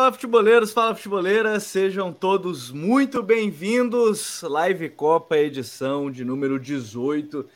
[0.00, 4.40] Fala futeboleiros, fala futeboleiras, sejam todos muito bem-vindos.
[4.40, 7.46] Live Copa, edição de número 18.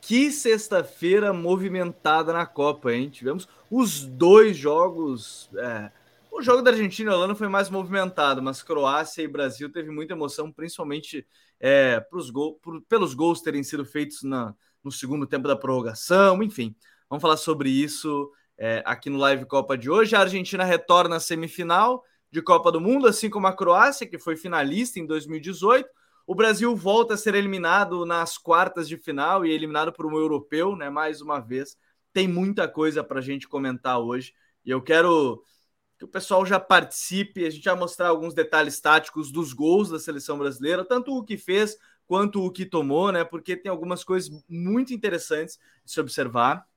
[0.00, 3.10] Que sexta-feira movimentada na Copa, hein?
[3.10, 5.50] Tivemos os dois jogos.
[5.56, 5.90] É...
[6.30, 10.12] O jogo da Argentina e Holanda foi mais movimentado, mas Croácia e Brasil teve muita
[10.12, 11.26] emoção, principalmente
[11.58, 12.00] é,
[12.32, 16.44] gol, por, pelos gols terem sido feitos na, no segundo tempo da prorrogação.
[16.44, 16.76] Enfim,
[17.10, 20.16] vamos falar sobre isso é, aqui no Live Copa de hoje.
[20.16, 24.36] A Argentina retorna à semifinal de Copa do Mundo, assim como a Croácia, que foi
[24.36, 25.88] finalista em 2018.
[26.26, 30.76] O Brasil volta a ser eliminado nas quartas de final e eliminado por um europeu,
[30.76, 30.90] né?
[30.90, 31.76] Mais uma vez.
[32.12, 35.42] Tem muita coisa para a gente comentar hoje e eu quero
[35.96, 37.46] que o pessoal já participe.
[37.46, 41.38] A gente vai mostrar alguns detalhes táticos dos gols da seleção brasileira, tanto o que
[41.38, 43.24] fez quanto o que tomou, né?
[43.24, 46.67] Porque tem algumas coisas muito interessantes de se observar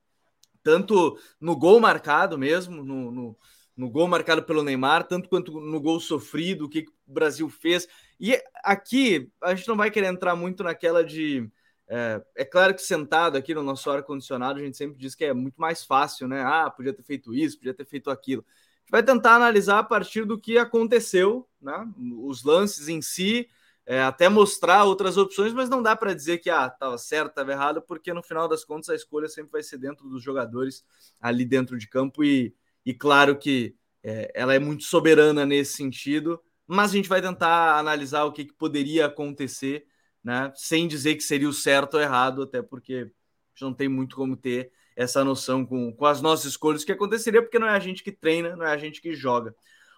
[0.62, 3.38] tanto no gol marcado mesmo, no, no,
[3.76, 7.88] no, gol marcado pelo Neymar, tanto quanto no gol sofrido, o que, o Brasil fez.
[8.18, 11.50] E aqui a gente não vai querer entrar muito naquela de.
[11.88, 15.34] É, é claro que sentado aqui no nosso ar-condicionado, a gente sempre diz que é
[15.34, 16.42] muito mais fácil, né?
[16.42, 18.44] Ah, podia ter feito isso, podia ter feito aquilo.
[18.46, 21.86] A gente vai tentar analisar a partir do que aconteceu, né?
[22.24, 23.48] Os lances em si,
[23.84, 27.52] é, até mostrar outras opções, mas não dá para dizer que ah, estava certo, estava
[27.52, 30.84] errado, porque no final das contas a escolha sempre vai ser dentro dos jogadores
[31.20, 32.54] ali dentro de campo e,
[32.86, 37.78] e claro que é, ela é muito soberana nesse sentido, mas a gente vai tentar
[37.78, 39.86] analisar o que, que poderia acontecer,
[40.22, 43.88] né, sem dizer que seria o certo ou errado, até porque a gente não tem
[43.88, 47.66] muito como ter essa noção com, com as nossas escolhas, o que aconteceria, porque não
[47.66, 49.54] é a gente que treina, não é a gente que joga.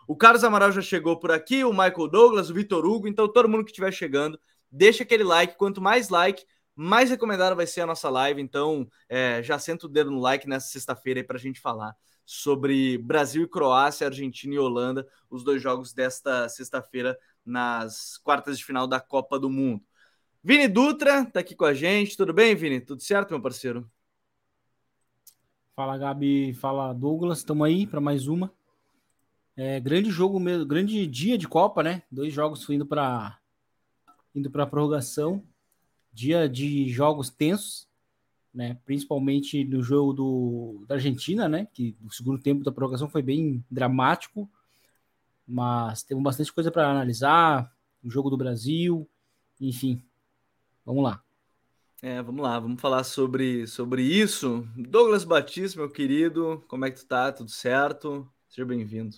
[0.06, 3.08] O Carlos Amaral já chegou por aqui, o Michael Douglas, o Vitor Hugo.
[3.08, 4.38] Então, todo mundo que estiver chegando,
[4.70, 5.56] deixa aquele like.
[5.56, 8.40] Quanto mais like, mais recomendada vai ser a nossa live.
[8.40, 11.96] Então, é, já senta o dedo no like nessa sexta-feira aí para a gente falar
[12.26, 18.64] sobre Brasil e Croácia, Argentina e Holanda, os dois jogos desta sexta-feira nas quartas de
[18.64, 19.82] final da Copa do Mundo.
[20.42, 22.16] Vini Dutra tá aqui com a gente.
[22.16, 22.80] Tudo bem, Vini?
[22.80, 23.90] Tudo certo, meu parceiro?
[25.74, 26.52] Fala, Gabi.
[26.54, 27.38] Fala, Douglas.
[27.38, 28.52] Estamos aí para mais uma.
[29.56, 32.02] É, grande jogo mesmo, grande dia de Copa, né?
[32.10, 33.38] Dois jogos indo para
[34.34, 35.44] indo para prorrogação,
[36.12, 37.86] dia de jogos tensos,
[38.52, 38.78] né?
[38.84, 41.68] Principalmente no jogo do, da Argentina, né?
[41.72, 44.50] Que o segundo tempo da prorrogação foi bem dramático,
[45.46, 47.72] mas temos bastante coisa para analisar.
[48.02, 49.08] O jogo do Brasil,
[49.60, 50.02] enfim.
[50.84, 51.22] Vamos lá.
[52.02, 54.68] É, vamos lá, vamos falar sobre, sobre isso.
[54.76, 57.32] Douglas Batista, meu querido, como é que tu tá?
[57.32, 58.28] Tudo certo?
[58.46, 59.16] Seja bem-vindo.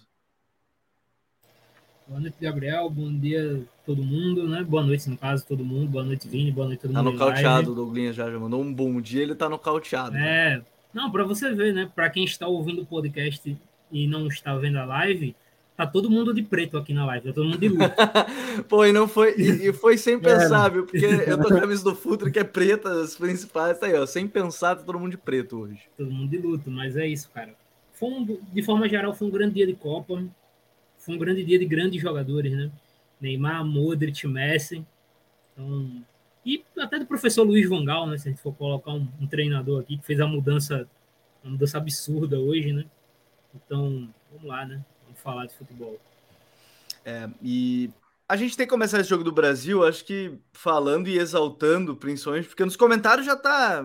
[2.09, 2.89] Boa noite, Gabriel.
[2.89, 4.63] Bom dia todo mundo, né?
[4.63, 5.89] Boa noite, no caso, todo mundo.
[5.89, 6.53] Boa noite, Vini.
[6.53, 7.19] Boa noite, todo tá mundo.
[7.19, 10.17] Tá nocauteado, Douglinha já, já mandou um bom dia, ele tá nocauteado.
[10.17, 10.63] É,
[10.95, 11.91] não, para você ver, né?
[11.93, 13.57] Para quem está ouvindo o podcast
[13.91, 15.35] e não está vendo a live,
[15.77, 17.95] tá todo mundo de preto aqui na live, tá todo mundo de luto.
[18.69, 20.19] Pô, e não foi, e, e foi sem é.
[20.19, 20.75] pensar, é.
[20.75, 20.87] viu?
[20.87, 23.95] Porque eu tô com a camisa do Futre que é preta, as principais, tá aí,
[23.95, 24.07] ó.
[24.07, 25.81] Sem pensar, tá todo mundo de preto hoje.
[25.99, 27.53] Todo mundo de luto, mas é isso, cara.
[27.95, 30.23] Foi um, de forma geral, foi um grande dia de Copa
[31.07, 32.69] foi um grande dia de grandes jogadores, né?
[33.21, 34.85] Neymar, Modric, Messi.
[35.53, 36.05] Então,
[36.45, 38.19] e até do professor Luiz Vangal, né?
[38.19, 40.89] Se a gente for colocar um, um, treinador aqui que fez a mudança,
[41.45, 42.85] uma mudança absurda hoje, né?
[43.55, 44.85] Então, vamos lá, né?
[45.05, 45.97] Vamos falar de futebol.
[47.05, 47.89] É, e
[48.29, 52.49] a gente tem que começar esse jogo do Brasil, acho que falando e exaltando, principalmente,
[52.49, 53.85] porque nos comentários já tá,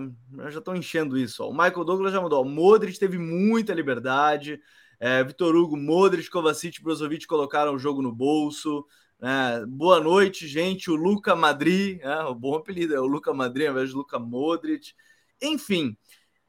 [0.50, 1.44] já estão enchendo isso.
[1.44, 1.50] Ó.
[1.50, 4.60] O Michael Douglas já mandou, o Modric teve muita liberdade,
[5.02, 8.86] é, Vitor Hugo, Modric, Kovacic, Brozovic colocaram o jogo no bolso.
[9.20, 10.92] É, boa noite, gente.
[10.92, 14.20] O Luca Madrid, é, o bom apelido é o Luca Madrid ao invés de Luca
[14.20, 14.94] Modric.
[15.42, 15.98] Enfim,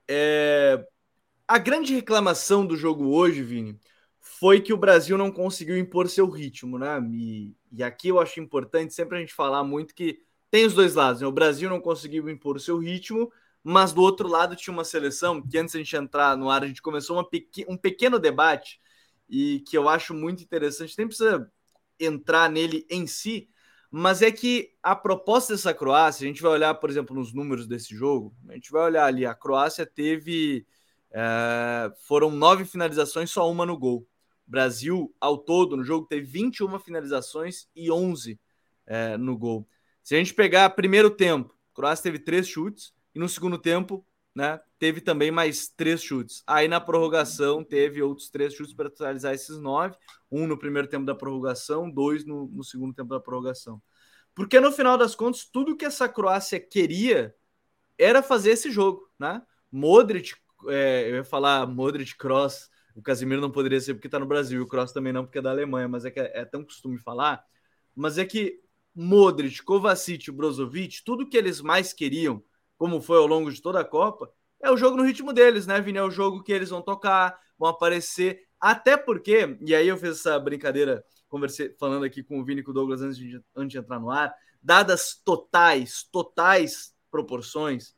[0.07, 0.87] é,
[1.49, 3.81] a grande reclamação do jogo hoje, Vini,
[4.21, 7.01] foi que o Brasil não conseguiu impor seu ritmo, né?
[7.11, 10.19] E, e aqui eu acho importante sempre a gente falar muito que
[10.51, 11.27] tem os dois lados, né?
[11.27, 13.33] O Brasil não conseguiu impor seu ritmo
[13.63, 16.65] mas do outro lado tinha uma seleção que antes de a gente entrar no ar,
[16.65, 18.81] a gente começou pequ um pequeno debate
[19.29, 21.51] e que eu acho muito interessante, nem precisa
[21.99, 23.49] entrar nele em si,
[23.91, 27.67] mas é que a proposta dessa Croácia, a gente vai olhar, por exemplo, nos números
[27.67, 30.67] desse jogo, a gente vai olhar ali, a Croácia teve
[31.13, 34.07] é, foram nove finalizações, só uma no gol.
[34.47, 38.41] Brasil, ao todo, no jogo, teve 21 finalizações e 11
[38.87, 39.69] é, no gol.
[40.03, 44.61] Se a gente pegar primeiro tempo, Croácia teve três chutes, e no segundo tempo, né,
[44.79, 46.43] teve também mais três chutes.
[46.47, 49.97] Aí na prorrogação teve outros três chutes para totalizar esses nove,
[50.31, 53.83] um no primeiro tempo da prorrogação, dois no, no segundo tempo da prorrogação.
[54.35, 57.35] Porque no final das contas, tudo que essa Croácia queria
[57.99, 59.43] era fazer esse jogo, né?
[59.71, 60.35] Modric,
[60.69, 64.63] é, eu ia falar Modric Cross, o Casimiro não poderia ser porque está no Brasil,
[64.63, 66.99] o Cross também não porque é da Alemanha, mas é que é, é tão costume
[66.99, 67.45] falar.
[67.95, 68.61] Mas é que
[68.95, 72.43] Modric, Kovacic, Brozovic, tudo que eles mais queriam,
[72.83, 74.29] como foi ao longo de toda a Copa,
[74.61, 75.99] é o jogo no ritmo deles, né, Vini?
[75.99, 78.41] É o jogo que eles vão tocar, vão aparecer.
[78.61, 82.65] Até porque, e aí eu fiz essa brincadeira, conversei falando aqui com o Vini e
[82.65, 87.95] com o Douglas antes de, antes de entrar no ar, dadas totais, totais proporções,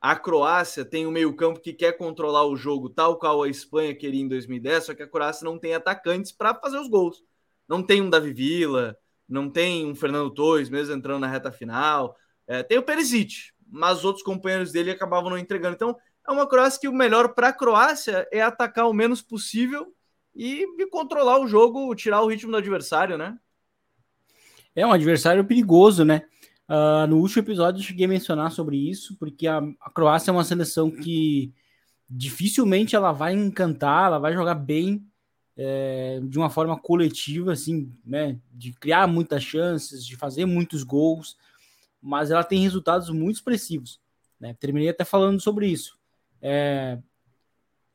[0.00, 4.22] a Croácia tem um meio-campo que quer controlar o jogo, tal qual a Espanha queria
[4.22, 7.22] em 2010, só que a Croácia não tem atacantes para fazer os gols.
[7.68, 8.96] Não tem um Davi Villa,
[9.28, 12.16] não tem um Fernando Torres, mesmo entrando na reta final.
[12.46, 15.74] É, tem o Perisic, mas outros companheiros dele acabavam não entregando.
[15.74, 15.96] Então,
[16.28, 19.92] é uma Croácia que o melhor para a Croácia é atacar o menos possível
[20.36, 23.38] e, controlar o jogo, tirar o ritmo do adversário, né?
[24.76, 26.22] É um adversário perigoso, né?
[26.68, 30.32] Uh, no último episódio eu cheguei a mencionar sobre isso, porque a, a, Croácia é
[30.32, 31.52] uma seleção que
[32.08, 35.04] dificilmente ela vai encantar, ela vai jogar bem
[35.56, 38.38] é, de uma forma coletiva, assim, né?
[38.52, 41.36] De criar muitas chances, de fazer muitos gols,
[42.02, 44.00] mas ela tem resultados muito expressivos.
[44.40, 44.54] Né?
[44.54, 45.96] Terminei até falando sobre isso.
[46.40, 46.98] É,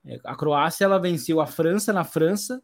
[0.06, 2.64] é a Croácia ela venceu a França na França,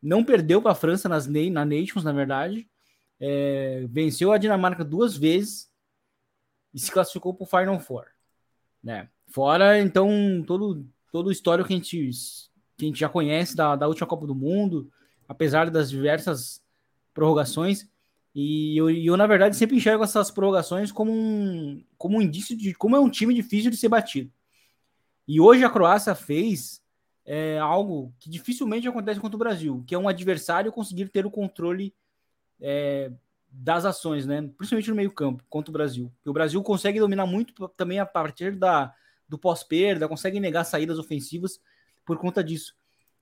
[0.00, 2.70] não perdeu para a França nas, na Nations, na verdade,
[3.18, 5.70] é, venceu a Dinamarca duas vezes
[6.72, 8.06] e se classificou para o Final Four.
[8.82, 9.08] Né?
[9.28, 12.10] Fora, então, todo, todo o histórico que a gente,
[12.78, 14.90] que a gente já conhece da, da última Copa do Mundo,
[15.28, 16.62] apesar das diversas
[17.12, 17.88] prorrogações.
[18.34, 22.74] E eu, eu, na verdade, sempre enxergo essas prorrogações como um, como um indício de
[22.74, 24.32] como é um time difícil de ser batido.
[25.26, 26.82] E hoje a Croácia fez
[27.24, 31.30] é, algo que dificilmente acontece contra o Brasil, que é um adversário conseguir ter o
[31.30, 31.94] controle
[32.60, 33.12] é,
[33.50, 34.42] das ações, né?
[34.56, 36.12] Principalmente no meio-campo contra o Brasil.
[36.24, 38.94] o Brasil consegue dominar muito também a partir da,
[39.28, 41.60] do pós-perda, consegue negar saídas ofensivas
[42.04, 42.74] por conta disso.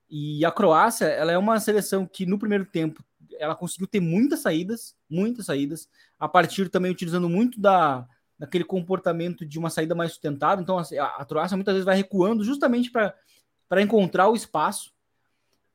[0.09, 3.05] E a Croácia, ela é uma seleção que no primeiro tempo
[3.39, 5.89] ela conseguiu ter muitas saídas, muitas saídas,
[6.19, 8.07] a partir também utilizando muito da
[8.39, 10.63] daquele comportamento de uma saída mais sustentada.
[10.63, 14.93] Então assim, a, a Croácia muitas vezes vai recuando justamente para encontrar o espaço.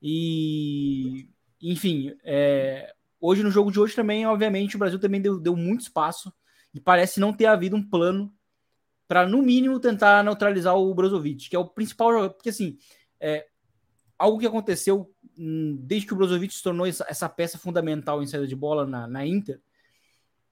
[0.01, 1.27] E
[1.61, 2.94] enfim, é,
[3.25, 6.29] Hoje, no jogo de hoje, também, obviamente, o Brasil também deu, deu muito espaço
[6.73, 8.29] e parece não ter havido um plano
[9.07, 12.33] para, no mínimo, tentar neutralizar o Brozovic, que é o principal jogador.
[12.33, 12.77] Porque, assim,
[13.21, 13.47] é,
[14.19, 18.47] algo que aconteceu desde que o Brozovic se tornou essa, essa, peça fundamental em saída
[18.47, 19.59] de bola na, na Inter,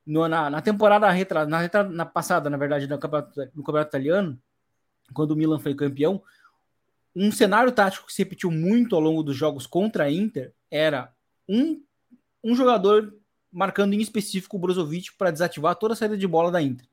[0.06, 3.90] no, na, na, temporada retra, na, retra, na passada, na verdade, no campeonato, no campeonato
[3.90, 4.42] italiano,
[5.14, 6.24] quando o Milan foi campeão,
[7.16, 11.14] um cenário tático que se repetiu muito ao longo dos jogos contra a Inter era
[11.48, 11.82] um
[12.44, 13.14] um jogador
[13.52, 16.88] marcando em específico o Brozovic para desativar toda a saída de bola da Inter.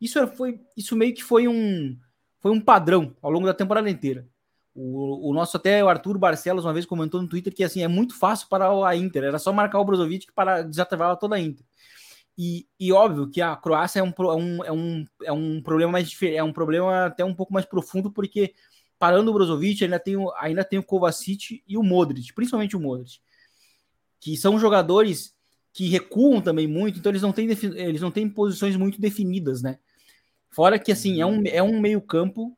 [0.00, 1.96] Isso foi, isso meio que foi um,
[2.40, 4.26] foi um padrão ao longo da temporada inteira.
[4.74, 7.88] O, o nosso até o Arthur Barcelos uma vez comentou no Twitter que assim é
[7.88, 11.64] muito fácil para a Inter, era só marcar o Brozovic para desativar toda a Inter.
[12.38, 14.08] E, e óbvio que a Croácia é um,
[14.62, 18.10] é é um, é um problema mais é um problema até um pouco mais profundo,
[18.10, 18.54] porque
[18.98, 22.80] parando o Brozovic, ainda tem, o, ainda tem o Kovacic e o Modric, principalmente o
[22.80, 23.20] Modric
[24.22, 25.34] que são jogadores
[25.72, 29.80] que recuam também muito, então eles não têm, eles não têm posições muito definidas, né?
[30.48, 32.56] Fora que, assim, é um, é um meio-campo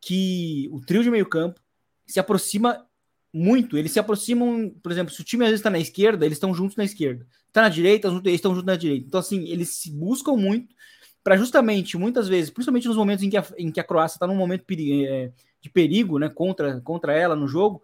[0.00, 1.60] que o trio de meio-campo
[2.06, 2.86] se aproxima
[3.32, 3.76] muito.
[3.76, 6.54] Eles se aproximam, por exemplo, se o time às vezes está na esquerda, eles estão
[6.54, 7.26] juntos na esquerda.
[7.46, 9.06] Está na direita, eles estão juntos na direita.
[9.06, 10.74] Então, assim, eles se buscam muito
[11.22, 14.26] para justamente, muitas vezes, principalmente nos momentos em que a, em que a Croácia está
[14.26, 15.30] num momento é,
[15.60, 17.82] de perigo, né, contra, contra ela no jogo,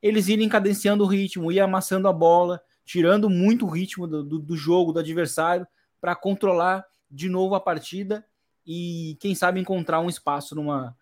[0.00, 4.38] eles irem cadenciando o ritmo, ir amassando a bola, tirando muito o ritmo do, do,
[4.38, 5.66] do jogo do adversário
[6.00, 8.24] para controlar de novo a partida
[8.66, 10.96] e quem sabe encontrar um espaço numa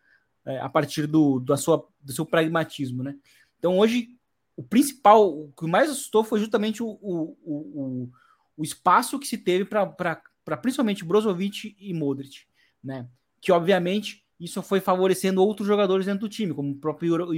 [0.47, 3.17] é, a partir do, da sua, do seu pragmatismo, né?
[3.59, 4.17] Então hoje
[4.57, 8.11] o principal, o que mais assustou foi justamente o, o, o,
[8.57, 10.23] o espaço que se teve para
[10.63, 12.47] principalmente Brozovic e Modric,
[12.83, 13.07] né?
[13.41, 17.35] Que obviamente isso foi favorecendo outros jogadores dentro do time, como o próprio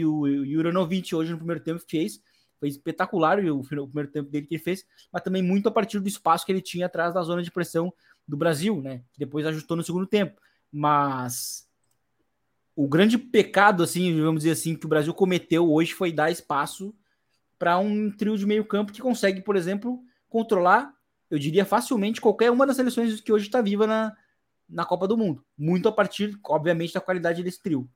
[0.47, 2.21] Juranovic hoje no primeiro tempo fez,
[2.59, 6.09] foi espetacular o, primeiro tempo dele que ele fez, mas também muito a partir do
[6.09, 7.93] espaço que ele tinha atrás da zona de pressão
[8.27, 9.03] do Brasil, né?
[9.17, 10.41] Depois ajustou no segundo tempo.
[10.71, 11.68] Mas
[12.79, 16.95] o grande pecado, assim, vamos dizer assim, que o Brasil cometeu hoje foi dar espaço
[17.59, 20.95] para um trio de meio campo que consegue, por exemplo, controlar,
[21.29, 24.17] eu diria facilmente, qualquer uma das seleções que hoje está viva na,
[24.69, 25.45] na Copa do Mundo.
[25.59, 27.91] Muito a partir, obviamente, da qualidade desse trio.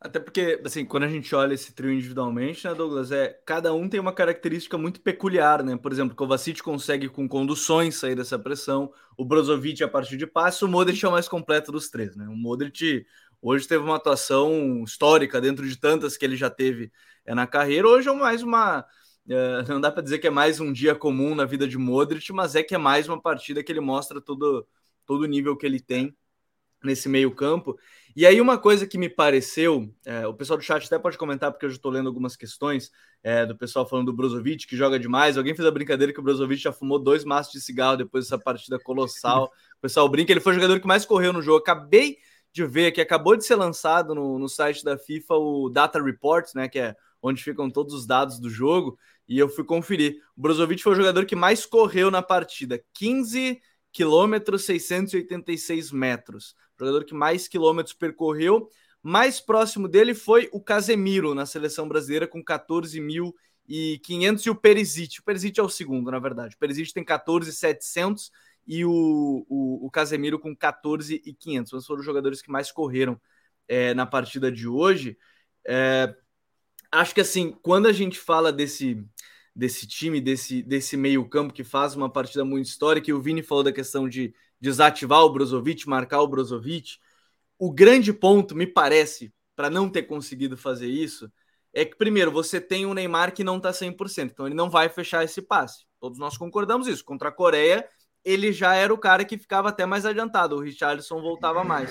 [0.00, 3.86] Até porque, assim, quando a gente olha esse trio individualmente, né, Douglas, é, cada um
[3.86, 5.76] tem uma característica muito peculiar, né?
[5.76, 10.64] Por exemplo, Kovacic consegue com conduções sair dessa pressão, o Brozovic a partir de passe,
[10.64, 12.26] o Modric é o mais completo dos três, né?
[12.26, 13.04] O Modric,
[13.42, 16.92] Hoje teve uma atuação histórica dentro de tantas que ele já teve
[17.24, 17.88] é, na carreira.
[17.88, 18.84] Hoje é mais uma.
[19.28, 22.32] É, não dá para dizer que é mais um dia comum na vida de Modric,
[22.32, 24.66] mas é que é mais uma partida que ele mostra todo,
[25.06, 26.14] todo o nível que ele tem
[26.84, 27.78] nesse meio-campo.
[28.16, 31.50] E aí, uma coisa que me pareceu, é, o pessoal do chat até pode comentar,
[31.50, 32.90] porque eu já estou lendo algumas questões
[33.22, 35.38] é, do pessoal falando do Brozovic, que joga demais.
[35.38, 38.38] Alguém fez a brincadeira que o Brozovic já fumou dois maços de cigarro depois dessa
[38.38, 39.44] partida colossal.
[39.44, 41.58] O pessoal brinca, ele foi o jogador que mais correu no jogo.
[41.58, 42.18] Acabei
[42.52, 46.54] de ver que acabou de ser lançado no, no site da FIFA o Data Reports,
[46.54, 50.20] né, que é onde ficam todos os dados do jogo, e eu fui conferir.
[50.36, 53.60] O Brozovic foi o jogador que mais correu na partida, 15
[53.92, 56.54] quilômetros 686 metros.
[56.76, 58.68] O jogador que mais quilômetros percorreu.
[59.02, 63.34] Mais próximo dele foi o Casemiro na seleção brasileira com 14.500
[64.46, 65.20] e o Perisic.
[65.20, 66.54] O Perisic é o segundo, na verdade.
[66.54, 68.30] O Perisic tem 14.700
[68.70, 71.72] e o, o, o Casemiro com 14.500.
[71.72, 73.20] Esses foram os jogadores que mais correram
[73.66, 75.18] é, na partida de hoje.
[75.66, 76.14] É,
[76.92, 79.04] acho que assim, quando a gente fala desse,
[79.52, 83.64] desse time, desse, desse meio-campo que faz uma partida muito histórica, e o Vini falou
[83.64, 86.98] da questão de desativar o Brozovic, marcar o Brozovic.
[87.58, 91.28] O grande ponto, me parece, para não ter conseguido fazer isso,
[91.74, 94.88] é que, primeiro, você tem um Neymar que não está 100%, então ele não vai
[94.88, 95.84] fechar esse passe.
[95.98, 97.04] Todos nós concordamos isso.
[97.04, 97.84] Contra a Coreia,
[98.24, 101.90] ele já era o cara que ficava até mais adiantado, o Richardson voltava mais.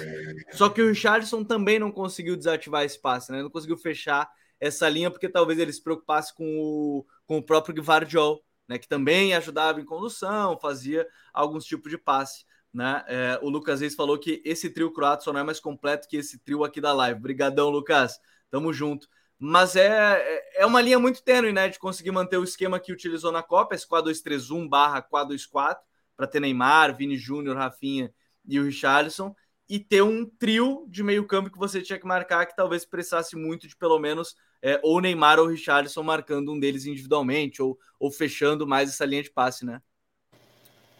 [0.51, 3.41] Só que o Richardson também não conseguiu desativar esse passe, né?
[3.41, 7.73] Não conseguiu fechar essa linha, porque talvez ele se preocupasse com o, com o próprio
[7.73, 8.77] Guivardiol, né?
[8.77, 12.45] Que também ajudava em condução, fazia alguns tipos de passe.
[12.71, 13.03] Né?
[13.07, 16.17] É, o Lucas Reis falou que esse trio croata só não é mais completo que
[16.17, 17.19] esse trio aqui da live.
[17.19, 18.19] Obrigadão, Lucas.
[18.51, 19.07] Tamo junto.
[19.39, 21.69] Mas é, é, é uma linha muito tênue, né?
[21.69, 25.77] De conseguir manter o esquema que utilizou na Copa, esse 4-2-3-1 barra 4-2-4,
[26.19, 28.13] para ter Neymar, Vini Júnior, Rafinha
[28.45, 29.33] e o Richarlison,
[29.69, 33.37] e ter um trio de meio campo que você tinha que marcar, que talvez precisasse
[33.37, 38.11] muito de pelo menos é, ou Neymar ou Richarlison marcando um deles individualmente, ou, ou
[38.11, 39.81] fechando mais essa linha de passe, né?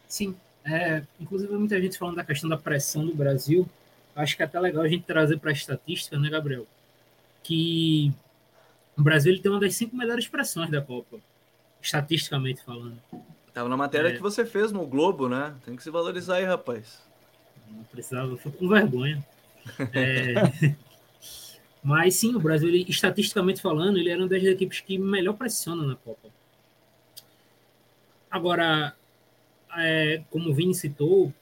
[0.08, 0.34] Sim,
[0.64, 3.68] é, inclusive, muita gente falando da questão da pressão do Brasil.
[4.16, 6.66] Acho que é até legal a gente trazer para a estatística, né, Gabriel?
[7.42, 8.10] Que
[8.96, 11.18] o Brasil ele tem uma das cinco melhores pressões da Copa,
[11.82, 12.96] estatisticamente falando.
[13.52, 14.12] Tava na matéria é.
[14.12, 15.54] que você fez no Globo, né?
[15.64, 17.02] Tem que se valorizar aí, rapaz.
[17.68, 19.24] Não precisava, foi com vergonha.
[19.92, 20.74] É...
[21.82, 25.86] Mas sim, o Brasil, ele, estatisticamente falando, ele era uma das equipes que melhor pressiona
[25.86, 26.28] na Copa.
[28.30, 28.94] Agora,
[29.76, 31.32] é, como o Vini citou,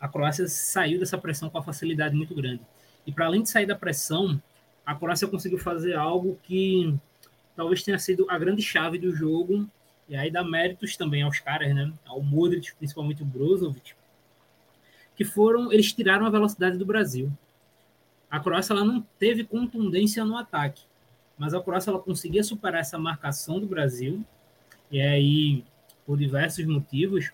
[0.00, 2.60] a Croácia saiu dessa pressão com uma facilidade muito grande.
[3.06, 4.40] E para além de sair da pressão,
[4.84, 6.94] a Croácia conseguiu fazer algo que
[7.56, 9.68] talvez tenha sido a grande chave do jogo,
[10.08, 11.92] e aí dá méritos também aos caras, né?
[12.06, 13.94] Ao Modric, principalmente o Brozovic,
[15.14, 17.30] que foram, eles tiraram a velocidade do Brasil.
[18.30, 20.82] A Croácia ela não teve contundência no ataque,
[21.36, 24.24] mas a Croácia ela conseguia superar essa marcação do Brasil,
[24.90, 25.64] e aí
[26.06, 27.30] por diversos motivos,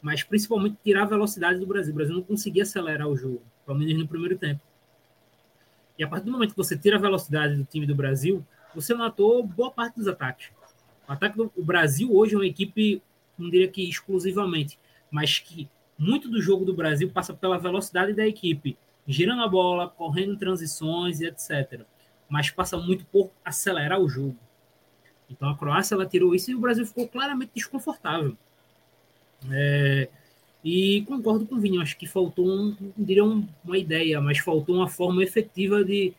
[0.00, 1.92] mas principalmente tirar a velocidade do Brasil.
[1.92, 4.60] O Brasil não conseguia acelerar o jogo, pelo menos no primeiro tempo.
[5.98, 8.94] E a partir do momento que você tira a velocidade do time do Brasil, você
[8.94, 10.50] matou boa parte dos ataques.
[11.08, 13.02] O ataque do Brasil hoje é uma equipe,
[13.38, 14.78] não diria que exclusivamente,
[15.10, 15.68] mas que
[15.98, 21.20] muito do jogo do Brasil passa pela velocidade da equipe, girando a bola, correndo transições
[21.20, 21.82] e etc.
[22.28, 24.36] Mas passa muito por acelerar o jogo.
[25.30, 28.36] Então a Croácia ela tirou isso e o Brasil ficou claramente desconfortável.
[29.50, 30.08] É,
[30.64, 34.76] e concordo com o Vini, acho que faltou, um, diria um, uma ideia, mas faltou
[34.76, 36.14] uma forma efetiva de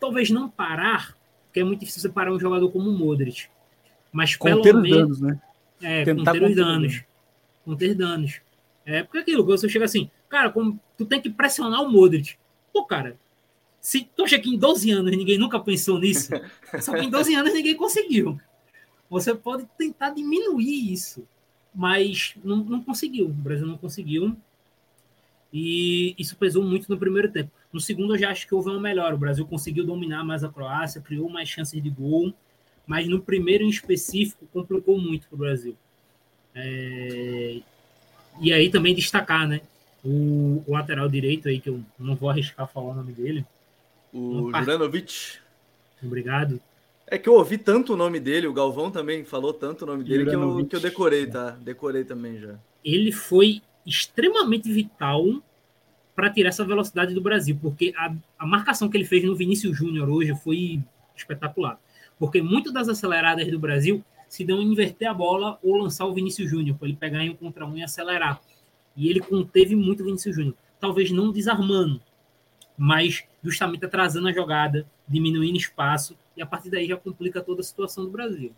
[0.00, 3.46] talvez não parar, porque é muito difícil você parar um jogador como o Modric.
[4.14, 5.18] Mas conter pelo menos.
[5.18, 5.40] Danos, né?
[5.82, 7.04] É, Tentar conter os danos.
[7.64, 8.40] Conter danos.
[8.86, 12.36] É, porque aquilo, você chega assim, cara, como, tu tem que pressionar o Modric.
[12.72, 13.18] Pô, cara,
[13.80, 16.30] se tu acha que em 12 anos ninguém nunca pensou nisso,
[16.80, 18.40] só que em 12 anos ninguém conseguiu.
[19.10, 21.26] Você pode tentar diminuir isso,
[21.74, 23.26] mas não, não conseguiu.
[23.26, 24.36] O Brasil não conseguiu.
[25.52, 27.50] E isso pesou muito no primeiro tempo.
[27.72, 29.14] No segundo, eu já acho que houve uma melhora.
[29.14, 32.32] O Brasil conseguiu dominar mais a Croácia, criou mais chances de gol,
[32.86, 35.76] mas no primeiro em específico complicou muito para o Brasil.
[36.54, 37.60] É...
[38.40, 39.60] E aí também destacar, né?
[40.04, 43.44] O, o, lateral direito aí, que eu não vou arriscar falar o nome dele,
[44.12, 45.38] o Juranovic.
[46.02, 46.60] Obrigado.
[47.06, 50.04] É que eu ouvi tanto o nome dele, o Galvão também falou tanto o nome
[50.04, 51.50] dele que eu, que eu decorei, tá?
[51.50, 52.54] Decorei também já.
[52.84, 55.42] Ele foi extremamente vital
[56.14, 59.76] para tirar essa velocidade do Brasil, porque a, a marcação que ele fez no Vinícius
[59.76, 60.80] Júnior hoje foi
[61.16, 61.78] espetacular.
[62.18, 66.14] Porque muitas das aceleradas do Brasil se dão em inverter a bola ou lançar o
[66.14, 68.40] Vinícius Júnior, para ele pegar em um contra um e acelerar.
[68.96, 70.54] E ele conteve muito o Vinícius Júnior.
[70.80, 72.00] Talvez não desarmando,
[72.76, 77.64] mas justamente atrasando a jogada, diminuindo espaço, e a partir daí já complica toda a
[77.64, 78.52] situação do Brasil.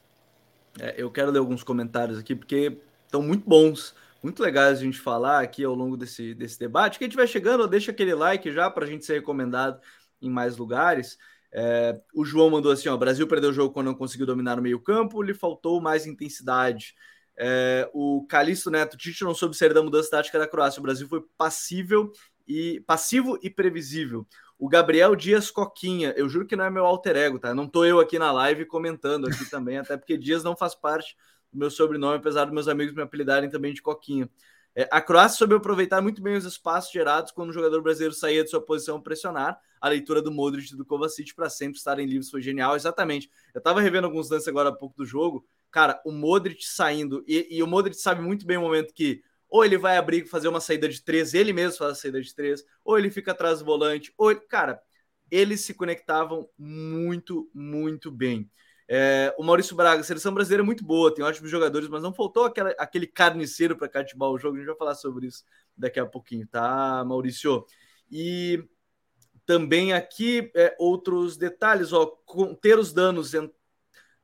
[0.78, 4.98] É, eu quero ler alguns comentários aqui, porque estão muito bons, muito legais a gente
[4.98, 6.98] falar aqui ao longo desse, desse debate.
[6.98, 9.80] Quem estiver chegando, deixa aquele like já para a gente ser recomendado
[10.20, 11.18] em mais lugares.
[11.58, 14.56] É, o João mandou assim: ó, o Brasil perdeu o jogo quando não conseguiu dominar
[14.56, 16.94] no meio-campo, lhe faltou mais intensidade.
[17.38, 20.80] É, o Calixto Neto, Tite não soube sair da mudança tática da Croácia.
[20.80, 22.12] O Brasil foi passível
[22.46, 24.26] e passivo e previsível.
[24.58, 27.54] O Gabriel Dias Coquinha, eu juro que não é meu alter ego, tá?
[27.54, 31.16] Não tô eu aqui na live comentando aqui também, até porque Dias não faz parte
[31.50, 34.28] do meu sobrenome, apesar dos meus amigos me apelidarem também de Coquinha.
[34.78, 38.44] É, a Croácia soube aproveitar muito bem os espaços gerados quando o jogador brasileiro saía
[38.44, 39.58] de sua posição pressionar.
[39.80, 43.30] A leitura do Modric e do Kovacic para sempre estarem livres foi genial, exatamente.
[43.54, 45.46] Eu estava revendo alguns lances agora há pouco do jogo.
[45.70, 49.64] Cara, o Modric saindo, e, e o Modric sabe muito bem o momento que ou
[49.64, 52.64] ele vai abrir fazer uma saída de três, ele mesmo faz a saída de três,
[52.84, 54.40] ou ele fica atrás do volante, ou ele...
[54.40, 54.82] cara,
[55.30, 58.50] eles se conectavam muito, muito bem.
[58.88, 62.12] É, o Maurício Braga, a seleção brasileira é muito boa, tem ótimos jogadores, mas não
[62.12, 64.56] faltou aquela, aquele carniceiro para cativar o jogo.
[64.56, 65.44] A gente vai falar sobre isso
[65.76, 67.64] daqui a pouquinho, tá, Maurício?
[68.10, 68.64] E
[69.44, 73.32] também aqui é, outros detalhes, ó, conter os danos,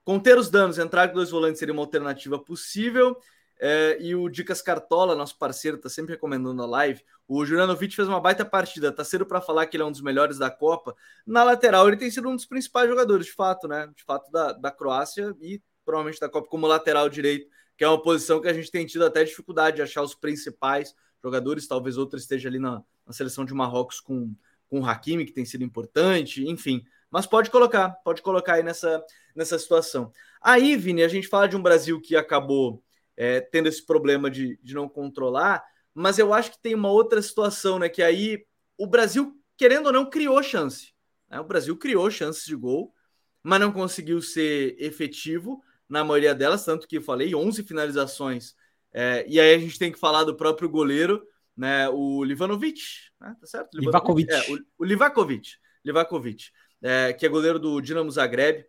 [0.04, 3.16] conter os danos, entrar com dois volantes seria uma alternativa possível.
[3.64, 7.00] É, e o Dicas Cartola, nosso parceiro, está sempre recomendando a live.
[7.28, 8.90] O Juranovic fez uma baita partida.
[8.90, 10.96] Tá cedo para falar que ele é um dos melhores da Copa.
[11.24, 13.88] Na lateral, ele tem sido um dos principais jogadores, de fato, né?
[13.94, 18.02] De fato, da, da Croácia e provavelmente da Copa como lateral direito, que é uma
[18.02, 20.92] posição que a gente tem tido até dificuldade de achar os principais
[21.22, 21.68] jogadores.
[21.68, 24.34] Talvez outro esteja ali na, na seleção de Marrocos com,
[24.68, 26.84] com o Hakimi, que tem sido importante, enfim.
[27.08, 29.00] Mas pode colocar, pode colocar aí nessa,
[29.36, 30.12] nessa situação.
[30.40, 32.82] Aí, Vini, a gente fala de um Brasil que acabou
[33.22, 35.64] é, tendo esse problema de, de não controlar,
[35.94, 37.88] mas eu acho que tem uma outra situação, né?
[37.88, 38.44] Que aí
[38.76, 40.92] o Brasil, querendo ou não, criou chance.
[41.30, 41.38] Né?
[41.38, 42.92] O Brasil criou chances de gol,
[43.40, 48.56] mas não conseguiu ser efetivo na maioria delas, tanto que eu falei 11 finalizações.
[48.92, 51.24] É, e aí a gente tem que falar do próprio goleiro,
[51.56, 51.88] né?
[51.90, 52.80] O Livanovic,
[53.20, 53.36] né?
[53.38, 53.78] tá certo?
[53.78, 54.32] Livakovic.
[54.32, 55.48] É, o, o Livakovic,
[55.84, 56.46] Livakovic
[56.82, 58.66] é, que é goleiro do Dinamo Zagreb.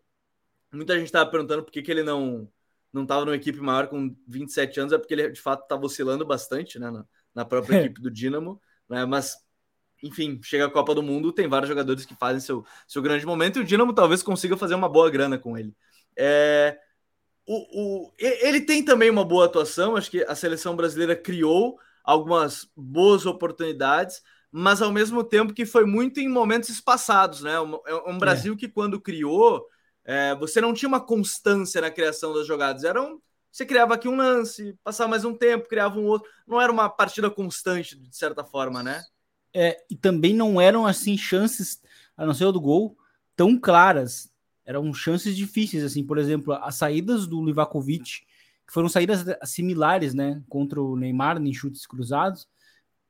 [0.71, 2.47] Muita gente estava perguntando por que, que ele não
[2.93, 6.25] não estava numa equipe maior com 27 anos, é porque ele de fato estava oscilando
[6.25, 9.35] bastante né, na, na própria equipe do Dinamo, né, mas
[10.03, 13.57] enfim, chega a Copa do Mundo, tem vários jogadores que fazem seu, seu grande momento
[13.57, 15.73] e o Dinamo talvez consiga fazer uma boa grana com ele.
[16.15, 16.77] É,
[17.47, 22.69] o, o, ele tem também uma boa atuação, acho que a seleção brasileira criou algumas
[22.75, 27.59] boas oportunidades, mas ao mesmo tempo que foi muito em momentos espaçados, né?
[27.59, 28.57] Um, é um Brasil é.
[28.57, 29.65] que quando criou
[30.05, 32.83] é, você não tinha uma constância na criação das jogadas.
[32.83, 33.19] Era um,
[33.51, 36.29] você criava aqui um lance, passava mais um tempo, criava um outro.
[36.47, 39.03] Não era uma partida constante, de certa forma, né?
[39.53, 41.79] É, e também não eram assim chances,
[42.17, 42.97] a não ser o do gol,
[43.35, 44.31] tão claras.
[44.65, 48.21] Eram chances difíceis, assim, por exemplo, as saídas do Livakovic,
[48.65, 52.47] que foram saídas similares, né, contra o Neymar em chutes cruzados.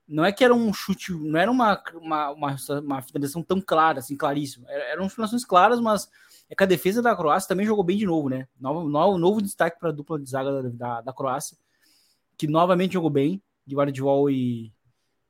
[0.06, 4.00] Não é que era um chute, não era uma, uma, uma, uma finalização tão clara,
[4.00, 4.70] assim, claríssima.
[4.70, 6.10] Eram finalizações claras, mas
[6.50, 8.48] é que a defesa da Croácia também jogou bem de novo, né?
[8.60, 11.58] Novo, novo, novo destaque para a dupla de zaga da, da, da, Croácia,
[12.38, 14.72] que novamente jogou bem, de Guardiol e,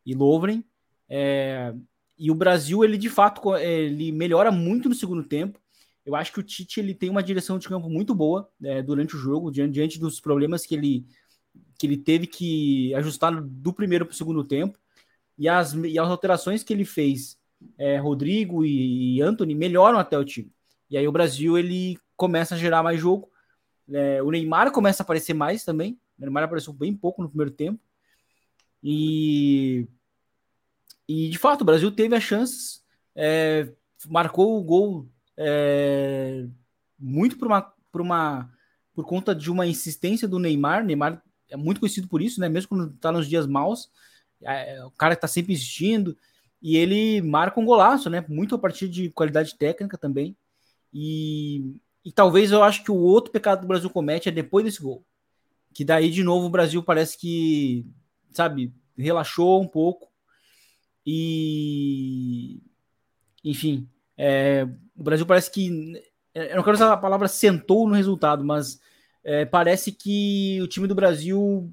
[0.05, 0.63] e Lovren.
[1.09, 1.73] É,
[2.17, 5.59] e o Brasil, ele de fato ele melhora muito no segundo tempo.
[6.05, 9.15] Eu acho que o Tite ele tem uma direção de campo muito boa é, durante
[9.15, 11.05] o jogo, diante, diante dos problemas que ele,
[11.79, 14.77] que ele teve que ajustar do primeiro para o segundo tempo.
[15.37, 17.37] E as, e as alterações que ele fez,
[17.77, 20.52] é, Rodrigo e, e Anthony, melhoram até o time.
[20.93, 23.27] E aí o Brasil ele começa a gerar mais jogo.
[23.91, 25.99] É, o Neymar começa a aparecer mais também.
[26.19, 27.79] O Neymar apareceu bem pouco no primeiro tempo.
[28.83, 29.87] E,
[31.09, 32.83] e de fato, o Brasil teve as chances,
[33.15, 33.73] é,
[34.07, 36.45] marcou o gol é,
[36.99, 38.53] muito por uma, por uma
[38.93, 40.85] por conta de uma insistência do Neymar.
[40.85, 42.47] Neymar é muito conhecido por isso, né?
[42.47, 43.89] Mesmo quando está nos dias maus,
[44.43, 46.15] é, o cara está sempre insistindo
[46.61, 48.23] e ele marca um golaço, né?
[48.29, 50.37] Muito a partir de qualidade técnica também.
[50.93, 51.75] E,
[52.05, 54.81] e talvez eu acho que o outro pecado que o Brasil comete é depois desse
[54.81, 55.03] gol.
[55.73, 57.85] Que daí, de novo, o Brasil parece que,
[58.31, 60.11] sabe, relaxou um pouco.
[61.05, 62.61] E.
[63.43, 66.01] Enfim, é, o Brasil parece que.
[66.33, 68.79] Eu não quero usar a palavra sentou no resultado, mas
[69.23, 71.71] é, parece que o time do Brasil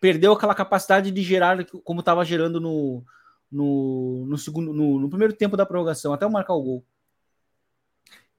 [0.00, 3.04] perdeu aquela capacidade de gerar como estava gerando no,
[3.50, 6.84] no, no segundo no, no, primeiro tempo da prorrogação, até marcar o gol.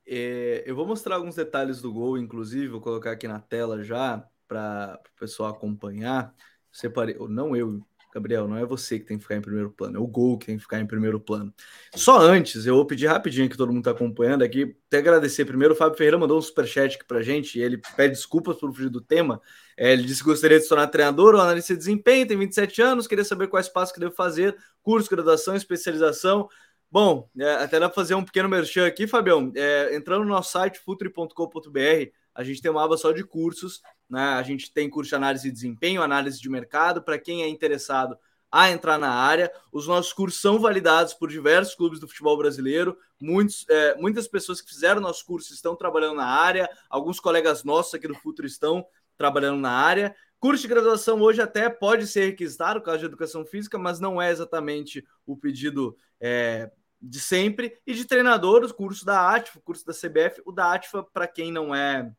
[0.05, 4.27] É, eu vou mostrar alguns detalhes do gol, inclusive, vou colocar aqui na tela já
[4.47, 6.33] para o pessoal acompanhar.
[6.71, 9.99] Separei, não eu Gabriel, não é você que tem que ficar em primeiro plano, é
[9.99, 11.51] o gol que tem que ficar em primeiro plano.
[11.95, 15.73] Só antes, eu vou pedir rapidinho que todo mundo está acompanhando aqui, até agradecer primeiro,
[15.73, 18.89] o Fábio Ferreira mandou um superchat aqui pra gente, e ele pede desculpas por fugir
[18.89, 19.41] do tema,
[19.75, 22.81] é, ele disse que gostaria de se tornar treinador ou analista de desempenho, tem 27
[22.83, 26.47] anos, queria saber quais passos que deve fazer, curso, graduação, especialização,
[26.93, 29.51] Bom, é, até dá para fazer um pequeno merchan aqui, Fabião.
[29.55, 34.21] É, entrando no nosso site, futuri.com.br, a gente tem uma aba só de cursos, né?
[34.21, 38.15] A gente tem curso de análise de desempenho, análise de mercado, para quem é interessado
[38.51, 39.51] a entrar na área.
[39.71, 42.95] Os nossos cursos são validados por diversos clubes do futebol brasileiro.
[43.19, 46.69] Muitos, é, muitas pessoas que fizeram nossos cursos estão trabalhando na área.
[46.87, 48.85] Alguns colegas nossos aqui do Futuro estão
[49.17, 50.15] trabalhando na área.
[50.39, 54.29] Curso de graduação hoje até pode ser requisitado, caso de educação física, mas não é
[54.29, 56.69] exatamente o pedido é,
[57.03, 60.41] de sempre, e de treinador, os cursos da ATFA, o curso da CBF.
[60.45, 62.09] O da ATFA, para quem não é,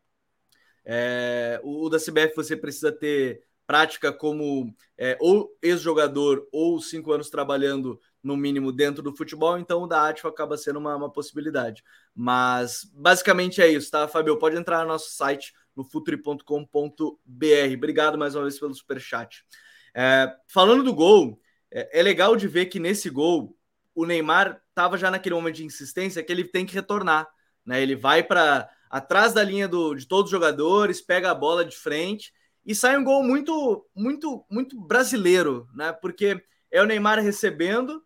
[0.85, 7.31] é, o, da CBF, você precisa ter prática como é, ou ex-jogador ou cinco anos
[7.31, 11.83] trabalhando no mínimo dentro do futebol, então o da ATFA acaba sendo uma, uma possibilidade.
[12.14, 14.38] Mas basicamente é isso, tá, Fabio?
[14.38, 17.75] Pode entrar no nosso site no futuri.com.br.
[17.75, 19.44] Obrigado mais uma vez pelo superchat.
[19.94, 23.57] É, falando do gol, é, é legal de ver que nesse gol
[23.94, 27.29] o Neymar estava já naquele momento de insistência que ele tem que retornar.
[27.65, 27.81] Né?
[27.81, 31.77] Ele vai para atrás da linha do, de todos os jogadores, pega a bola de
[31.77, 32.33] frente
[32.67, 35.93] e sai um gol muito, muito, muito brasileiro, né?
[35.93, 38.03] Porque é o Neymar recebendo,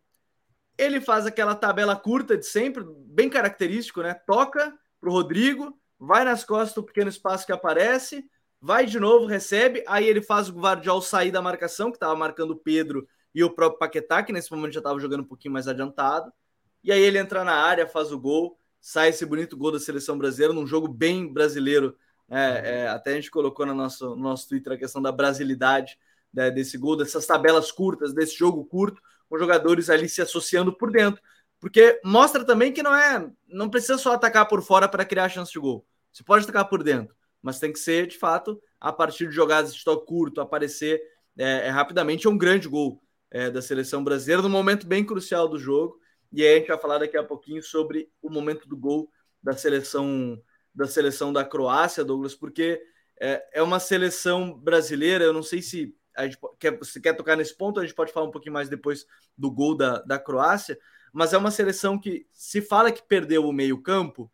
[0.76, 4.14] ele faz aquela tabela curta de sempre, bem característico, né?
[4.14, 8.24] Toca pro Rodrigo, vai nas costas do pequeno espaço que aparece,
[8.60, 12.52] vai de novo, recebe, aí ele faz o Guardiol sair da marcação, que estava marcando
[12.52, 15.68] o Pedro e o próprio Paquetá, que nesse momento já estava jogando um pouquinho mais
[15.68, 16.32] adiantado.
[16.82, 20.16] E aí ele entra na área, faz o gol, sai esse bonito gol da seleção
[20.16, 21.96] brasileira, num jogo bem brasileiro.
[22.30, 25.98] É, é, até a gente colocou no nosso, no nosso Twitter a questão da brasilidade
[26.32, 30.90] né, desse gol, dessas tabelas curtas, desse jogo curto, com jogadores ali se associando por
[30.90, 31.20] dentro.
[31.60, 33.28] Porque mostra também que não é.
[33.46, 35.86] Não precisa só atacar por fora para criar chance de gol.
[36.12, 39.74] Você pode atacar por dentro, mas tem que ser, de fato, a partir de jogadas
[39.74, 41.00] de toque curto, aparecer
[41.36, 42.26] é, é rapidamente.
[42.26, 45.98] É um grande gol é, da seleção brasileira, num momento bem crucial do jogo.
[46.32, 49.10] E aí a gente vai falar daqui a pouquinho sobre o momento do gol
[49.42, 50.40] da seleção
[50.74, 52.80] da seleção da Croácia, Douglas, porque
[53.20, 55.24] é, é uma seleção brasileira.
[55.24, 58.12] Eu não sei se a gente quer, se quer tocar nesse ponto, a gente pode
[58.12, 59.04] falar um pouquinho mais depois
[59.36, 60.78] do gol da, da Croácia,
[61.12, 64.30] mas é uma seleção que se fala que perdeu o meio-campo,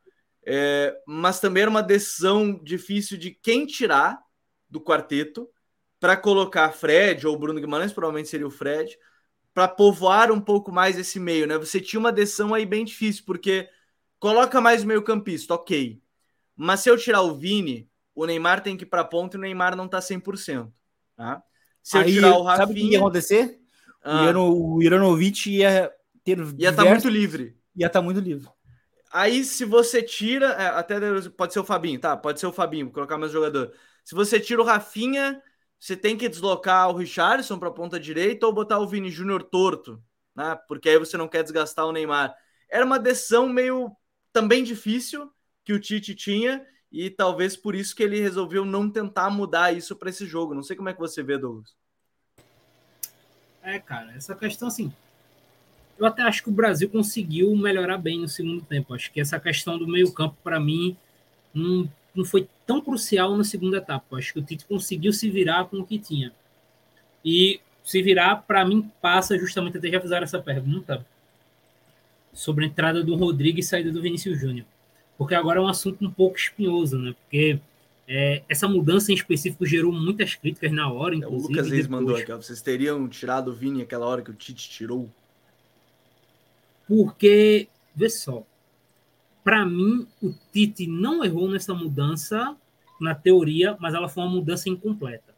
[0.47, 4.19] é, mas também era uma decisão difícil de quem tirar
[4.69, 5.49] do quarteto
[5.99, 8.99] para colocar Fred ou Bruno Guimarães, provavelmente seria o Fred,
[9.55, 11.57] para povoar um pouco mais esse meio, né?
[11.57, 13.69] Você tinha uma decisão aí bem difícil, porque
[14.19, 16.03] coloca mais meio-campista, ok.
[16.57, 19.41] Mas se eu tirar o Vini, o Neymar tem que ir para ponta e o
[19.41, 20.73] Neymar não tá 100%.
[21.17, 21.41] Tá?
[21.83, 22.67] Se eu aí, tirar o Rafinha...
[22.67, 23.61] Sabe o que ia acontecer?
[24.03, 24.39] Ah.
[24.39, 25.93] O Iranovic ia
[26.25, 26.39] ter...
[26.59, 27.57] Ia estar tá muito livre.
[27.77, 28.49] Ia estar tá muito livre.
[29.13, 30.47] Aí, se você tira...
[30.47, 30.99] É, até
[31.31, 32.17] pode ser o Fabinho, tá?
[32.17, 33.73] Pode ser o Fabinho, vou colocar mais jogador.
[34.05, 35.41] Se você tira o Rafinha
[35.85, 39.43] você tem que deslocar o Richardson para a ponta direita ou botar o Vini Júnior
[39.43, 40.03] torto,
[40.35, 40.59] né?
[40.67, 42.35] Porque aí você não quer desgastar o Neymar.
[42.71, 43.95] Era uma decisão meio
[44.33, 45.31] também difícil
[45.63, 49.95] que o Tite tinha e talvez por isso que ele resolveu não tentar mudar isso
[49.95, 50.55] para esse jogo.
[50.55, 51.77] Não sei como é que você vê, Douglas.
[53.63, 54.91] É, cara, essa questão assim,
[55.99, 58.95] eu até acho que o Brasil conseguiu melhorar bem no segundo tempo.
[58.95, 60.97] Acho que essa questão do meio-campo para mim
[61.53, 64.17] não não foi tão crucial na segunda etapa.
[64.17, 66.33] Acho que o Tite conseguiu se virar com o que tinha.
[67.25, 71.05] E se virar, para mim, passa justamente, até já fizeram essa pergunta,
[72.33, 74.67] sobre a entrada do Rodrigo e saída do Vinícius Júnior.
[75.17, 77.15] Porque agora é um assunto um pouco espinhoso, né?
[77.23, 77.61] Porque
[78.09, 81.53] é, essa mudança em específico gerou muitas críticas na hora, inclusive.
[81.53, 84.35] O Lucas Reis mandou aqui, ó, vocês teriam tirado o Vini aquela hora que o
[84.35, 85.09] Tite tirou?
[86.87, 88.45] Porque, vê só,
[89.45, 92.57] para mim, o Tite não errou nessa mudança
[92.99, 95.35] na teoria, mas ela foi uma mudança incompleta.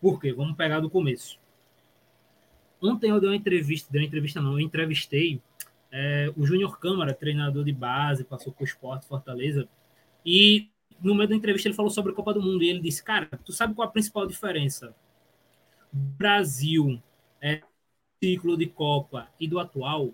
[0.00, 0.32] Por quê?
[0.32, 1.38] Vamos pegar do começo.
[2.80, 5.40] Ontem eu dei uma entrevista, dei uma entrevista não, eu entrevistei
[5.92, 9.68] é, o Júnior Câmara, treinador de base, passou por esporte Fortaleza,
[10.24, 10.68] e
[11.00, 13.28] no meio da entrevista ele falou sobre a Copa do Mundo, e ele disse, cara,
[13.44, 14.94] tu sabe qual a principal diferença?
[15.92, 17.00] Brasil,
[17.40, 17.62] é,
[18.22, 20.10] ciclo de Copa e do atual,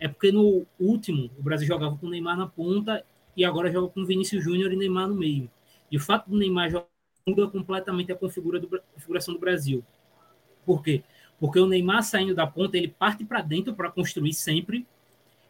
[0.00, 3.04] é porque no último o Brasil jogava com o Neymar na ponta
[3.36, 5.48] e agora joga com Vinícius Júnior e Neymar no meio.
[5.90, 6.86] E o fato do Neymar jogar
[7.26, 9.84] muda completamente a configuração do Brasil.
[10.64, 11.02] Por quê?
[11.38, 14.86] Porque o Neymar saindo da ponta, ele parte para dentro para construir sempre,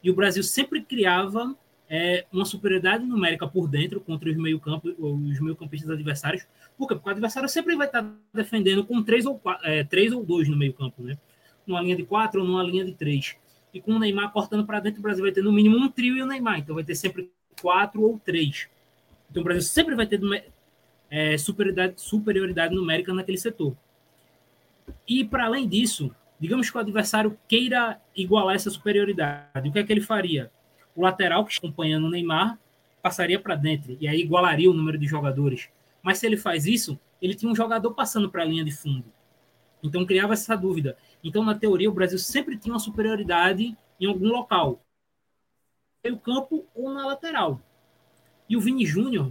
[0.02, 1.56] e o Brasil sempre criava
[1.88, 6.46] é, uma superioridade numérica por dentro contra os meio-campo, os meio-campistas adversários.
[6.78, 6.94] Por quê?
[6.94, 10.56] Porque o adversário sempre vai estar defendendo com três ou, é, três ou dois no
[10.56, 11.18] meio-campo, né?
[11.66, 13.36] Numa linha de quatro ou numa linha de três.
[13.72, 16.16] E com o Neymar cortando para dentro, o Brasil vai ter no mínimo um trio
[16.16, 16.58] e o Neymar.
[16.58, 17.30] Então vai ter sempre
[17.60, 18.68] quatro ou três.
[19.30, 20.20] Então o Brasil sempre vai ter
[21.10, 23.76] é, superioridade, superioridade numérica naquele setor.
[25.06, 29.84] E para além disso, digamos que o adversário queira igualar essa superioridade, o que é
[29.84, 30.50] que ele faria?
[30.94, 32.58] o lateral que está acompanhando o Neymar
[33.02, 35.68] passaria para dentro e aí igualaria o número de jogadores.
[36.02, 39.04] Mas se ele faz isso, ele tinha um jogador passando para a linha de fundo.
[39.82, 40.96] Então criava essa dúvida.
[41.22, 44.80] Então, na teoria, o Brasil sempre tinha uma superioridade em algum local.
[46.04, 47.60] No campo ou na lateral.
[48.48, 49.30] E o Vini Júnior,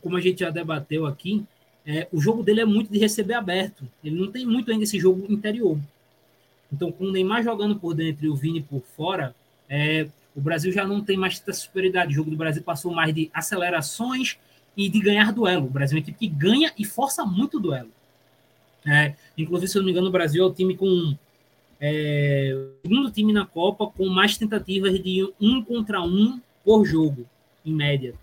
[0.00, 1.44] como a gente já debateu aqui,
[1.84, 3.88] é, o jogo dele é muito de receber aberto.
[4.04, 5.78] Ele não tem muito ainda esse jogo interior.
[6.72, 9.34] Então, com o Neymar jogando por dentro e o Vini por fora,
[9.68, 12.12] é, o Brasil já não tem mais tanta superioridade.
[12.12, 14.38] O jogo do Brasil passou mais de acelerações
[14.76, 15.66] e de ganhar duelo.
[15.66, 17.90] O Brasil é uma equipe que ganha e força muito duelo.
[18.88, 21.16] É, inclusive, se eu não me engano, o Brasil é o time com.
[21.80, 27.26] É, o segundo time na Copa com mais tentativas de um contra um por jogo,
[27.64, 28.14] em média.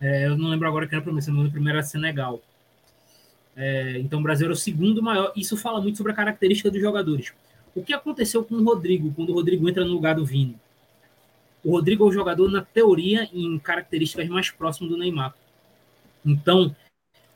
[0.00, 2.40] É, eu não lembro agora quem era a primeira, o primeiro era Senegal.
[3.54, 5.32] É, então o Brasil era o segundo maior.
[5.36, 7.32] Isso fala muito sobre a característica dos jogadores.
[7.74, 10.56] O que aconteceu com o Rodrigo, quando o Rodrigo entra no lugar do Vini?
[11.64, 15.34] o Rodrigo é o jogador, na teoria, em características mais próximo do Neymar.
[16.24, 16.74] Então,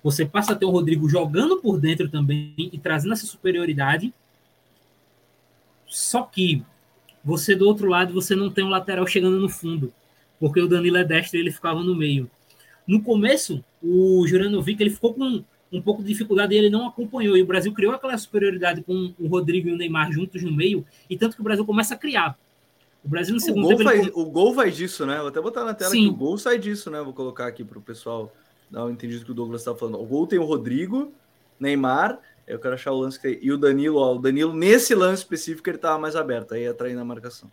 [0.06, 4.14] você passa a ter o Rodrigo jogando por dentro também e trazendo essa superioridade.
[5.84, 6.62] Só que
[7.24, 9.92] você do outro lado, você não tem um lateral chegando no fundo,
[10.38, 12.30] porque o Danilo é destro e ele ficava no meio.
[12.86, 15.42] No começo, o Juranovic ele ficou com
[15.72, 17.36] um pouco de dificuldade e ele não acompanhou.
[17.36, 20.86] E o Brasil criou aquela superioridade com o Rodrigo e o Neymar juntos no meio,
[21.10, 22.38] e tanto que o Brasil começa a criar.
[23.04, 23.90] O Brasil no segundo o gol tempo.
[23.90, 24.12] Faz, ele...
[24.14, 25.18] O gol vai disso, né?
[25.18, 26.02] Vou até botar na tela Sim.
[26.02, 27.02] que o gol sai disso, né?
[27.02, 28.32] Vou colocar aqui para o pessoal
[28.70, 30.00] dar um entendido que o Douglas está falando.
[30.00, 31.12] O gol tem o Rodrigo,
[31.58, 32.18] Neymar.
[32.46, 33.38] Eu quero achar o lance que tem.
[33.42, 37.00] E o Danilo, ó, o Danilo, nesse lance específico, ele estava mais aberto, aí atraindo
[37.00, 37.50] a marcação.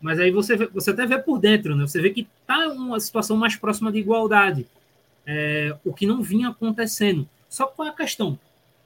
[0.00, 1.86] Mas aí você, você até vê por dentro, né?
[1.86, 4.66] Você vê que tá uma situação mais próxima de igualdade.
[5.26, 7.28] É, o que não vinha acontecendo.
[7.48, 8.38] Só qual é a questão?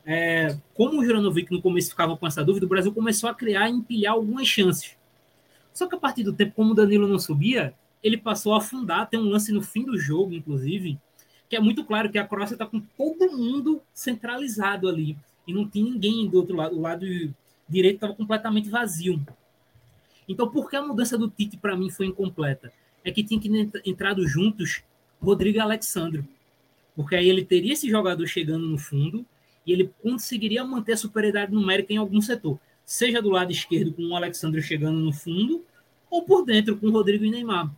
[0.07, 3.69] é, como o Juranovic no começo ficava com essa dúvida, o Brasil começou a criar
[3.69, 4.97] e empilhar algumas chances.
[5.73, 7.75] Só que a partir do tempo, como o Danilo não subia,
[8.05, 9.09] ele passou a afundar.
[9.09, 10.99] Tem um lance no fim do jogo, inclusive,
[11.49, 15.17] que é muito claro que a Croácia está com todo mundo centralizado ali.
[15.49, 16.77] E não tinha ninguém do outro lado.
[16.77, 17.07] O lado
[17.67, 19.25] direito estava completamente vazio.
[20.29, 22.71] Então, por que a mudança do Tite para mim foi incompleta?
[23.03, 23.49] É que tinha que
[23.85, 24.83] entrado juntos
[25.21, 26.25] Rodrigo e Alexandre.
[26.95, 29.25] Porque aí ele teria esse jogador chegando no fundo
[29.67, 34.03] e ele conseguiria manter a superioridade numérica em algum setor, seja do lado esquerdo com
[34.03, 35.65] o Alexandre chegando no fundo,
[36.11, 37.75] ou por dentro com o Rodrigo e Neymar.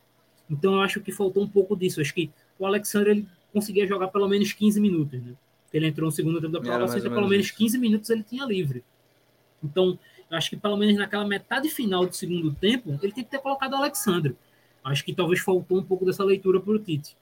[0.50, 2.00] Então eu acho que faltou um pouco disso.
[2.00, 5.34] acho que o Alexandre ele conseguia jogar pelo menos 15 minutos, né?
[5.72, 8.82] Ele entrou no segundo tempo da prova, então pelo menos 15 minutos ele tinha livre.
[9.62, 9.98] Então,
[10.30, 13.38] eu acho que pelo menos naquela metade final do segundo tempo, ele tem que ter
[13.38, 14.36] colocado o Alexandre.
[14.84, 17.16] Acho que talvez faltou um pouco dessa leitura para o Tite.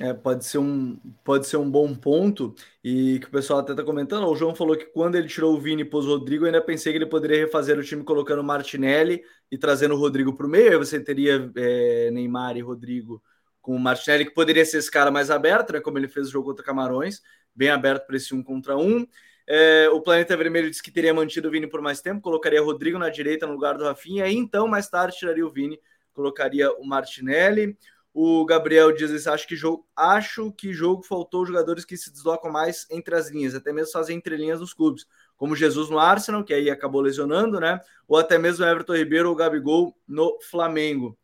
[0.00, 3.84] É, pode ser um pode ser um bom ponto e que o pessoal até tá
[3.84, 4.26] comentando.
[4.26, 6.62] O João falou que quando ele tirou o Vini e pôs o Rodrigo, eu ainda
[6.62, 10.46] pensei que ele poderia refazer o time colocando o Martinelli e trazendo o Rodrigo para
[10.46, 10.70] o meio.
[10.70, 13.22] Aí você teria é, Neymar e Rodrigo
[13.60, 15.80] com o Martinelli, que poderia ser esse cara mais aberto, né?
[15.80, 17.22] Como ele fez o jogo contra Camarões,
[17.54, 19.06] bem aberto para esse um contra um.
[19.46, 22.98] É, o Planeta Vermelho disse que teria mantido o Vini por mais tempo, colocaria Rodrigo
[22.98, 25.78] na direita no lugar do Rafinha, e então mais tarde tiraria o Vini,
[26.12, 27.76] colocaria o Martinelli.
[28.14, 32.86] O Gabriel diz: acho que jogo, acho que jogo faltou jogadores que se deslocam mais
[32.90, 36.68] entre as linhas, até mesmo fazer entrelinhas nos clubes, como Jesus no Arsenal, que aí
[36.68, 37.80] acabou lesionando, né?
[38.06, 41.18] Ou até mesmo Everton Ribeiro ou Gabigol no Flamengo.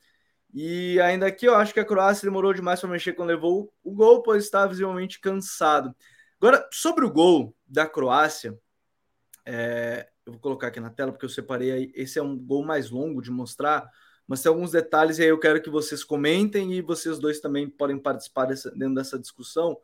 [0.53, 3.93] E ainda aqui, eu acho que a Croácia demorou demais para mexer quando levou o
[3.93, 5.95] gol, pois estava visivelmente cansado.
[6.41, 8.59] Agora, sobre o gol da Croácia,
[9.45, 11.93] é, eu vou colocar aqui na tela porque eu separei aí.
[11.95, 13.91] Esse é um gol mais longo de mostrar
[14.29, 17.69] mas tem alguns detalhes e aí eu quero que vocês comentem e vocês dois também
[17.69, 19.79] podem participar dessa, dentro dessa discussão,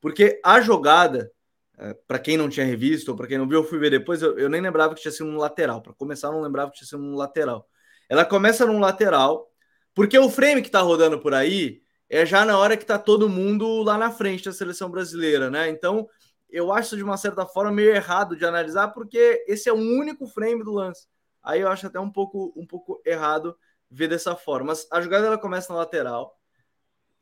[0.00, 1.30] porque a jogada,
[1.78, 4.22] é, para quem não tinha revisto ou para quem não viu, eu fui ver depois,
[4.22, 5.82] eu, eu nem lembrava que tinha sido um lateral.
[5.82, 7.68] Para começar, eu não lembrava que tinha sido um lateral.
[8.08, 9.52] Ela começa num lateral,
[9.94, 13.28] porque o frame que está rodando por aí é já na hora que está todo
[13.28, 15.68] mundo lá na frente da seleção brasileira, né?
[15.68, 16.08] Então,
[16.48, 20.26] eu acho de uma certa forma meio errado de analisar, porque esse é o único
[20.26, 21.06] frame do lance.
[21.42, 23.56] Aí eu acho até um pouco, um pouco errado
[23.90, 24.68] ver dessa forma.
[24.68, 26.38] Mas a jogada ela começa na lateral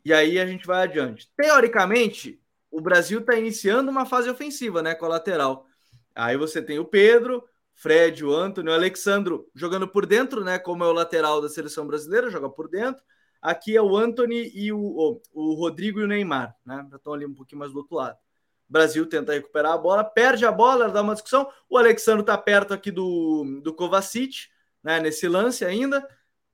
[0.04, 1.30] e aí a gente vai adiante.
[1.36, 5.66] Teoricamente, o Brasil está iniciando uma fase ofensiva, né, com a lateral.
[6.14, 7.44] Aí você tem o Pedro
[7.78, 10.58] Fred, o Antônio, o Alexandro jogando por dentro, né?
[10.58, 13.00] Como é o lateral da seleção brasileira, joga por dentro.
[13.40, 16.84] Aqui é o Anthony e o, o, o Rodrigo e o Neymar, né?
[16.90, 18.18] Já estão ali um pouquinho mais do outro lado.
[18.68, 21.48] Brasil tenta recuperar a bola, perde a bola, dá uma discussão.
[21.70, 24.48] O Alexandre está perto aqui do, do Kovacic,
[24.82, 26.04] né, nesse lance ainda.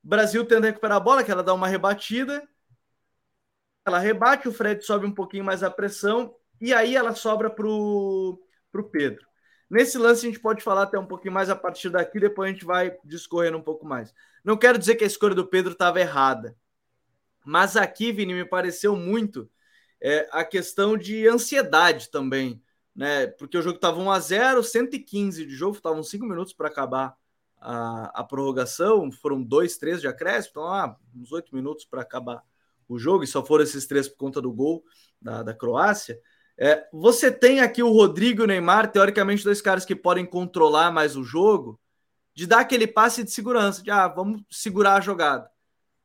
[0.04, 2.46] Brasil tenta recuperar a bola, que ela dá uma rebatida.
[3.86, 7.66] Ela rebate, o Fred sobe um pouquinho mais a pressão e aí ela sobra para
[7.66, 8.38] o
[8.92, 9.26] Pedro.
[9.68, 12.52] Nesse lance a gente pode falar até um pouquinho mais a partir daqui, depois a
[12.52, 14.14] gente vai discorrendo um pouco mais.
[14.44, 16.56] Não quero dizer que a escolha do Pedro estava errada,
[17.44, 19.50] mas aqui, Vini, me pareceu muito
[20.00, 22.62] é, a questão de ansiedade também,
[22.94, 23.26] né?
[23.26, 27.16] Porque o jogo estava 1 a 0 115 de jogo, estavam 5 minutos para acabar
[27.64, 32.42] a, a, prorrogação, foram dois, três de acréscimo, então ah, uns 8 minutos para acabar
[32.86, 34.84] o jogo, e só foram esses três por conta do gol
[35.20, 36.20] da, da Croácia.
[36.58, 40.92] É, você tem aqui o Rodrigo e o Neymar, teoricamente, dois caras que podem controlar
[40.92, 41.80] mais o jogo,
[42.34, 45.50] de dar aquele passe de segurança, de ah, vamos segurar a jogada.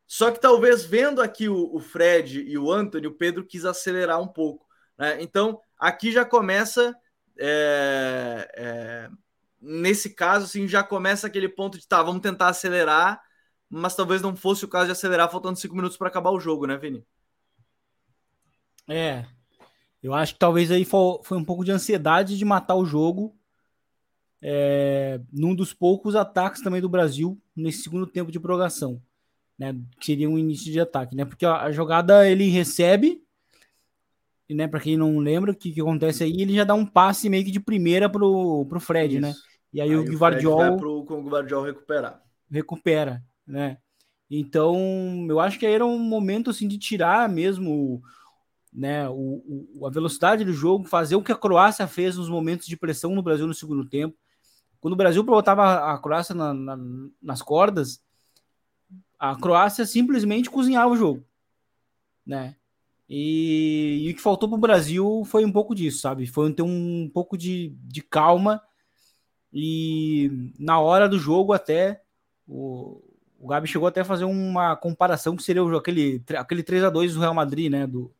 [0.07, 4.21] Só que talvez vendo aqui o, o Fred e o Anthony, o Pedro quis acelerar
[4.21, 4.65] um pouco.
[4.97, 5.21] Né?
[5.21, 6.95] Então, aqui já começa.
[7.37, 9.09] É, é,
[9.61, 13.21] nesse caso, assim, já começa aquele ponto de tá, vamos tentar acelerar,
[13.69, 16.65] mas talvez não fosse o caso de acelerar faltando cinco minutos para acabar o jogo,
[16.65, 17.05] né, Vini?
[18.87, 19.25] É.
[20.01, 23.35] Eu acho que talvez aí foi, um pouco de ansiedade de matar o jogo.
[24.41, 29.01] É, num dos poucos ataques também do Brasil nesse segundo tempo de prorrogação
[29.59, 29.75] né?
[29.99, 31.25] Que seria um início de ataque, né?
[31.25, 33.21] Porque a jogada ele recebe,
[34.47, 34.67] e né?
[34.67, 37.43] Para quem não lembra, o que, que acontece aí, ele já dá um passe meio
[37.43, 39.15] que de primeira pro, pro Fred?
[39.15, 39.21] Isso.
[39.21, 39.33] né?
[39.71, 42.23] E aí, aí o Guardiol vai pro, com o Guardiol recuperar.
[42.49, 43.77] Recupera, né?
[44.29, 48.01] Então, eu acho que aí era um momento assim de tirar mesmo
[48.71, 52.67] né, o, o, a velocidade do jogo, fazer o que a Croácia fez nos momentos
[52.67, 54.15] de pressão no Brasil no segundo tempo.
[54.79, 56.77] Quando o Brasil botava a Croácia na, na,
[57.21, 58.01] nas cordas,
[59.17, 61.25] a Croácia simplesmente cozinhava o jogo,
[62.25, 62.55] né?
[63.09, 66.27] E, e o que faltou para o Brasil foi um pouco disso, sabe?
[66.27, 68.61] Foi ter um pouco de, de calma
[69.53, 72.01] e na hora do jogo até
[72.47, 73.01] o,
[73.39, 77.15] o Gabi chegou até a fazer uma comparação que seria aquele, aquele 3 a 2
[77.15, 77.87] do Real Madrid, né?
[77.87, 78.11] Do,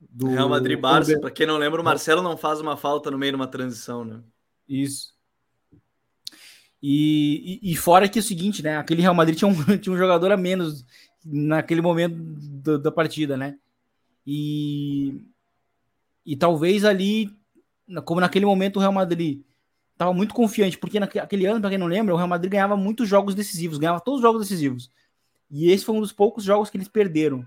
[0.00, 3.18] do Real Madrid Barça, para quem não lembra, o Marcelo não faz uma falta no
[3.18, 4.20] meio de uma transição, né?
[4.68, 5.14] Isso.
[6.82, 8.76] E, e, e, fora que é o seguinte, né?
[8.76, 10.84] Aquele Real Madrid tinha um, tinha um jogador a menos
[11.24, 13.58] naquele momento do, da partida, né?
[14.26, 15.22] E,
[16.24, 17.30] e talvez ali,
[18.04, 19.42] como naquele momento o Real Madrid
[19.96, 23.08] estava muito confiante, porque naquele ano, para quem não lembra, o Real Madrid ganhava muitos
[23.08, 24.90] jogos decisivos, ganhava todos os jogos decisivos.
[25.50, 27.44] E esse foi um dos poucos jogos que eles perderam.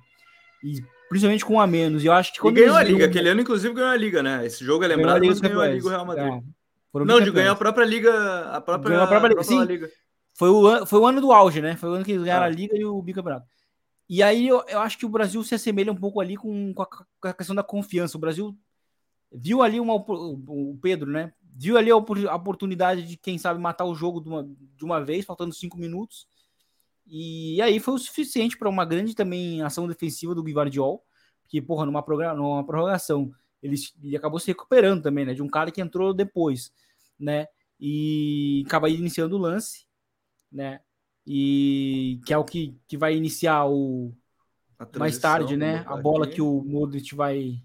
[0.63, 2.03] E principalmente com um a menos.
[2.03, 4.23] E eu acho que quando e ganhou a liga, aquele ano inclusive ganhou a liga,
[4.23, 4.45] né?
[4.45, 6.25] Esse jogo é lembrado, ganhou mas ganhou a liga o Real Madrid.
[6.25, 7.05] É.
[7.05, 8.41] Não, de ganhar a própria liga.
[8.49, 9.43] A própria, Ganhou a própria liga.
[9.43, 9.89] Sim, liga.
[10.33, 11.75] Foi, o, foi o ano do auge, né?
[11.75, 12.47] Foi o ano que eles ganharam ah.
[12.47, 13.45] a liga e o bicampeonato.
[14.07, 16.81] E aí eu, eu acho que o Brasil se assemelha um pouco ali com, com,
[16.81, 18.17] a, com a questão da confiança.
[18.17, 18.57] O Brasil
[19.31, 21.31] viu ali uma, o Pedro, né?
[21.61, 21.95] Viu ali a
[22.35, 26.25] oportunidade de, quem sabe, matar o jogo de uma, de uma vez, faltando cinco minutos.
[27.05, 31.03] E aí foi o suficiente para uma grande também ação defensiva do Guivardiol,
[31.49, 32.01] que, porra, numa,
[32.33, 33.29] numa prorrogação
[33.61, 35.33] ele, ele acabou se recuperando também, né?
[35.33, 36.71] De um cara que entrou depois,
[37.19, 37.47] né?
[37.77, 39.85] E acaba iniciando o lance,
[40.49, 40.79] né?
[41.27, 44.13] E que é o que, que vai iniciar o
[44.97, 45.83] mais tarde, né?
[45.87, 47.61] A bola que o Modric vai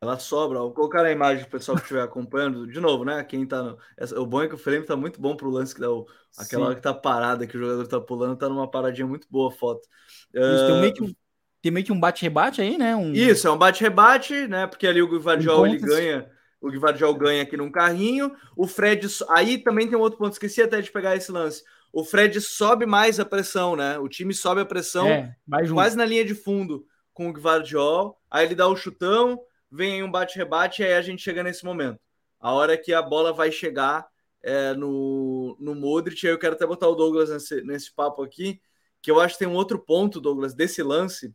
[0.00, 0.58] ela sobra.
[0.58, 2.66] Vou colocar a imagem para o pessoal que estiver acompanhando.
[2.66, 3.22] De novo, né?
[3.24, 3.62] Quem tá.
[3.62, 3.78] No...
[4.18, 6.06] O bom é que o frame tá muito bom para o lance que dá o...
[6.36, 6.66] aquela Sim.
[6.66, 9.54] hora que tá parada, que o jogador tá pulando, tá numa paradinha muito boa a
[9.54, 9.86] foto.
[10.32, 10.66] Isso, uh...
[10.66, 11.14] tem meio que um
[11.62, 12.94] tem meio que um bate-rebate aí, né?
[12.94, 13.12] Um...
[13.12, 14.68] Isso, é um bate-rebate, né?
[14.68, 16.30] Porque ali o Guivardiol um ele ganha,
[16.60, 18.30] o Guivardiol ganha aqui num carrinho.
[18.56, 19.08] O Fred.
[19.30, 21.64] Aí também tem um outro ponto, esqueci até de pegar esse lance.
[21.92, 23.98] O Fred sobe mais a pressão, né?
[23.98, 25.34] O time sobe a pressão é,
[25.72, 28.16] quase na linha de fundo com o Guivardiol.
[28.30, 32.00] Aí ele dá o chutão, vem um bate-rebate, e aí a gente chega nesse momento.
[32.40, 34.06] A hora que a bola vai chegar
[34.42, 38.60] é, no, no Modric, aí eu quero até botar o Douglas nesse, nesse papo aqui,
[39.02, 41.34] que eu acho que tem um outro ponto, Douglas, desse lance,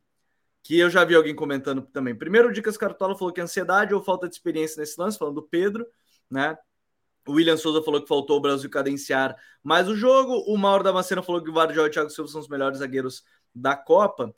[0.64, 2.16] que eu já vi alguém comentando também.
[2.16, 5.86] Primeiro, Dicas Cartola falou que ansiedade ou falta de experiência nesse lance, falando do Pedro,
[6.30, 6.58] né?
[7.28, 10.34] O William Souza falou que faltou o Brasil cadenciar mais o jogo.
[10.48, 13.24] O Mauro Damasceno falou que o Vardiol e o Thiago Silva são os melhores zagueiros
[13.54, 14.34] da Copa.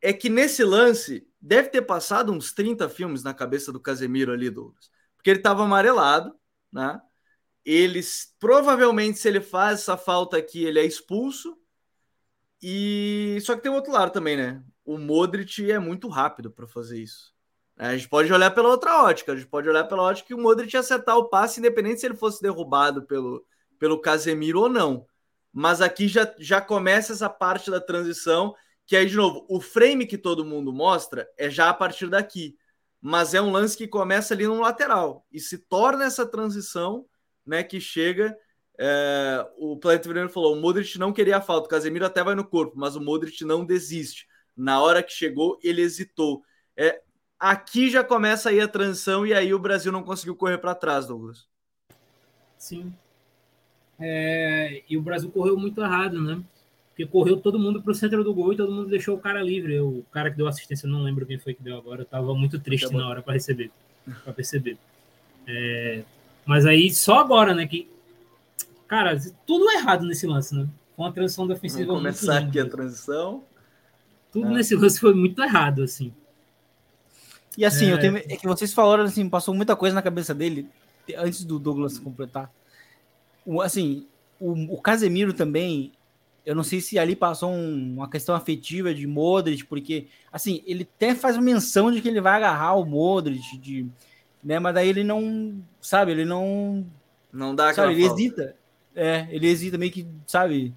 [0.00, 4.50] É que nesse lance deve ter passado uns 30 filmes na cabeça do Casemiro ali,
[4.50, 4.90] Douglas.
[5.16, 6.34] Porque ele estava amarelado,
[6.72, 7.00] né?
[7.64, 11.56] Eles provavelmente, se ele faz essa falta aqui, ele é expulso.
[12.62, 14.62] E só que tem o outro lado também, né?
[14.90, 17.32] o Modric é muito rápido para fazer isso.
[17.78, 20.34] É, a gente pode olhar pela outra ótica, a gente pode olhar pela ótica que
[20.34, 23.44] o Modric ia acertar o passe, independente se ele fosse derrubado pelo,
[23.78, 25.06] pelo Casemiro ou não.
[25.52, 28.54] Mas aqui já, já começa essa parte da transição,
[28.90, 32.56] que aí, de novo, o frame que todo mundo mostra é já a partir daqui.
[33.00, 37.06] Mas é um lance que começa ali no lateral e se torna essa transição
[37.46, 38.36] né, que chega.
[38.76, 42.34] É, o Planeta Vermelho falou: o Modric não queria a falta, o Casemiro até vai
[42.34, 44.26] no corpo, mas o Modric não desiste.
[44.56, 46.42] Na hora que chegou, ele hesitou.
[46.76, 47.00] É,
[47.38, 51.06] aqui já começa aí a transição e aí o Brasil não conseguiu correr para trás,
[51.06, 51.46] Douglas.
[52.58, 52.92] Sim.
[54.00, 56.42] É, e o Brasil correu muito errado, né?
[57.00, 59.42] Porque correu todo mundo para o centro do gol e todo mundo deixou o cara
[59.42, 59.80] livre.
[59.80, 62.92] O cara que deu assistência, não lembro quem foi que deu agora, estava muito triste
[62.92, 63.70] na hora para receber,
[64.24, 64.76] para perceber.
[65.46, 66.02] É,
[66.44, 67.66] mas aí só agora, né?
[67.66, 67.88] Que
[68.86, 70.68] cara, tudo errado nesse lance, né?
[70.96, 71.86] Com a transição defensiva.
[71.86, 73.42] Vamos começar aqui a transição.
[74.32, 74.54] Tudo é.
[74.54, 76.12] nesse lance foi muito errado, assim.
[77.56, 77.92] E assim, é...
[77.92, 80.68] eu tenho, é que vocês falaram assim, passou muita coisa na cabeça dele
[81.16, 82.50] antes do Douglas completar.
[83.46, 84.06] O, assim,
[84.38, 85.92] o, o Casemiro também,
[86.44, 90.88] eu não sei se ali passou um, uma questão afetiva de Modric, porque assim, ele
[90.96, 93.86] até faz menção de que ele vai agarrar o Modric, de,
[94.42, 96.86] né, mas daí ele não, sabe, ele não
[97.32, 98.56] não dá aquela sabe, ele hesita.
[98.94, 100.74] É, ele hesita meio que, sabe,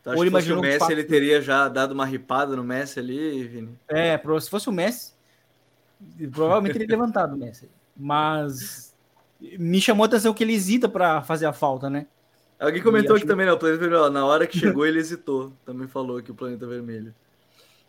[0.00, 3.44] então, ou ele imaginou o Messi ele teria já dado uma ripada no Messi ali,
[3.44, 3.78] Vini.
[3.88, 5.12] É, se fosse o Messi,
[6.30, 7.68] provavelmente teria levantado o Messi.
[7.96, 8.94] Mas
[9.58, 12.06] me chamou a atenção que ele hesita para fazer a falta, né?
[12.58, 13.52] Alguém comentou aqui também, né?
[13.52, 15.52] O Planeta Vermelho, na hora que chegou, ele hesitou.
[15.64, 17.14] Também falou aqui o Planeta Vermelho.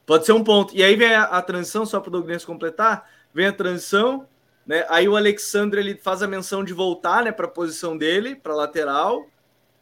[0.06, 0.76] Pode ser um ponto.
[0.76, 4.28] E aí vem a, a transição, só para o Douglas completar, vem a transição,
[4.66, 4.86] né?
[4.90, 8.56] Aí o Alexandre ele faz a menção de voltar, né, para a posição dele, para
[8.56, 9.28] lateral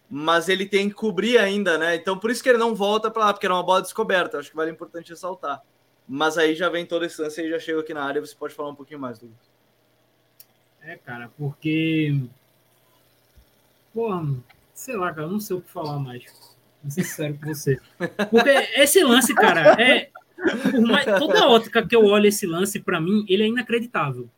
[0.10, 1.96] mas ele tem que cobrir ainda, né?
[1.96, 4.38] Então por isso que ele não volta para lá, porque era uma bola descoberta.
[4.38, 5.62] Acho que vale importante ressaltar.
[6.08, 8.22] Mas aí já vem toda a distância e já chega aqui na área.
[8.22, 9.40] Você pode falar um pouquinho mais, Douglas.
[10.82, 12.16] É, cara, porque.
[13.94, 14.10] Pô,
[14.76, 16.24] sei lá, cara, não sei o que falar mais.
[16.84, 17.80] Vou ser sincero com você.
[18.30, 20.12] Porque esse lance, cara, é.
[20.80, 24.30] Mais, toda ótica que eu olho esse lance, para mim, ele é inacreditável.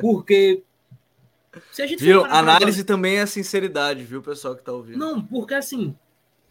[0.00, 0.64] Porque
[1.70, 2.24] se a gente viu?
[2.24, 4.98] Análise também é sinceridade, viu, pessoal que tá ouvindo?
[4.98, 5.94] Não, porque assim,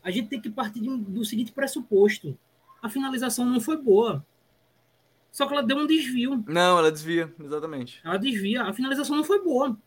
[0.03, 2.37] a gente tem que partir do seguinte pressuposto.
[2.81, 4.25] A finalização não foi boa.
[5.31, 6.43] Só que ela deu um desvio.
[6.47, 7.99] Não, ela desvia, exatamente.
[8.03, 8.63] Ela desvia.
[8.63, 9.77] A finalização não foi boa.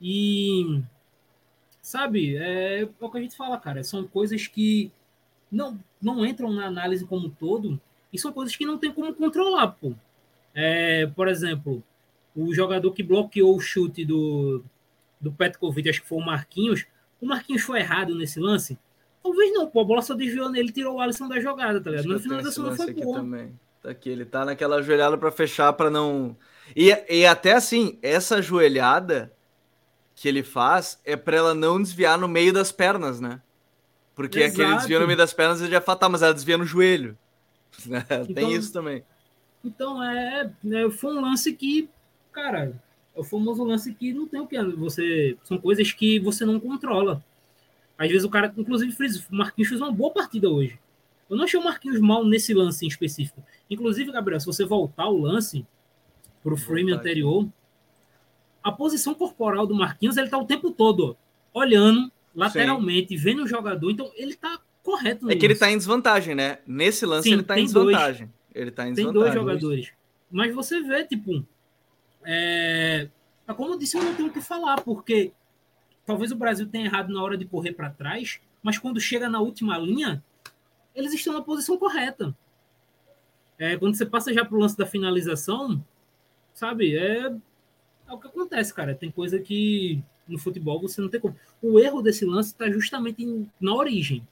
[0.00, 0.82] E.
[1.82, 3.82] Sabe, é, é o que a gente fala, cara.
[3.82, 4.92] São coisas que
[5.50, 7.80] não, não entram na análise como um todo.
[8.12, 9.92] E são coisas que não tem como controlar, pô.
[10.54, 11.82] É, por exemplo,
[12.34, 14.62] o jogador que bloqueou o chute do,
[15.20, 16.86] do Petkovic, acho que foi o Marquinhos,
[17.20, 18.78] o Marquinhos foi errado nesse lance?
[19.22, 22.08] Talvez não, pô, a bola só desviou nele, tirou o Alisson da jogada, tá ligado?
[22.08, 23.18] Mas a finalização não foi boa.
[23.18, 23.58] Também.
[23.82, 26.36] Tá aqui, ele tá naquela ajoelhada para fechar, para não.
[26.74, 29.32] E, e até assim, essa ajoelhada
[30.20, 33.40] que ele faz é para ela não desviar no meio das pernas, né?
[34.14, 34.60] Porque Exato.
[34.60, 37.16] aquele desvio no meio das pernas ele já fala, tá, mas ela desvia no joelho.
[37.86, 39.02] Então, Tem isso também.
[39.64, 41.88] Então, é, é, foi um lance que
[42.32, 42.78] cara,
[43.16, 46.60] é o famoso lance que não tem o que você são coisas que você não
[46.60, 47.24] controla.
[47.96, 48.94] Às vezes o cara, inclusive,
[49.30, 50.78] o Marquinhos fez uma boa partida hoje.
[51.30, 53.42] Eu não achei o Marquinhos mal nesse lance em específico.
[53.70, 55.66] Inclusive, Gabriel, se você voltar o lance
[56.42, 57.48] para o frame anterior,
[58.62, 61.16] a posição corporal do Marquinhos, ele tá o tempo todo
[61.52, 63.24] olhando lateralmente, Sim.
[63.24, 65.30] vendo o jogador, então ele tá correto.
[65.30, 66.58] É que ele tá em desvantagem, né?
[66.66, 68.26] Nesse lance Sim, ele tá em desvantagem.
[68.26, 69.12] Dois, ele tá em desvantagem.
[69.12, 69.92] Tem dois jogadores.
[70.30, 71.44] Mas você vê, tipo,
[72.24, 73.08] é,
[73.56, 75.32] como eu disse, eu não tenho o que falar, porque
[76.06, 79.40] talvez o Brasil tenha errado na hora de correr para trás, mas quando chega na
[79.40, 80.22] última linha,
[80.94, 82.36] eles estão na posição correta.
[83.58, 85.84] É, quando você passa já para o lance da finalização,
[86.54, 87.34] sabe, é,
[88.10, 88.94] é o que acontece, cara.
[88.94, 91.36] Tem coisa que no futebol você não tem como.
[91.62, 94.26] O erro desse lance está justamente em, na origem.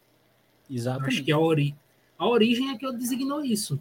[0.70, 1.14] Exatamente.
[1.14, 1.74] Acho que a, ori
[2.18, 3.80] a origem é que eu designou isso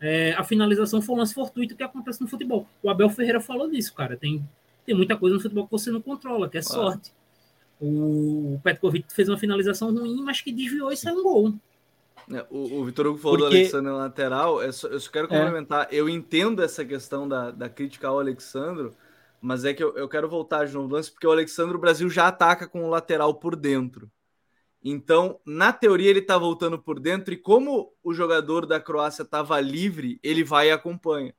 [0.00, 2.66] é, a finalização foi um lance fortuito que acontece no futebol.
[2.82, 4.16] O Abel Ferreira falou disso, cara.
[4.16, 4.46] Tem,
[4.86, 6.82] tem muita coisa no futebol que você não controla, que é claro.
[6.82, 7.12] sorte.
[7.80, 11.54] O Petkovic fez uma finalização ruim, mas que desviou e saiu um gol.
[12.32, 13.50] É, o, o Vitor Hugo falou Porque...
[13.50, 14.62] do Alexandre na lateral.
[14.62, 15.28] Eu só, eu só quero é.
[15.28, 15.88] complementar.
[15.90, 15.96] É.
[15.96, 18.90] Eu entendo essa questão da, da crítica ao Alexandre,
[19.40, 22.08] mas é que eu, eu quero voltar de novo lance, porque o Alexandre, o Brasil
[22.10, 24.10] já ataca com o lateral por dentro.
[24.82, 29.60] Então, na teoria, ele está voltando por dentro, e como o jogador da Croácia estava
[29.60, 31.34] livre, ele vai e acompanha.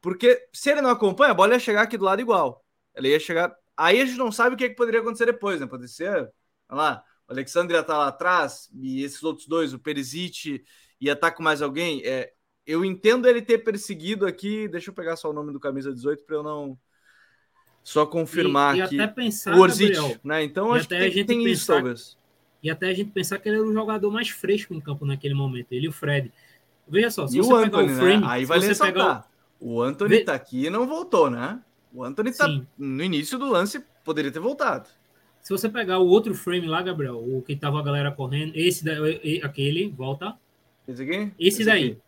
[0.00, 2.64] Porque se ele não acompanha, a bola ia chegar aqui do lado igual.
[2.94, 3.54] Ela ia chegar.
[3.76, 5.66] Aí a gente não sabe o que, que poderia acontecer depois, né?
[5.66, 6.30] Pode ser,
[6.68, 10.64] lá, o Alexandre ia estar tá lá atrás, e esses outros dois, o Perisic,
[11.00, 12.02] ia estar tá com mais alguém.
[12.04, 12.32] É,
[12.66, 14.68] eu entendo ele ter perseguido aqui.
[14.68, 16.78] Deixa eu pegar só o nome do camisa 18 para eu não
[17.82, 20.44] Só confirmar e, e até pensar, o Orzic, Gabriel, né?
[20.44, 22.16] Então acho que tem, gente tem isso, pensar- talvez.
[22.62, 25.32] E até a gente pensar que ele era o jogador mais fresco em campo naquele
[25.34, 26.30] momento, ele e o Fred.
[26.86, 28.26] Veja só, se E você o pegar Anthony, o frame, né?
[28.28, 29.28] Aí vai você pegar
[29.58, 31.58] O Anthony Vê- tá aqui e não voltou, né?
[31.92, 32.66] O Anthony tá Sim.
[32.76, 34.88] no início do lance, poderia ter voltado.
[35.40, 38.84] Se você pegar o outro frame lá, Gabriel, o que tava a galera correndo, esse
[38.84, 40.34] da, e- aquele, volta.
[40.86, 41.32] Esse aqui?
[41.38, 41.92] Esse daí.
[41.92, 41.98] aqui.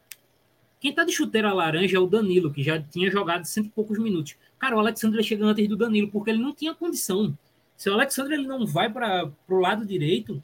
[0.83, 4.01] Quem tá de chuteira laranja é o Danilo, que já tinha jogado cento e poucos
[4.01, 4.35] minutos.
[4.59, 7.39] Cara, o Alexandre chega antes do Danilo, porque ele não tinha condição.
[7.76, 10.43] Se o Alexandre ele não vai para pro lado direito,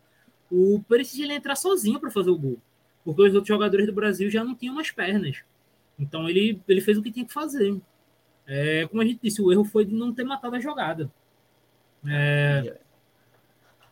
[0.49, 2.57] o Perisic ele entrar sozinho para fazer o gol.
[3.05, 5.39] Porque os outros jogadores do Brasil já não tinham mais pernas.
[5.99, 7.77] Então ele, ele fez o que tinha que fazer.
[8.47, 11.11] É, como a gente disse, o erro foi de não ter matado a jogada.
[12.07, 12.88] É, o-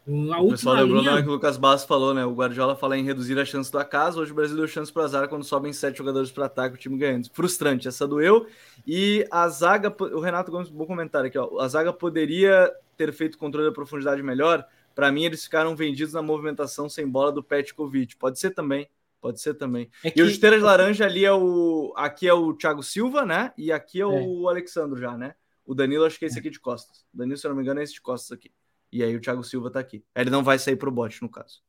[0.07, 1.11] a O pessoal lembrou linha...
[1.11, 2.25] na hora que o Lucas Bastos falou, né?
[2.25, 4.21] O Guardiola fala em reduzir a chance do acaso.
[4.21, 6.97] Hoje o Brasil deu chance para azar quando sobem sete jogadores para ataque, o time
[6.97, 7.29] ganhando.
[7.33, 8.47] Frustrante, essa doeu.
[8.87, 11.59] E a zaga, o Renato Gomes, bom comentário aqui, ó.
[11.61, 14.65] A zaga poderia ter feito controle da profundidade melhor.
[14.95, 18.17] Para mim, eles ficaram vendidos na movimentação sem bola do Petkovic.
[18.17, 18.89] Pode ser também.
[19.21, 19.91] Pode ser também.
[20.05, 21.93] É E o chuteira de laranja ali é o.
[21.97, 23.53] Aqui é o Thiago Silva, né?
[23.59, 24.07] E aqui é, É.
[24.07, 25.35] o Alexandro já, né?
[25.67, 27.05] O Danilo, acho que é esse aqui de costas.
[27.13, 28.53] O Danilo, se eu não me engano, é esse de costas aqui.
[28.93, 30.05] E aí o Thiago Silva tá aqui.
[30.15, 31.61] Ele não vai sair pro bote, no caso.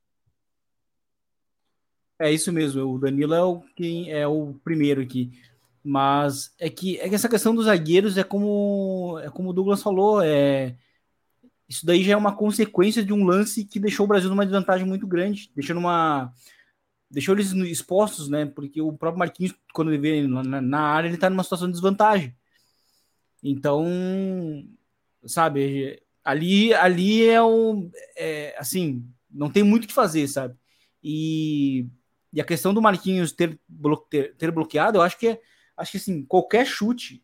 [2.20, 5.32] É isso mesmo, o Danilo é o, quem é o primeiro aqui.
[5.84, 9.84] Mas é que, é que essa questão dos zagueiros é como, é como o Douglas
[9.84, 10.76] falou, é,
[11.70, 14.88] isso daí já é uma consequência de um lance que deixou o Brasil numa desvantagem
[14.88, 16.34] muito grande, deixando uma.
[17.10, 18.46] Deixou eles expostos, né?
[18.46, 21.74] Porque o próprio Marquinhos, quando ele vê na, na área, ele tá numa situação de
[21.74, 22.36] desvantagem.
[23.44, 23.86] Então,
[25.26, 27.90] sabe, ali, ali é o.
[28.18, 30.56] É, assim, não tem muito o que fazer, sabe?
[31.02, 31.88] E,
[32.34, 33.58] e a questão do Marquinhos ter,
[34.10, 35.42] ter, ter bloqueado, eu acho que é,
[35.78, 37.24] acho que assim, qualquer chute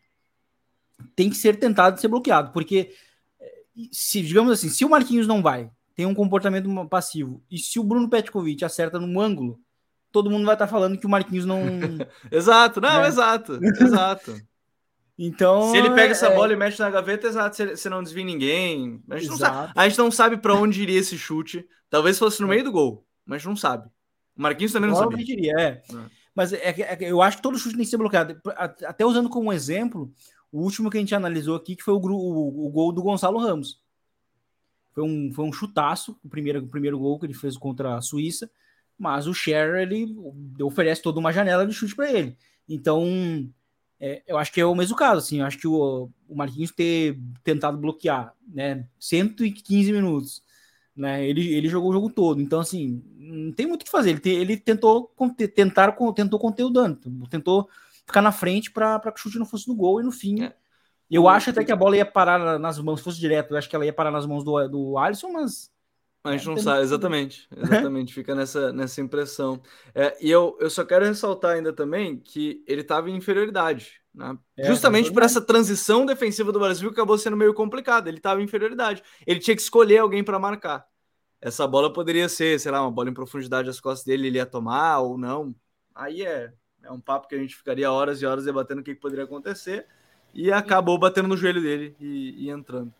[1.17, 2.93] tem que ser tentado ser bloqueado, porque
[3.91, 7.83] se, digamos assim, se o Marquinhos não vai, tem um comportamento passivo, e se o
[7.83, 9.59] Bruno Petkovic acerta no ângulo,
[10.13, 11.59] todo mundo vai estar falando que o Marquinhos não.
[12.31, 13.07] exato, não, É.
[13.07, 14.35] exato, exato.
[15.17, 15.69] Então.
[15.71, 19.01] Se ele pega é- essa bola e mexe na gaveta, exato, você não desvia ninguém.
[19.09, 19.73] A gente, não sabe, Exato.
[19.79, 21.67] a gente não sabe pra onde iria esse chute.
[21.89, 23.87] Talvez fosse no meio do gol, mas não sabe.
[24.35, 25.65] O Marquinhos também não iria, é.
[25.65, 25.81] É.
[26.33, 28.39] Mas é, que- é eu acho que todo chute tem que ser bloqueado.
[28.87, 30.11] Até usando como exemplo,
[30.51, 33.37] o último que a gente analisou aqui, que foi o, o- o gol do Gonçalo
[33.37, 33.79] Ramos.
[34.93, 38.01] Foi um, foi um chutaço, o primeiro, o primeiro gol que ele fez contra a
[38.01, 38.49] Suíça,
[38.97, 40.15] mas o Scherer, ele
[40.61, 42.35] oferece toda uma janela de chute para ele.
[42.67, 43.47] Então,
[44.05, 46.71] é, eu acho que é o mesmo caso, assim, eu acho que o, o Marquinhos
[46.71, 50.43] ter tentado bloquear, né, 115 minutos,
[50.95, 54.11] né, ele, ele jogou o jogo todo, então, assim, não tem muito o que fazer,
[54.11, 56.95] ele, te- ele tentou, conter, tentar, tentou conter o dano,
[57.29, 57.69] tentou
[58.05, 60.53] ficar na frente para que o chute não fosse no gol, e no fim, É.
[61.09, 63.57] eu acho até que a bola ia parar na- nas mãos, se fosse direto, eu
[63.57, 65.71] acho que ela ia parar nas mãos do, do Alisson, mas
[66.23, 67.49] A gente não sabe, exatamente.
[67.51, 69.61] Exatamente, fica nessa, nessa impressão.
[69.93, 74.01] É, e eu, eu só quero ressaltar ainda também que ele estava em inferioridade.
[74.15, 74.37] Né?
[74.55, 78.07] É, Justamente é por essa transição defensiva do Brasil que acabou sendo meio complicado.
[78.07, 79.03] Ele estava em inferioridade.
[79.27, 80.87] Ele tinha que escolher alguém para marcar.
[81.41, 84.45] Essa bola poderia ser, sei lá, uma bola em profundidade às costas dele, ele ia
[84.45, 85.53] tomar ou não.
[85.93, 88.95] Aí é, é um papo que a gente ficaria horas e horas debatendo o que,
[88.95, 89.85] que poderia acontecer.
[90.33, 92.93] E acabou batendo no joelho dele e, e entrando.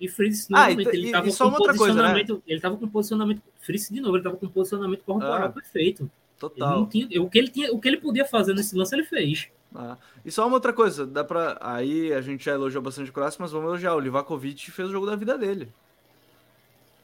[0.00, 2.00] E Fritz, Ah, novamente, e- ele e- tava e só com outra coisa, né?
[2.02, 2.42] posicionamento.
[2.46, 3.42] Ele tava com posicionamento.
[3.60, 6.02] Fritz, de novo, ele tava com posicionamento corporal Ah, perfeito.
[6.02, 6.86] Ele Total.
[6.86, 9.48] tinha, o, que ele tinha, o que ele podia fazer nesse lance, ele fez.
[9.74, 13.12] Ah, e só uma outra coisa, dá para aí a gente já elogiou bastante o
[13.12, 15.68] Croácia, mas vamos elogiar o Livakovic fez o jogo da vida dele.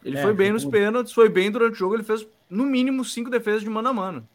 [0.04, 3.04] Ele É, foi bem nos pênaltis, foi bem durante o jogo, ele fez no mínimo
[3.04, 4.28] cinco defesas de mano a mano.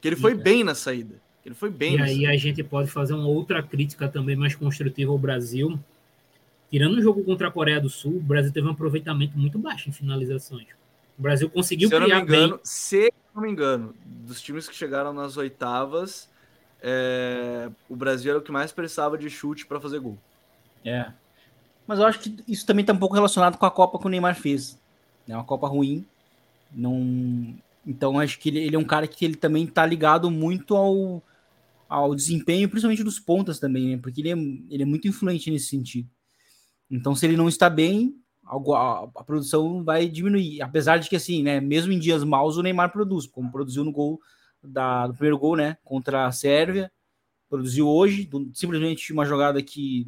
[0.00, 1.16] Que ele foi E- bem na saída.
[1.44, 1.96] Ele foi bem.
[1.96, 2.30] E aí saída.
[2.32, 5.78] a gente pode fazer uma outra crítica também mais construtiva ao Brasil.
[6.70, 9.88] Tirando o jogo contra a Coreia do Sul, o Brasil teve um aproveitamento muito baixo
[9.88, 10.68] em finalizações.
[11.18, 12.60] O Brasil conseguiu Se eu não me criar engano, bem.
[12.64, 16.30] se eu não me engano, dos times que chegaram nas oitavas,
[16.80, 20.16] é, o Brasil era o que mais precisava de chute para fazer gol.
[20.84, 21.12] É.
[21.86, 24.08] Mas eu acho que isso também está um pouco relacionado com a Copa que o
[24.08, 24.80] Neymar fez.
[25.28, 26.06] É uma Copa ruim.
[26.72, 27.54] Não...
[27.84, 31.22] Então acho que ele, ele é um cara que ele também está ligado muito ao,
[31.88, 33.98] ao desempenho, principalmente dos pontas também, né?
[34.00, 34.36] Porque ele é,
[34.70, 36.08] ele é muito influente nesse sentido.
[36.90, 40.60] Então, se ele não está bem, a, produção vai diminuir.
[40.60, 41.60] Apesar de que, assim, né?
[41.60, 44.20] Mesmo em dias maus, o Neymar produz, como produziu no gol
[44.62, 45.76] da, do primeiro gol, né?
[45.84, 46.90] Contra a Sérvia.
[47.48, 50.06] Produziu hoje, do- simplesmente uma jogada que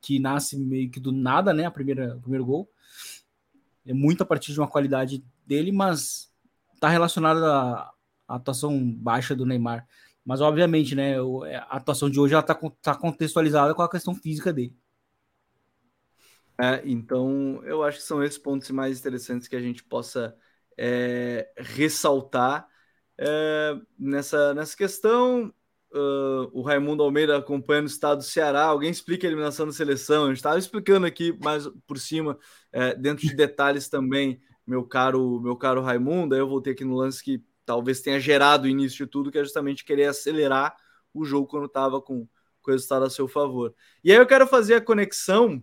[0.00, 1.64] que nasce meio que do nada, né?
[1.66, 2.70] A primeira, o primeiro gol.
[3.84, 6.30] É muito a partir de uma qualidade dele, mas
[6.78, 7.90] tá relacionado à,
[8.28, 9.86] atuação baixa do Neymar.
[10.24, 11.20] Mas, obviamente, né?
[11.20, 14.76] o- A atuação de hoje tá, con- tá contextualizada com a questão física dele.
[16.60, 20.36] É, então, eu acho que são esses pontos mais interessantes que a gente possa
[20.76, 22.68] é, ressaltar
[23.16, 25.52] é, nessa, nessa questão.
[25.90, 28.64] Uh, o Raimundo Almeida acompanhando o estado do Ceará.
[28.64, 30.26] Alguém explica a eliminação da seleção?
[30.26, 32.38] Eu estava explicando aqui mais por cima,
[32.70, 36.34] é, dentro de detalhes também, meu caro, meu caro Raimundo.
[36.34, 39.38] Aí eu voltei aqui no lance que talvez tenha gerado o início de tudo, que
[39.38, 40.76] é justamente querer acelerar
[41.14, 42.28] o jogo quando estava com,
[42.62, 43.74] com o resultado a seu favor.
[44.04, 45.62] E aí eu quero fazer a conexão,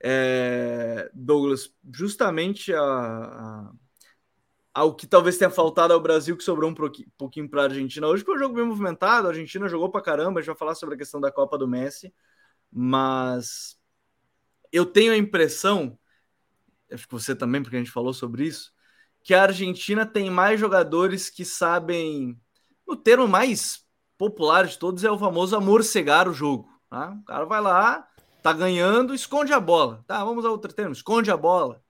[0.00, 3.72] é, Douglas, justamente a, a
[4.78, 6.74] ao que talvez tenha faltado ao Brasil, que sobrou um
[7.16, 8.06] pouquinho para a Argentina.
[8.06, 10.76] Hoje foi um jogo bem movimentado, a Argentina jogou para caramba, a gente vai falar
[10.76, 12.14] sobre a questão da Copa do Messi,
[12.70, 13.76] mas
[14.70, 15.98] eu tenho a impressão,
[16.92, 18.72] acho que você também, porque a gente falou sobre isso,
[19.24, 22.40] que a Argentina tem mais jogadores que sabem,
[22.86, 23.84] o termo mais
[24.16, 26.68] popular de todos é o famoso amorcegar o jogo.
[26.88, 27.10] Tá?
[27.10, 28.07] O cara vai lá,
[28.42, 30.04] tá ganhando, esconde a bola.
[30.06, 31.82] Tá, vamos a outro termo, esconde a bola.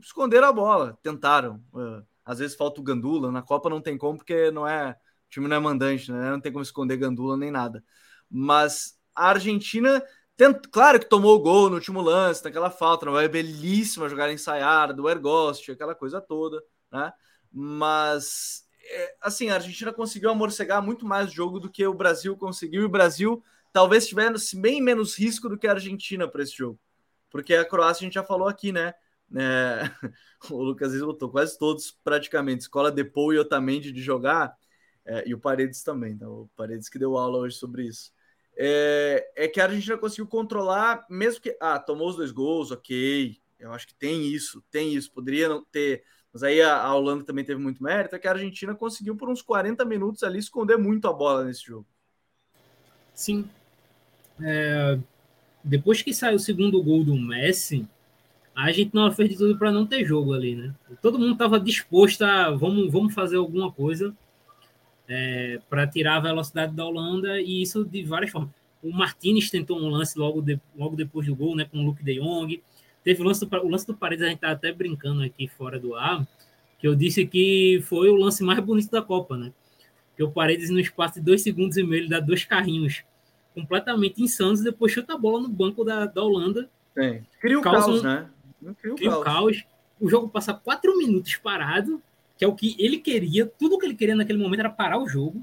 [0.00, 1.62] Esconderam a bola, tentaram.
[1.72, 3.30] Uh, às vezes falta o Gandula.
[3.30, 4.90] Na Copa não tem como, porque não é.
[4.90, 6.30] O time não é mandante, né?
[6.30, 7.82] Não tem como esconder Gandula nem nada.
[8.30, 10.02] Mas a Argentina,
[10.36, 10.66] tent...
[10.70, 14.92] claro que tomou o gol no último lance, naquela falta, não é belíssima jogada ensaiada
[14.92, 16.62] do Ergost, aquela coisa toda,
[16.92, 17.12] né?
[17.50, 22.36] Mas é, assim, a Argentina conseguiu amorcegar muito mais o jogo do que o Brasil
[22.36, 23.42] conseguiu, e o Brasil
[23.76, 26.80] talvez tivesse bem menos risco do que a Argentina para esse jogo.
[27.28, 28.94] Porque a Croácia a gente já falou aqui, né?
[29.36, 29.82] É,
[30.50, 32.62] o Lucas botou quase todos praticamente.
[32.62, 34.56] Escola Depou e Otamendi de jogar,
[35.04, 38.14] é, e o Paredes também, então, o Paredes que deu aula hoje sobre isso.
[38.56, 41.54] É, é que a Argentina conseguiu controlar, mesmo que.
[41.60, 43.38] Ah, tomou os dois gols, ok.
[43.60, 45.12] Eu acho que tem isso, tem isso.
[45.12, 46.02] Poderia não ter.
[46.32, 48.16] Mas aí a, a Holanda também teve muito mérito.
[48.16, 51.66] É que a Argentina conseguiu, por uns 40 minutos ali, esconder muito a bola nesse
[51.66, 51.86] jogo.
[53.12, 53.50] Sim.
[54.42, 54.98] É,
[55.62, 57.86] depois que saiu o segundo gol do Messi,
[58.54, 60.74] a gente não fez de tudo para não ter jogo ali, né?
[61.02, 64.14] Todo mundo estava disposto a vamos, vamos fazer alguma coisa
[65.08, 68.50] é, para tirar a velocidade da Holanda e isso de várias formas.
[68.82, 72.02] O Martinez tentou um lance logo, de, logo depois do gol, né, com o Luke
[72.02, 72.62] De Jong.
[73.02, 75.78] Teve o lance do, o lance do Paredes, a gente tá até brincando aqui fora
[75.78, 76.26] do ar,
[76.78, 79.52] que eu disse que foi o lance mais bonito da Copa, né?
[80.16, 83.04] Que o Paredes, no espaço de dois segundos e meio, ele dá dois carrinhos
[83.56, 86.68] completamente insanos e depois chuta a bola no banco da, da Holanda.
[86.94, 87.24] Sim.
[87.40, 88.28] Cria o caos, um, né?
[88.94, 89.64] Cria o caos.
[89.98, 92.02] O jogo passa quatro minutos parado,
[92.36, 93.46] que é o que ele queria.
[93.46, 95.42] Tudo que ele queria naquele momento era parar o jogo.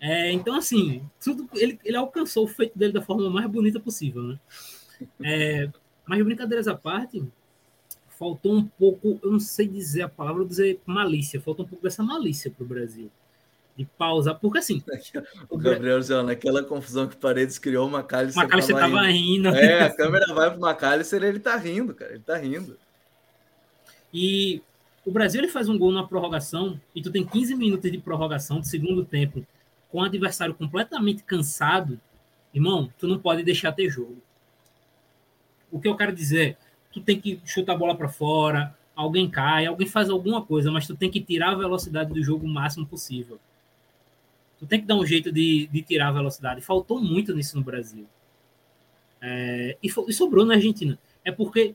[0.00, 4.22] É, então, assim, tudo, ele, ele alcançou o feito dele da forma mais bonita possível,
[4.22, 4.40] né?
[5.22, 5.68] É,
[6.06, 7.22] mas brincadeiras à parte,
[8.18, 11.84] faltou um pouco, eu não sei dizer a palavra, vou dizer malícia, faltou um pouco
[11.84, 13.10] dessa malícia para o Brasil
[13.76, 14.82] de pausar, porque assim.
[15.48, 18.44] O Gabriel Zé, naquela confusão que o Paredes criou, o Macalister.
[18.44, 19.48] O tava, tava rindo.
[19.48, 22.12] É, a câmera vai pro Macalister ele tá rindo, cara.
[22.12, 22.76] Ele tá rindo.
[24.12, 24.62] E
[25.04, 28.60] o Brasil ele faz um gol na prorrogação, e tu tem 15 minutos de prorrogação
[28.60, 29.46] de segundo tempo,
[29.90, 31.98] com o adversário completamente cansado.
[32.52, 34.18] Irmão, tu não pode deixar ter jogo.
[35.70, 36.56] O que eu quero dizer,
[36.92, 40.86] tu tem que chutar a bola para fora, alguém cai, alguém faz alguma coisa, mas
[40.86, 43.38] tu tem que tirar a velocidade do jogo o máximo possível.
[44.60, 46.60] Tu tem que dar um jeito de, de tirar a velocidade.
[46.60, 48.06] Faltou muito nisso no Brasil.
[49.20, 50.98] É, e, e sobrou na Argentina.
[51.24, 51.74] É porque,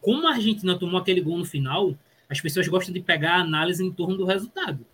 [0.00, 1.94] como a Argentina tomou aquele gol no final,
[2.28, 4.86] as pessoas gostam de pegar a análise em torno do resultado.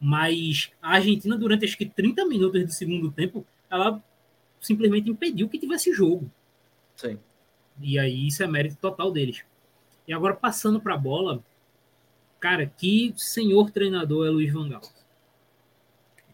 [0.00, 4.02] Mas a Argentina, durante acho que 30 minutos do segundo tempo, ela
[4.58, 6.30] simplesmente impediu que tivesse jogo.
[6.96, 7.18] Sim.
[7.80, 9.44] E aí isso é mérito total deles.
[10.08, 11.44] E agora passando para a bola,
[12.40, 14.82] cara, que senhor treinador é Luiz Van Gaal.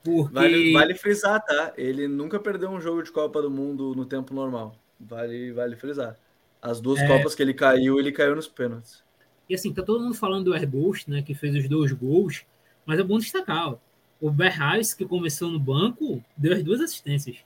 [0.02, 0.32] Porque...
[0.32, 1.72] Vale, vale frisar, tá?
[1.76, 4.76] Ele nunca perdeu um jogo de Copa do Mundo no tempo normal.
[4.98, 6.16] Vale, vale frisar.
[6.60, 7.06] As duas é...
[7.06, 9.02] Copas que ele caiu, ele caiu nos pênaltis.
[9.48, 11.22] E assim, tá todo mundo falando do Airghost, né?
[11.22, 12.44] Que fez os dois gols,
[12.84, 13.68] mas é bom destacar.
[13.68, 13.78] Ó,
[14.20, 17.38] o Berrais, que começou no banco, deu as duas assistências.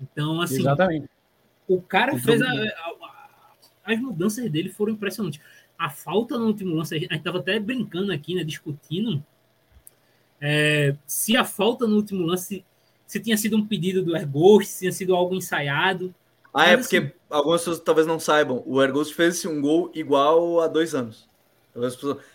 [0.00, 0.60] Então, assim.
[0.60, 1.08] Exatamente.
[1.66, 2.42] O cara fez.
[2.42, 5.40] A, a, a, as mudanças dele foram impressionantes.
[5.78, 8.44] A falta no último lance, a gente tava até brincando aqui, né?
[8.44, 9.24] Discutindo
[10.48, 12.64] é, se a falta no último lance
[13.04, 16.14] se tinha sido um pedido do Erghost, se tinha sido algo ensaiado.
[16.54, 18.62] Ah, é porque assim, algumas pessoas talvez não saibam.
[18.64, 21.28] O Erghost fez um gol igual há dois anos.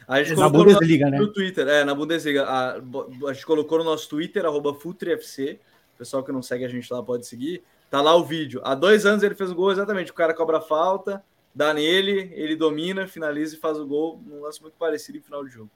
[0.08, 1.18] A gente na Bundesliga, no, né?
[1.20, 2.44] no Twitter, é, na Bundesliga.
[2.44, 5.60] A, a gente colocou no nosso Twitter, arroba FutriFC.
[5.96, 7.64] O pessoal que não segue a gente lá pode seguir.
[7.90, 8.62] Tá lá o vídeo.
[8.64, 10.12] Há dois anos ele fez o gol exatamente.
[10.12, 11.24] O cara cobra falta,
[11.56, 14.22] dá nele, ele domina, finaliza e faz o gol.
[14.30, 15.72] Um lance muito parecido em final de jogo.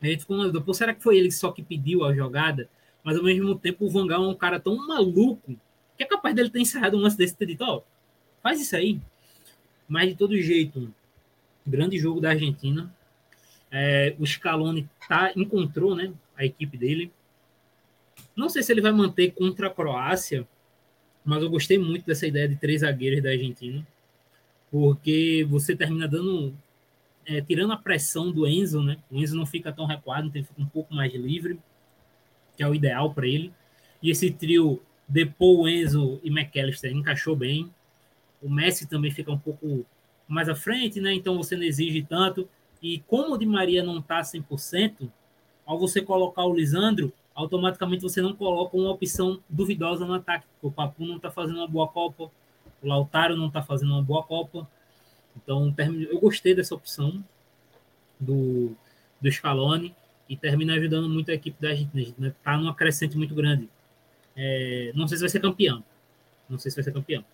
[0.00, 2.68] A gente ficou na dúvida, pô, será que foi ele só que pediu a jogada?
[3.02, 5.58] Mas ao mesmo tempo o Vangal é um cara tão maluco
[5.96, 7.82] que é capaz dele ter ensaiado um lance desse ter dito, ó,
[8.42, 9.00] faz isso aí.
[9.88, 10.92] Mas de todo jeito,
[11.66, 12.94] grande jogo da Argentina.
[13.70, 17.12] É, o Scaloni tá, encontrou né, a equipe dele.
[18.34, 20.46] Não sei se ele vai manter contra a Croácia,
[21.24, 23.86] mas eu gostei muito dessa ideia de três zagueiros da Argentina,
[24.70, 26.54] porque você termina dando,
[27.28, 28.96] é, tirando a pressão do Enzo, né?
[29.10, 31.60] O Enzo não fica tão recuado, então ele fica um pouco mais livre,
[32.56, 33.52] que é o ideal para ele.
[34.02, 37.70] E esse trio Depou, Enzo e McAllister encaixou bem.
[38.42, 39.84] O Messi também fica um pouco
[40.26, 41.12] mais à frente, né?
[41.12, 42.48] Então você não exige tanto.
[42.82, 45.10] E como o Di Maria não está 100%,
[45.66, 50.66] ao você colocar o Lisandro, automaticamente você não coloca uma opção duvidosa no ataque, porque
[50.66, 52.30] o Papu não está fazendo uma boa Copa,
[52.82, 54.68] o Lautaro não está fazendo uma boa Copa.
[55.42, 55.74] Então,
[56.10, 57.24] eu gostei dessa opção
[58.18, 58.72] do,
[59.20, 59.94] do Scaloni
[60.28, 62.14] e termina ajudando muito a equipe da gente.
[62.18, 62.34] Né?
[62.42, 63.68] Tá numa crescente muito grande.
[64.36, 65.82] É, não sei se vai ser campeão.
[66.48, 67.24] Não sei se vai ser campeão.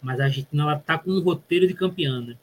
[0.00, 2.36] Mas a Argentina ela tá com um roteiro de campeã, né?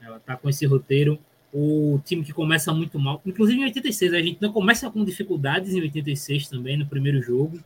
[0.00, 1.18] Ela tá com esse roteiro
[1.52, 5.80] o time que começa muito mal, inclusive em 86, a não começa com dificuldades em
[5.80, 7.58] 86 também, no primeiro jogo.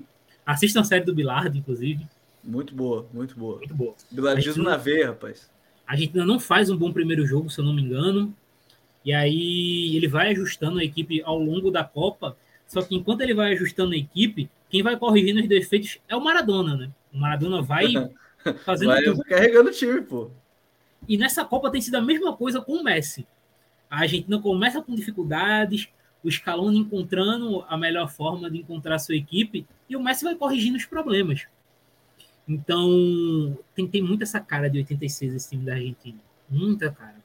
[0.46, 2.06] Assistam a série do Bilardo, inclusive.
[2.42, 3.58] Muito boa, muito boa.
[3.58, 3.94] Muito boa.
[4.10, 5.50] Bilardismo na veia, rapaz.
[5.92, 8.34] A gente ainda não faz um bom primeiro jogo, se eu não me engano.
[9.04, 12.34] E aí ele vai ajustando a equipe ao longo da Copa.
[12.66, 16.24] Só que enquanto ele vai ajustando a equipe, quem vai corrigindo os defeitos é o
[16.24, 16.90] Maradona, né?
[17.12, 17.92] O Maradona vai
[18.64, 19.22] fazendo vai tudo.
[19.24, 20.30] carregando o time, pô.
[21.06, 23.26] E nessa Copa tem sido a mesma coisa com o Messi.
[23.90, 25.90] A Argentina começa com dificuldades,
[26.24, 30.36] o Scaloni encontrando a melhor forma de encontrar a sua equipe e o Messi vai
[30.36, 31.46] corrigindo os problemas.
[32.52, 36.18] Então, tem, tem muita essa cara de 86 esse time da Argentina.
[36.50, 37.16] Muita cara.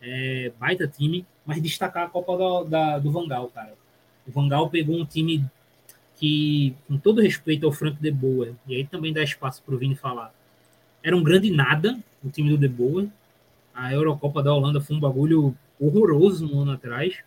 [0.00, 3.74] É, baita time, mas destacar a Copa do, da, do Vangal, cara.
[4.24, 5.44] O Vangal pegou um time
[6.16, 9.78] que, com todo respeito ao Frank De Boer, e aí também dá espaço para o
[9.78, 10.32] Vini falar,
[11.02, 13.08] era um grande nada o time do De Boer.
[13.74, 17.18] A Eurocopa da Holanda foi um bagulho horroroso um ano atrás.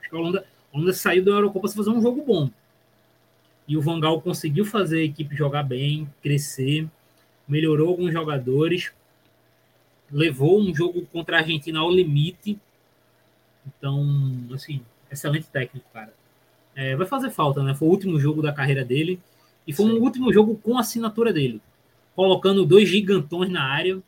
[0.00, 2.48] Acho que a Holanda, a Holanda saiu da Eurocopa para fazer um jogo bom.
[3.66, 6.86] E o Vangal conseguiu fazer a equipe jogar bem, crescer,
[7.48, 8.92] melhorou alguns jogadores,
[10.10, 12.58] levou um jogo contra a Argentina ao limite.
[13.66, 14.06] Então,
[14.52, 16.12] assim, excelente técnico, cara.
[16.76, 17.74] É, vai fazer falta, né?
[17.74, 19.20] Foi o último jogo da carreira dele
[19.66, 19.92] e foi Sim.
[19.92, 21.60] um último jogo com a assinatura dele,
[22.14, 24.02] colocando dois gigantões na área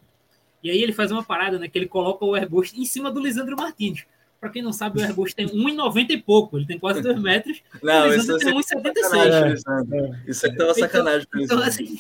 [0.63, 1.69] e aí ele faz uma parada, né?
[1.69, 4.05] Que ele coloca o Ergost em cima do Lisandro Martins.
[4.41, 6.57] Para quem não sabe, o Ergost tem 1,90 e pouco.
[6.59, 7.63] Ele tem quase 2 metros.
[7.83, 9.93] Não, o Lisandro tem 1,76.
[9.93, 11.27] É, isso aqui tá uma sacanagem.
[11.35, 11.99] Então, então, assim,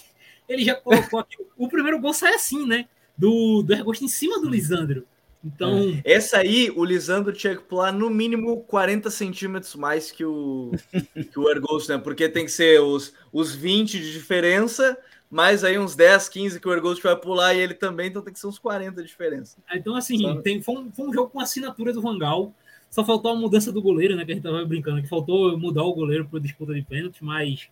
[0.49, 1.37] ele já colocou aqui.
[1.57, 2.87] O primeiro gol sai assim, né?
[3.16, 5.07] Do, do Ergost em cima do Lisandro.
[5.45, 6.01] Então.
[6.05, 6.14] É.
[6.14, 10.72] Essa aí, o Lisandro tinha que pular no mínimo 40 centímetros mais que o,
[11.14, 11.99] que o Ergost, né?
[11.99, 14.99] Porque tem que ser os, os 20 de diferença
[15.30, 18.32] mais aí uns 10, 15 que o Ergost vai pular e ele também, então tem
[18.32, 19.56] que ser uns 40 de diferença.
[19.72, 22.54] Então, assim, tem, foi, um, foi um jogo com assinatura do Vangal.
[22.90, 24.24] Só faltou a mudança do goleiro, né?
[24.24, 27.68] Que a gente tava brincando, que faltou mudar o goleiro para disputa de pênalti, mas.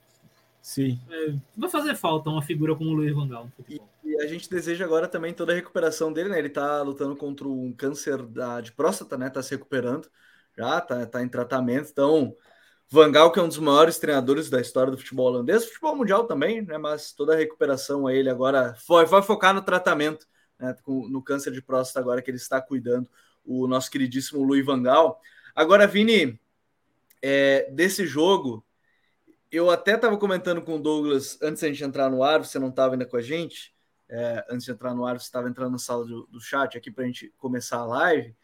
[0.60, 0.98] Sim.
[1.10, 3.48] É, vai fazer falta uma figura como o Luiz Vangal.
[3.68, 6.38] E, e, a gente deseja agora também toda a recuperação dele, né?
[6.38, 9.30] Ele tá lutando contra um câncer da, de próstata, né?
[9.30, 10.08] Tá se recuperando.
[10.56, 11.90] Já tá, tá em tratamento.
[11.90, 12.34] Então,
[12.94, 16.62] Vangal, que é um dos maiores treinadores da história do futebol holandês, futebol mundial também,
[16.62, 16.78] né?
[16.78, 20.26] Mas toda a recuperação a ele agora foi, vai focar no tratamento,
[20.58, 20.74] né?
[20.86, 23.10] no câncer de próstata agora que ele está cuidando,
[23.44, 25.20] o nosso queridíssimo Luiz Vangal.
[25.54, 26.40] Agora, Vini,
[27.20, 28.64] é, desse jogo,
[29.50, 32.68] eu até estava comentando com o Douglas antes da gente entrar no ar, você não
[32.68, 33.74] estava ainda com a gente,
[34.08, 36.90] é, antes de entrar no ar, você estava entrando na sala do, do chat aqui
[36.90, 38.36] para a gente começar a live,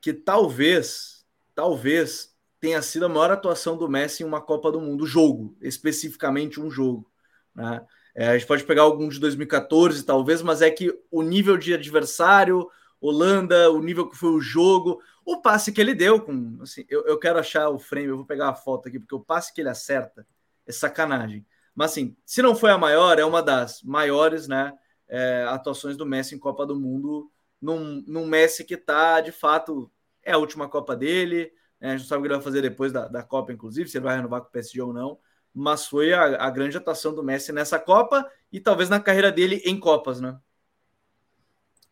[0.00, 1.24] que talvez,
[1.54, 2.31] talvez
[2.62, 6.70] tenha sido a maior atuação do Messi em uma Copa do Mundo, jogo, especificamente um
[6.70, 7.10] jogo.
[7.52, 7.84] Né?
[8.14, 11.74] É, a gente pode pegar algum de 2014, talvez, mas é que o nível de
[11.74, 16.84] adversário, Holanda, o nível que foi o jogo, o passe que ele deu, com, assim,
[16.88, 19.52] eu, eu quero achar o frame, eu vou pegar a foto aqui, porque o passe
[19.52, 20.24] que ele acerta
[20.64, 21.44] é sacanagem.
[21.74, 24.72] Mas assim, se não foi a maior, é uma das maiores, né?
[25.08, 27.28] É, atuações do Messi em Copa do Mundo,
[27.60, 29.90] num, num Messi que tá, de fato,
[30.22, 31.52] é a última Copa dele,
[31.82, 33.90] é, a gente não sabe o que ele vai fazer depois da, da Copa, inclusive,
[33.90, 35.18] se ele vai renovar com o PSG ou não.
[35.52, 39.60] Mas foi a, a grande atuação do Messi nessa Copa e talvez na carreira dele
[39.66, 40.38] em Copas, né?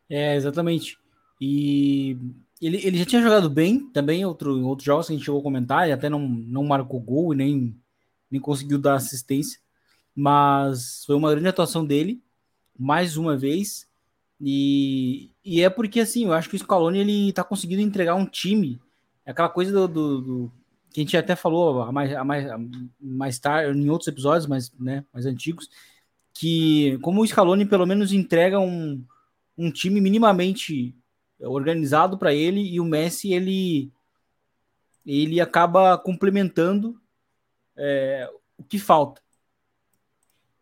[0.09, 0.97] É, exatamente.
[1.41, 2.17] E
[2.61, 5.43] ele, ele já tinha jogado bem também outro, outros jogos que a gente chegou a
[5.43, 7.77] comentar, e até não, não marcou gol e nem,
[8.29, 9.59] nem conseguiu dar assistência.
[10.15, 12.23] Mas foi uma grande atuação dele,
[12.79, 13.89] mais uma vez.
[14.39, 18.25] E, e é porque, assim, eu acho que o Scaloni ele tá conseguindo entregar um
[18.25, 18.79] time
[19.25, 20.51] é aquela coisa do, do, do,
[20.91, 22.45] que a gente até falou mais, mais,
[22.99, 25.69] mais tarde, em outros episódios mais, né, mais antigos,
[26.33, 29.03] que como o Scaloni pelo menos entrega um,
[29.57, 30.95] um time minimamente
[31.39, 33.91] organizado para ele e o Messi ele
[35.05, 37.01] ele acaba complementando
[37.75, 39.21] é, o que falta.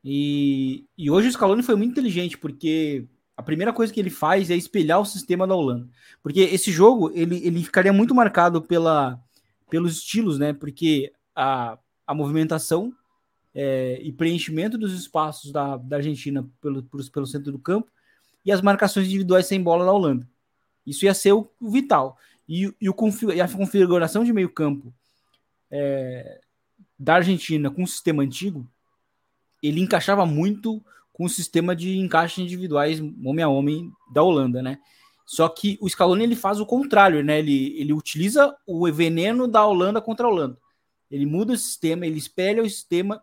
[0.03, 3.05] E, e hoje o Scaloni foi muito inteligente, porque
[3.40, 5.88] a primeira coisa que ele faz é espelhar o sistema da Holanda.
[6.22, 9.18] Porque esse jogo ele, ele ficaria muito marcado pela,
[9.70, 10.52] pelos estilos, né?
[10.52, 12.94] Porque a, a movimentação
[13.56, 17.90] é, e preenchimento dos espaços da, da Argentina pelo, pelo, centro do campo
[18.46, 20.28] e as marcações individuais sem bola da Holanda.
[20.86, 22.18] Isso ia ser o, o vital.
[22.46, 22.96] E, e, o,
[23.34, 24.94] e a configuração de meio campo
[25.72, 26.42] é,
[27.00, 28.70] da Argentina com o sistema antigo,
[29.64, 30.84] ele encaixava muito
[31.20, 34.80] com o sistema de encaixe individuais homem a homem da Holanda, né?
[35.26, 37.40] Só que o Scaloni ele faz o contrário, né?
[37.40, 40.58] Ele, ele utiliza o veneno da Holanda contra a Holanda.
[41.12, 43.22] Ele muda o sistema, ele espelha o sistema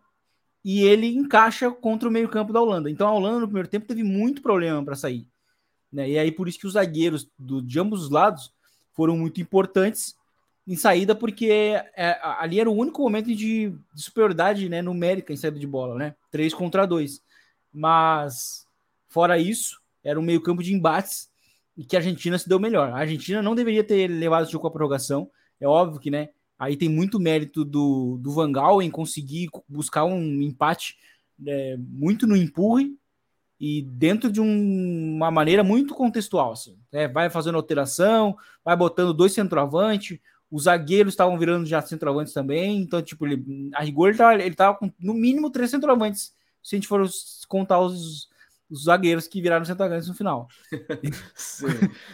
[0.63, 2.87] e ele encaixa contra o meio-campo da Holanda.
[2.87, 5.25] Então a Holanda no primeiro tempo teve muito problema para sair.
[5.91, 6.07] Né?
[6.07, 8.53] E aí por isso que os zagueiros do, de ambos os lados
[8.93, 10.15] foram muito importantes
[10.67, 15.37] em saída, porque é, ali era o único momento de, de, superioridade né, numérica em
[15.37, 16.15] saída de bola, né?
[16.29, 17.25] 3 contra 2.
[17.77, 18.65] Mas,
[19.07, 21.29] fora isso, era um meio-campo de embates
[21.77, 22.89] e que a Argentina se deu melhor.
[22.89, 25.29] A Argentina não deveria ter levado o jogo à prorrogação.
[25.61, 26.29] É óbvio que, né?
[26.57, 30.97] Aí tem muito mérito do, do Vangal em conseguir buscar um empate
[31.45, 32.97] é, muito no empurre
[33.59, 36.53] e dentro de um, uma maneira muito contextual.
[36.53, 40.17] Assim, é, vai fazendo alteração, vai botando dois centroavantes,
[40.49, 44.55] os zagueiros estavam virando já centroavantes também, então, tipo, ele, a rigor ele tava, ele
[44.55, 46.33] tava com no mínimo três centroavantes,
[46.67, 47.01] se a gente for
[47.47, 48.27] contar os,
[48.69, 50.49] os zagueiros que viraram centroavantes no final.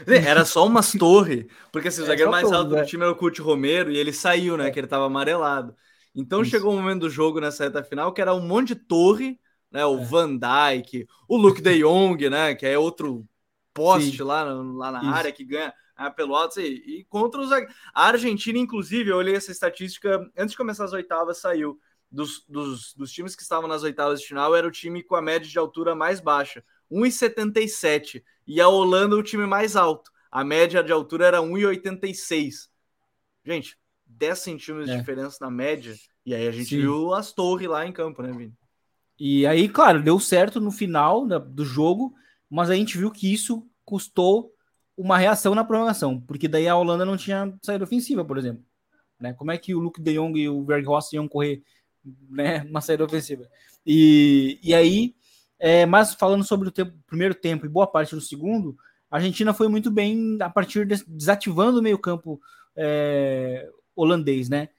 [0.06, 2.86] Era só umas torres, porque assim, o zagueiro mais alto do é.
[2.86, 4.68] time era o Curti Romero e ele saiu, né?
[4.68, 4.72] É.
[4.72, 5.76] Que ele tava amarelado.
[6.14, 6.52] Então Isso.
[6.52, 9.40] chegou o um momento do jogo nessa reta final que era um monte de torre,
[9.72, 9.84] né?
[9.88, 10.06] O é.
[10.06, 12.54] Van Dyke, o Luke De Jong, né?
[12.54, 13.28] Que é outro
[13.74, 15.10] poste lá, lá na Isso.
[15.10, 19.36] área que ganha ah, pelo alto e, e contra os a Argentina, inclusive, eu olhei
[19.36, 21.80] essa estatística antes de começar as oitavas, saiu
[22.14, 25.22] dos, dos, dos times que estavam nas oitavas de final, era o time com a
[25.22, 30.12] média de altura mais baixa, 1,77, e a Holanda o time mais alto.
[30.32, 32.70] A média de altura era 1,86.
[33.44, 34.94] Gente, 10 centímetros é.
[34.94, 36.82] de diferença na média, e aí a gente Sim.
[36.82, 38.54] viu as torres lá em campo, né, Vini?
[39.20, 42.14] E aí, claro, deu certo no final do jogo,
[42.48, 44.54] mas a gente viu que isso custou
[44.96, 48.64] uma reação na prorrogação, porque daí a Holanda não tinha saída ofensiva, por exemplo.
[49.20, 49.34] Né?
[49.34, 51.64] Como é que o Luke de Jong e o Berghoff iam correr
[52.30, 53.48] né, uma saída ofensiva?
[53.86, 55.16] E, e aí,
[55.60, 58.78] é, mas falando sobre o tempo, primeiro tempo e boa parte do segundo,
[59.10, 62.42] a Argentina foi muito bem a partir de, desativando o meio campo
[62.76, 64.70] é, holandês, né?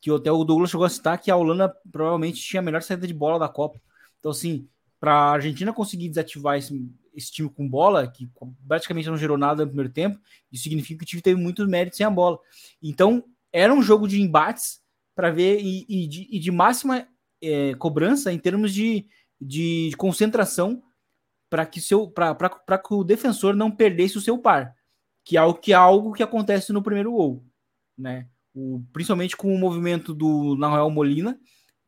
[0.00, 3.06] Que até o Douglas chegou a citar que a Holanda provavelmente tinha a melhor saída
[3.06, 3.80] de bola da Copa.
[4.18, 4.68] Então, assim,
[4.98, 8.28] para a Argentina conseguir desativar esse, esse time com bola, que
[8.66, 10.18] praticamente não gerou nada no primeiro tempo,
[10.50, 12.38] isso significa que o time teve muito mérito sem a bola.
[12.82, 14.81] Então, era um jogo de embates
[15.14, 17.06] para ver e, e, de, e, de, máxima
[17.40, 19.06] é, cobrança em termos de,
[19.40, 20.82] de, concentração
[21.50, 24.74] para que, seu, que o defensor não perdesse o seu par,
[25.24, 27.44] que é algo que, é algo que acontece no primeiro gol,
[27.96, 28.26] né?
[28.54, 31.38] O, principalmente com o movimento do Nahuel Molina,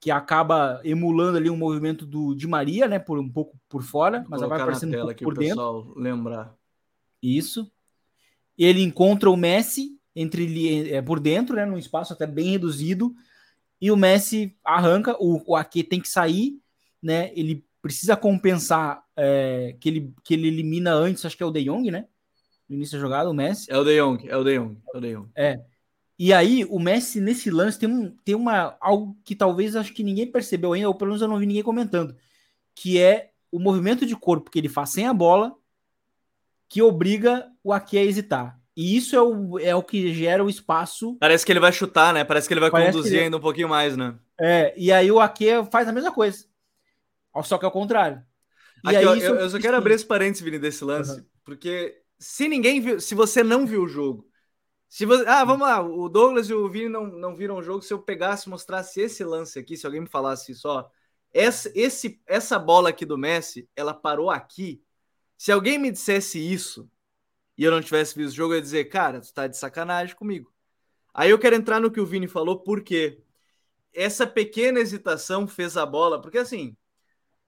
[0.01, 4.25] que acaba emulando ali um movimento do de Maria, né, por um pouco por fora,
[4.29, 5.95] mas vai aparecendo um por dentro.
[5.97, 6.55] lembrar.
[7.23, 7.71] Isso.
[8.57, 13.15] Ele encontra o Messi entre é, por dentro, né, num espaço até bem reduzido,
[13.81, 16.59] e o Messi arranca, o, o Ake tem que sair,
[17.03, 17.33] né?
[17.35, 21.65] Ele precisa compensar é, que ele que ele elimina antes, acho que é o De
[21.65, 22.07] Jong, né?
[22.67, 23.71] No início da jogada, o Messi.
[23.71, 25.29] É o De Jong, é o De Jong, é o De Jong.
[25.37, 25.61] É.
[26.19, 30.03] E aí, o Messi, nesse lance, tem, um, tem uma, algo que talvez acho que
[30.03, 32.17] ninguém percebeu ainda, ou pelo menos eu não vi ninguém comentando,
[32.75, 35.55] que é o movimento de corpo que ele faz sem a bola,
[36.69, 38.59] que obriga o Ake a hesitar.
[38.77, 41.17] E isso é o, é o que gera o espaço.
[41.21, 42.25] Parece que ele vai chutar, né?
[42.25, 43.25] Parece que ele vai Parece conduzir ele...
[43.25, 44.17] ainda um pouquinho mais, né?
[44.41, 46.45] É, e aí o Ake faz a mesma coisa.
[47.43, 48.23] Só que ao contrário.
[48.85, 51.25] E Aqui, aí, ó, eu, eu, só quero abrir esse parênteses, Vini, desse lance, uhum.
[51.45, 54.29] porque se ninguém viu, se você não viu o jogo
[54.95, 57.83] se você, ah, vamos lá, o Douglas e o Vini não, não viram o jogo.
[57.83, 60.89] Se eu pegasse e mostrasse esse lance aqui, se alguém me falasse só,
[61.33, 64.81] essa, esse, essa bola aqui do Messi, ela parou aqui.
[65.37, 66.89] Se alguém me dissesse isso
[67.57, 70.17] e eu não tivesse visto o jogo, eu ia dizer, cara, tu tá de sacanagem
[70.17, 70.53] comigo.
[71.13, 73.23] Aí eu quero entrar no que o Vini falou, porque
[73.93, 76.77] essa pequena hesitação fez a bola, porque assim,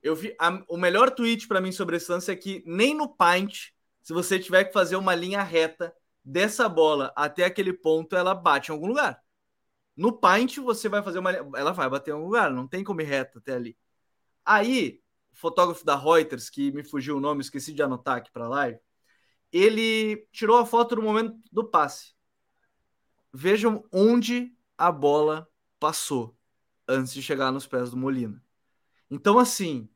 [0.03, 3.09] eu vi a, o melhor tweet para mim sobre esse lance é que nem no
[3.09, 3.71] Paint,
[4.03, 5.93] se você tiver que fazer uma linha reta,
[6.25, 9.23] dessa bola até aquele ponto, ela bate em algum lugar.
[9.97, 11.31] No Paint, você vai fazer uma.
[11.33, 13.79] Ela vai bater em algum lugar, não tem como ir reto até ali.
[14.45, 15.01] Aí,
[15.33, 18.79] o fotógrafo da Reuters, que me fugiu o nome, esqueci de anotar aqui para live,
[19.53, 22.15] ele tirou a foto no momento do passe.
[23.33, 26.37] Vejam onde a bola passou
[26.89, 28.43] antes de chegar nos pés do Molina.
[29.11, 29.89] Então, assim,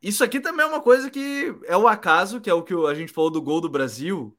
[0.00, 2.94] isso aqui também é uma coisa que é o acaso, que é o que a
[2.94, 4.36] gente falou do gol do Brasil.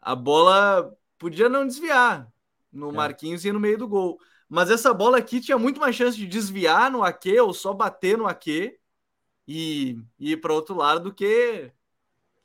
[0.00, 2.32] A bola podia não desviar
[2.72, 2.92] no é.
[2.92, 4.18] Marquinhos e no meio do gol.
[4.48, 8.16] Mas essa bola aqui tinha muito mais chance de desviar no Ake ou só bater
[8.16, 8.76] no Ake
[9.46, 11.72] e, e ir para outro lado do que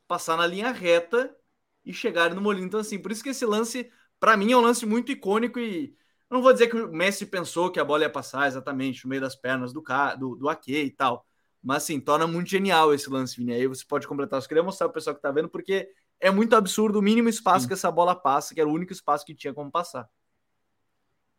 [0.08, 1.36] passar na linha reta
[1.84, 2.68] e chegar no Molino.
[2.68, 3.90] Então, assim, por isso que esse lance,
[4.20, 5.96] para mim, é um lance muito icônico e
[6.30, 9.22] não vou dizer que o Messi pensou que a bola ia passar exatamente no meio
[9.22, 9.84] das pernas do,
[10.18, 11.26] do, do Ake e tal.
[11.62, 13.54] Mas, assim, torna muito genial esse lance, Vini.
[13.54, 14.42] Aí você pode completar.
[14.42, 15.90] Eu queria mostrar para o pessoal que tá vendo, porque
[16.20, 17.68] é muito absurdo o mínimo espaço Sim.
[17.68, 20.08] que essa bola passa, que era o único espaço que tinha como passar.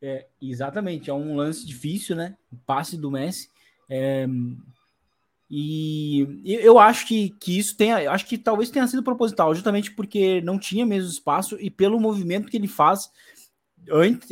[0.00, 2.36] É, exatamente, é um lance difícil, né?
[2.52, 3.50] O passe do Messi.
[3.88, 4.26] É,
[5.48, 10.40] e eu acho que, que isso tenha, acho que talvez tenha sido proposital, justamente porque
[10.40, 13.10] não tinha mesmo espaço e pelo movimento que ele faz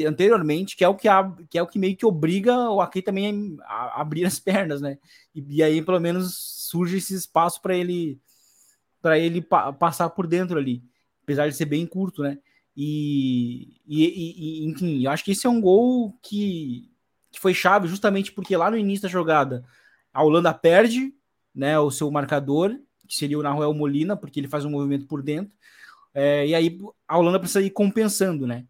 [0.05, 1.09] anteriormente, que é o que,
[1.49, 4.99] que é o que meio que obriga o Aki também a, abrir as pernas, né?
[5.33, 6.35] E, e aí pelo menos
[6.69, 8.21] surge esse espaço para ele
[9.01, 10.83] para ele pa passar por dentro ali,
[11.23, 12.39] apesar de ser bem curto, né?
[12.77, 16.91] E, e, e, enfim, eu acho que esse é um gol que,
[17.31, 19.65] que foi chave justamente porque lá no início da jogada
[20.15, 21.13] a Holanda perde
[21.53, 25.21] né, o seu marcador, que seria o Nahuel Molina, porque ele faz um movimento por
[25.21, 25.55] dentro.
[26.15, 28.65] É, e aí a Holanda precisa ir compensando, né?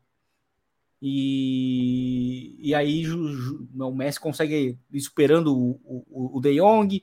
[1.02, 7.02] E, e aí o Messi consegue ir superando o, o, o De Jong,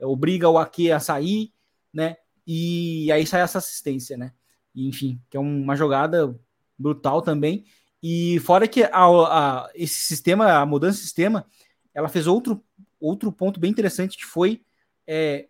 [0.00, 1.52] obriga o Ake a sair,
[1.92, 2.16] né?
[2.46, 4.32] E aí sai essa assistência, né?
[4.74, 6.34] E, enfim, que é uma jogada
[6.78, 7.66] brutal também.
[8.02, 11.46] E fora que a, a, esse sistema, a mudança de sistema,
[11.94, 12.62] ela fez outro
[13.06, 14.62] outro ponto bem interessante que foi
[15.06, 15.48] é,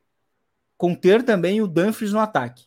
[0.76, 2.64] conter também o Dumfries no ataque.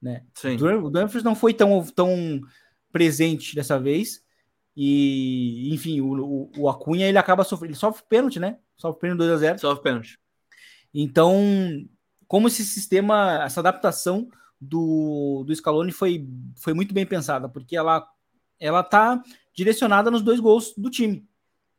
[0.00, 0.24] Né?
[0.34, 0.56] Sim.
[0.56, 2.40] O Dumfries não foi tão, tão
[2.92, 4.24] presente dessa vez.
[4.76, 7.72] E, enfim, o, o, o Acunha ele acaba sofrendo.
[7.72, 8.58] Ele sofre pênalti, né?
[8.76, 9.58] Sofre pênalti 2x0.
[9.58, 10.18] Sofre pênalti.
[10.92, 11.34] Então,
[12.26, 14.28] como esse sistema, essa adaptação
[14.60, 18.06] do, do Scaloni foi, foi muito bem pensada, porque ela,
[18.58, 19.22] ela tá
[19.54, 21.26] direcionada nos dois gols do time.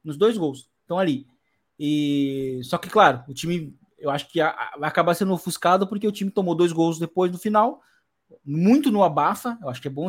[0.04, 0.70] Nos dois gols.
[0.86, 1.28] Então, ali.
[1.84, 4.40] E só que, claro, o time eu acho que
[4.78, 7.82] vai acabar sendo ofuscado porque o time tomou dois gols depois do final,
[8.46, 9.58] muito no abafa.
[9.60, 10.08] Eu acho que é bom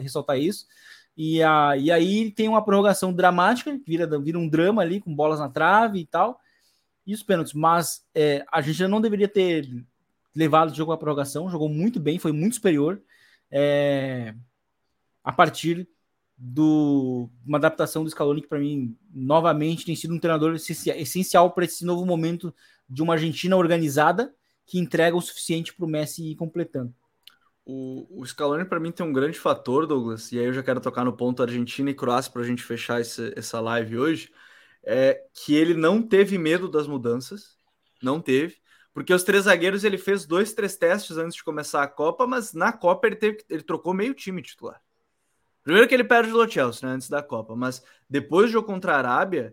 [0.00, 0.64] ressaltar isso.
[1.16, 5.12] E, a, e aí tem uma prorrogação dramática, que vira, vira um drama ali, com
[5.12, 6.38] bolas na trave e tal.
[7.04, 7.52] E os pênaltis.
[7.52, 9.68] Mas é, a gente já não deveria ter
[10.36, 11.50] levado o jogo à prorrogação.
[11.50, 13.02] Jogou muito bem, foi muito superior.
[13.50, 14.36] É,
[15.24, 15.88] a partir
[16.38, 21.64] do uma adaptação do Scaloni que para mim novamente tem sido um treinador essencial para
[21.64, 22.54] esse novo momento
[22.88, 24.34] de uma Argentina organizada
[24.66, 26.94] que entrega o suficiente para o Messi ir completando.
[27.64, 30.80] O, o Scaloni para mim tem um grande fator, Douglas, e aí eu já quero
[30.80, 34.30] tocar no ponto Argentina e Croácia para a gente fechar esse, essa live hoje,
[34.84, 37.56] é que ele não teve medo das mudanças,
[38.02, 38.56] não teve,
[38.94, 42.52] porque os três zagueiros ele fez dois, três testes antes de começar a Copa, mas
[42.52, 44.80] na Copa ele, teve, ele trocou meio time titular.
[45.66, 48.94] Primeiro que ele perde o Chelsea, né, antes da Copa, mas depois do jogo contra
[48.94, 49.52] a Arábia,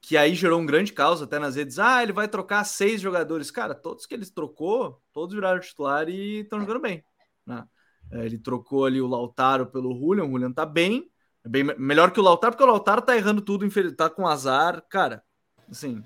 [0.00, 3.50] que aí gerou um grande caos até nas redes, ah, ele vai trocar seis jogadores.
[3.50, 7.02] Cara, todos que ele trocou, todos viraram titular e estão jogando bem.
[7.44, 7.64] Né?
[8.12, 11.10] É, ele trocou ali o Lautaro pelo Julian, o Julian tá bem,
[11.44, 14.84] é bem melhor que o Lautaro, porque o Lautaro tá errando tudo, tá com azar.
[14.88, 15.20] Cara,
[15.68, 16.00] assim,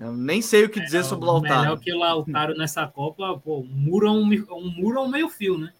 [0.00, 1.60] eu nem sei o que dizer sobre o Lautaro.
[1.60, 5.56] Melhor que o Lautaro nessa Copa, pô, um muro um, um muro um meio fio,
[5.56, 5.72] né?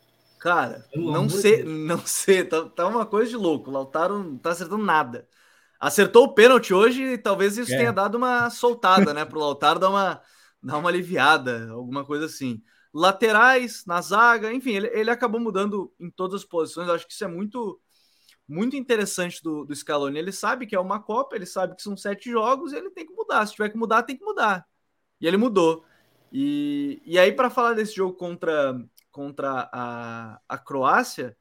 [0.46, 3.68] Cara, não sei, não sei, tá, tá, uma coisa de louco.
[3.68, 5.28] O Lautaro não tá acertando nada.
[5.80, 7.78] Acertou o pênalti hoje e talvez isso é.
[7.78, 9.24] tenha dado uma soltada, né?
[9.24, 10.22] Pro Lautaro dar uma,
[10.62, 12.62] dar uma aliviada, alguma coisa assim.
[12.94, 16.86] Laterais, na zaga, enfim, ele, ele acabou mudando em todas as posições.
[16.86, 17.80] Eu acho que isso é muito
[18.48, 20.16] muito interessante do, do Scaloni.
[20.16, 23.04] Ele sabe que é uma Copa, ele sabe que são sete jogos e ele tem
[23.04, 23.44] que mudar.
[23.44, 24.64] Se tiver que mudar, tem que mudar.
[25.20, 25.84] E ele mudou.
[26.32, 28.80] E, e aí, para falar desse jogo contra,
[29.16, 31.34] contra a, a Croácia,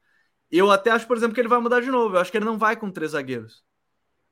[0.50, 2.16] eu até acho, por exemplo, que ele vai mudar de novo.
[2.16, 3.62] Eu acho que ele não vai com três zagueiros.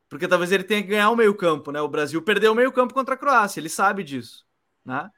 [0.09, 1.80] Porque talvez ele tenha que ganhar o meio-campo, né?
[1.82, 4.47] O Brasil perdeu o meio-campo contra a Croácia, ele sabe disso,
[4.84, 5.11] né?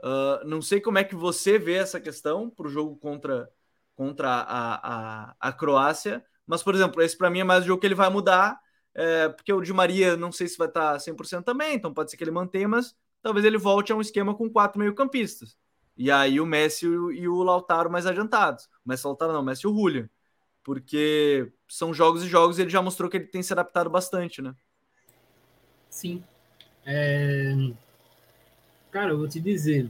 [0.00, 3.50] Uh, não sei como é que você vê essa questão para o jogo contra,
[3.96, 7.80] contra a, a, a Croácia, mas, por exemplo, esse para mim é mais o jogo
[7.80, 8.60] que ele vai mudar,
[8.94, 12.16] é, porque o Di Maria não sei se vai estar 100% também, então pode ser
[12.16, 15.56] que ele mantenha, mas talvez ele volte a um esquema com quatro meio-campistas.
[16.02, 18.64] E aí o Messi e o Lautaro mais adiantados.
[18.84, 20.10] O Messi Lautaro não, o Messi e o Julian.
[20.64, 24.42] Porque são jogos e jogos e ele já mostrou que ele tem se adaptado bastante,
[24.42, 24.52] né?
[25.88, 26.24] Sim.
[26.84, 27.54] É...
[28.90, 29.88] Cara, eu vou te dizer.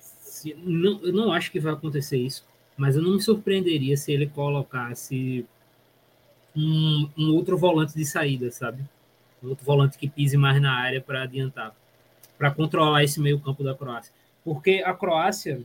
[0.00, 2.44] se, não, eu não acho que vai acontecer isso,
[2.76, 5.46] mas eu não me surpreenderia se ele colocasse
[6.56, 8.82] um, um outro volante de saída, sabe?
[9.40, 11.76] Um outro volante que pise mais na área para adiantar,
[12.36, 14.12] para controlar esse meio campo da Croácia.
[14.46, 15.60] Porque a Croácia,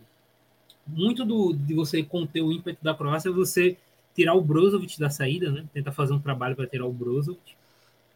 [0.87, 3.77] muito do, de você conter o ímpeto da Croácia é você
[4.15, 5.65] tirar o Brozovic da saída, né?
[5.71, 7.55] Tentar fazer um trabalho para tirar o Brozovic,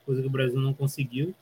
[0.07, 1.35] coisa que o Brasil não conseguiu.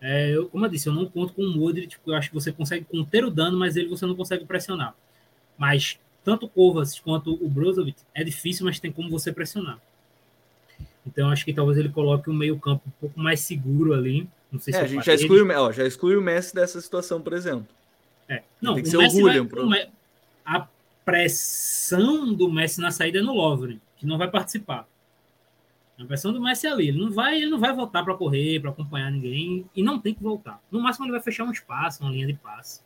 [0.00, 2.34] É, eu, como eu disse, eu não conto com o Modric, porque eu acho que
[2.34, 4.92] você consegue conter o dano, mas ele você não consegue pressionar.
[5.56, 9.80] Mas tanto o Kovacic quanto o Brozovic é difícil, mas tem como você pressionar.
[11.06, 14.28] Então acho que talvez ele coloque um meio campo um pouco mais seguro ali.
[14.50, 17.22] Não sei é, se a gente já exclui, ó, já exclui o Messi dessa situação,
[17.22, 17.77] por exemplo.
[18.28, 18.42] É.
[18.60, 19.48] Não, tem que o ser Messi o William.
[19.68, 19.90] Vai,
[20.44, 20.68] a
[21.04, 24.86] pressão do Messi na saída é no Lovren, que não vai participar.
[25.98, 26.88] A pressão do Messi é ali.
[26.88, 29.68] Ele não vai, ele não vai voltar para correr, para acompanhar ninguém.
[29.74, 30.62] E não tem que voltar.
[30.70, 32.80] No máximo, ele vai fechar um espaço, uma linha de passe.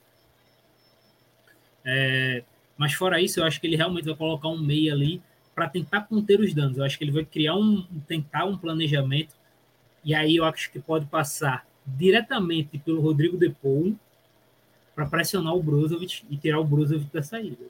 [1.84, 2.43] É,
[2.76, 5.20] mas fora isso, eu acho que ele realmente vai colocar um meio ali
[5.55, 6.78] para tentar conter os danos.
[6.78, 9.34] Eu acho que ele vai criar um, tentar um planejamento.
[10.05, 13.95] E aí eu acho que pode passar diretamente pelo Rodrigo Depou
[14.95, 17.64] para pressionar o Brozovic e tirar o Brozovic da saída.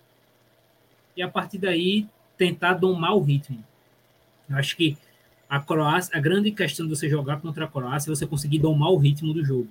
[1.16, 2.06] E a partir daí
[2.36, 3.62] tentar domar o ritmo.
[4.48, 4.96] Eu acho que
[5.48, 8.90] a Croácia, a grande questão de você jogar contra a Croácia é você conseguir domar
[8.90, 9.68] o ritmo do jogo.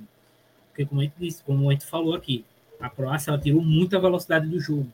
[0.69, 2.45] Porque como a gente, disse, como a gente falou aqui,
[2.79, 4.91] a Croácia ela tirou muita velocidade do jogo.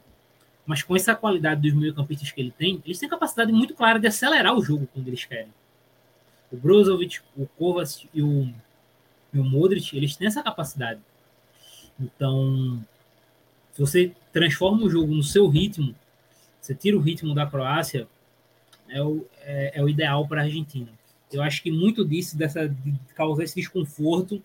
[0.65, 4.07] Mas com essa qualidade dos meio-campistas que ele tem, eles têm capacidade muito clara de
[4.07, 5.53] acelerar o jogo quando eles querem.
[6.51, 8.49] O Brozovic, o Kovac e o,
[9.33, 10.99] e o Modric, eles têm essa capacidade.
[11.99, 12.83] Então,
[13.73, 15.95] se você transforma o jogo no seu ritmo,
[16.59, 18.07] você tira o ritmo da Croácia,
[18.89, 20.89] é o, é, é o ideal para a Argentina.
[21.31, 24.41] Eu acho que muito disso, dessa, de causar esse desconforto,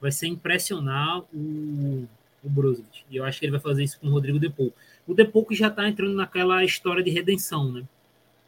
[0.00, 2.08] vai ser impressionar o,
[2.42, 3.04] o Brozovic.
[3.10, 4.72] E eu acho que ele vai fazer isso com o Rodrigo Depou.
[5.06, 7.84] O Depou que já está entrando naquela história de redenção, né?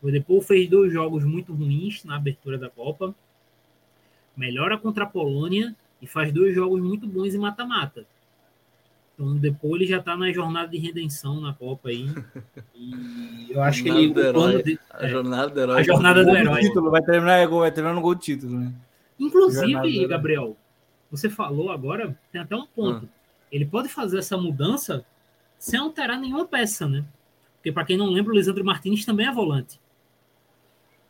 [0.03, 3.15] O Depou fez dois jogos muito ruins na abertura da Copa,
[4.37, 8.07] melhora contra a Polônia e faz dois jogos muito bons em mata-mata.
[9.17, 12.07] Então, depois ele já está na jornada de redenção na Copa aí.
[12.75, 14.13] E eu acho que ele.
[14.13, 15.81] De, a é, jornada do herói.
[15.81, 16.61] A jornada do herói.
[16.61, 18.75] Título, vai terminar, vai terminar no gol de título, né?
[19.19, 20.55] Inclusive, Gabriel,
[21.11, 23.09] você falou agora, tem até um ponto.
[23.11, 23.17] Ah.
[23.51, 25.03] Ele pode fazer essa mudança
[25.59, 27.03] sem alterar nenhuma peça, né?
[27.57, 29.81] Porque, para quem não lembra, o Lisandro Martins também é volante.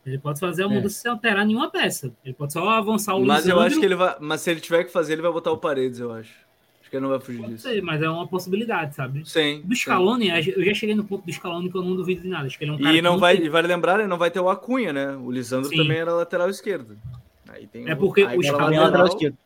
[0.05, 0.69] Ele pode fazer a é.
[0.69, 1.01] mudança é.
[1.01, 2.13] sem alterar nenhuma peça.
[2.23, 3.61] Ele pode só avançar o Mas Lisandro.
[3.61, 4.15] eu acho que ele vai.
[4.21, 6.46] Mas se ele tiver que fazer, ele vai botar o Paredes, eu acho.
[6.87, 7.67] Acho que ele não vai fugir Pode disso.
[7.67, 9.27] Ser, mas é uma possibilidade, sabe?
[9.27, 9.61] Sim.
[9.65, 10.53] Do Scaloni, sim.
[10.55, 12.47] eu já cheguei no ponto do Scaloni que eu não duvido de nada.
[12.47, 13.49] Acho que ele é um cara e não vai, tem...
[13.49, 15.11] vale lembrar, ele não vai ter o Acunha, né?
[15.17, 15.75] O Lisandro sim.
[15.75, 16.97] também era lateral esquerdo.
[17.49, 18.77] Aí tem é porque o, o Scaloni...
[18.77, 19.37] É lateral esquerdo.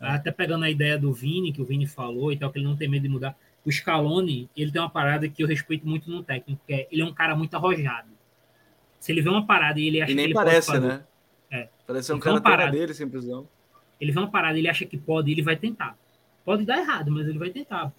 [0.00, 2.76] Até pegando a ideia do Vini, que o Vini falou e tal, que ele não
[2.76, 3.36] tem medo de mudar.
[3.64, 7.02] O Scaloni, ele tem uma parada que eu respeito muito no técnico, que é ele
[7.02, 8.08] é um cara muito arrojado.
[8.98, 10.94] Se ele vê uma parada e ele acha e nem que ele parece, pode fazer,
[10.94, 11.04] né?
[11.48, 11.68] É.
[11.86, 13.46] Parece um cara parada, dele, simplesmente.
[14.00, 15.96] Ele vê uma parada, ele acha que pode, ele vai tentar.
[16.44, 17.92] Pode dar errado, mas ele vai tentar.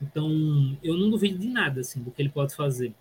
[0.00, 0.28] Então,
[0.82, 2.92] eu não duvido de nada assim, do que ele pode fazer.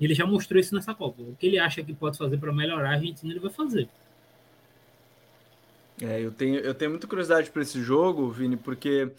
[0.00, 1.22] Ele já mostrou isso nessa Copa.
[1.22, 3.88] O que ele acha que pode fazer para melhorar a Argentina, ele vai fazer.
[6.00, 9.12] É, eu tenho, eu tenho muita curiosidade para esse jogo, Vini, porque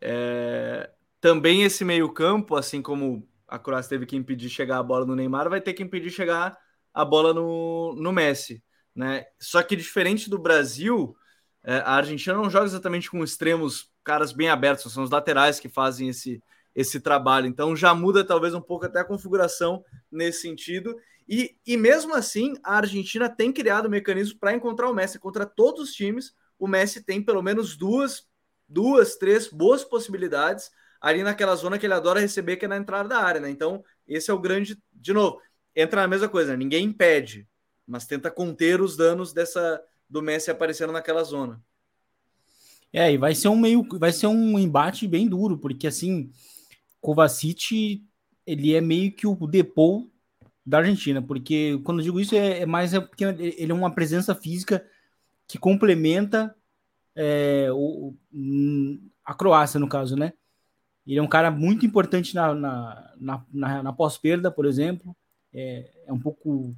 [0.00, 0.88] é,
[1.20, 5.50] também esse meio-campo, assim como a Croácia teve que impedir chegar a bola no Neymar,
[5.50, 6.56] vai ter que impedir chegar
[6.94, 8.62] a bola no, no Messi.
[8.94, 9.24] Né?
[9.40, 11.16] Só que diferente do Brasil,
[11.64, 15.68] é, a Argentina não joga exatamente com extremos caras bem abertos, são os laterais que
[15.68, 16.42] fazem esse,
[16.74, 17.46] esse trabalho.
[17.46, 20.96] Então já muda talvez um pouco até a configuração nesse sentido.
[21.28, 25.18] E, e mesmo assim, a Argentina tem criado mecanismos para encontrar o Messi.
[25.18, 28.26] Contra todos os times, o Messi tem pelo menos duas,
[28.68, 30.70] duas, três boas possibilidades
[31.00, 33.40] ali naquela zona que ele adora receber, que é na entrada da área.
[33.40, 33.48] Né?
[33.48, 34.76] Então, esse é o grande.
[34.92, 35.40] De novo,
[35.74, 36.56] entra na mesma coisa, né?
[36.56, 37.48] ninguém impede,
[37.86, 41.62] mas tenta conter os danos dessa do Messi aparecendo naquela zona.
[42.92, 46.30] É, e vai ser um meio, vai ser um embate bem duro, porque assim,
[47.00, 48.04] Kovacic,
[48.46, 50.10] ele é meio que o Depou
[50.66, 53.94] da Argentina, porque quando eu digo isso é, é mais é porque ele é uma
[53.94, 54.84] presença física
[55.46, 56.54] que complementa
[57.14, 58.14] é, o,
[59.24, 60.32] a Croácia, no caso, né?
[61.06, 65.16] Ele é um cara muito importante na, na, na, na, na pós-perda, por exemplo.
[65.52, 66.72] É, é, um pouco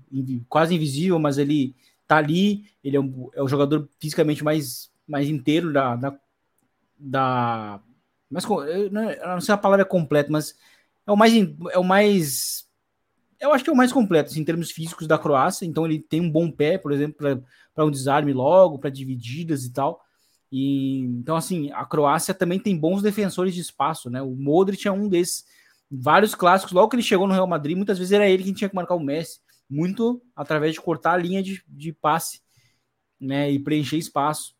[0.49, 1.75] quase invisível, mas ele
[2.07, 2.65] tá ali.
[2.83, 5.95] Ele é, um, é o jogador fisicamente mais mais inteiro da.
[5.95, 6.19] da,
[6.99, 7.81] da
[8.31, 10.57] mas, não sei a palavra completa, mas
[11.07, 11.33] é o mais.
[11.71, 12.67] É o mais
[13.39, 15.67] eu acho que é o mais completo assim, em termos físicos da Croácia.
[15.67, 17.45] Então ele tem um bom pé, por exemplo,
[17.75, 20.01] para um desarme logo, para divididas e tal.
[20.51, 24.23] E então assim, a Croácia também tem bons defensores de espaço, né?
[24.23, 25.45] O Modric é um desses
[25.91, 28.71] vários clássicos, logo que ele chegou no Real Madrid, muitas vezes era ele quem tinha
[28.71, 32.41] que marcar o Messi, muito através de cortar a linha de, de passe,
[33.21, 34.55] né, e preencher espaço,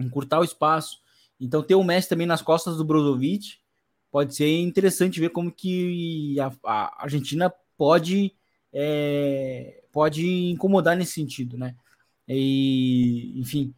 [0.00, 1.00] encurtar o espaço.
[1.40, 3.58] Então ter o Messi também nas costas do Brozovic
[4.10, 8.34] pode ser interessante ver como que a, a Argentina pode
[8.72, 11.74] é, pode incomodar nesse sentido, né?
[12.28, 13.74] E, enfim,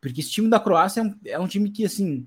[0.00, 2.26] porque esse time da Croácia é um, é um time que, assim,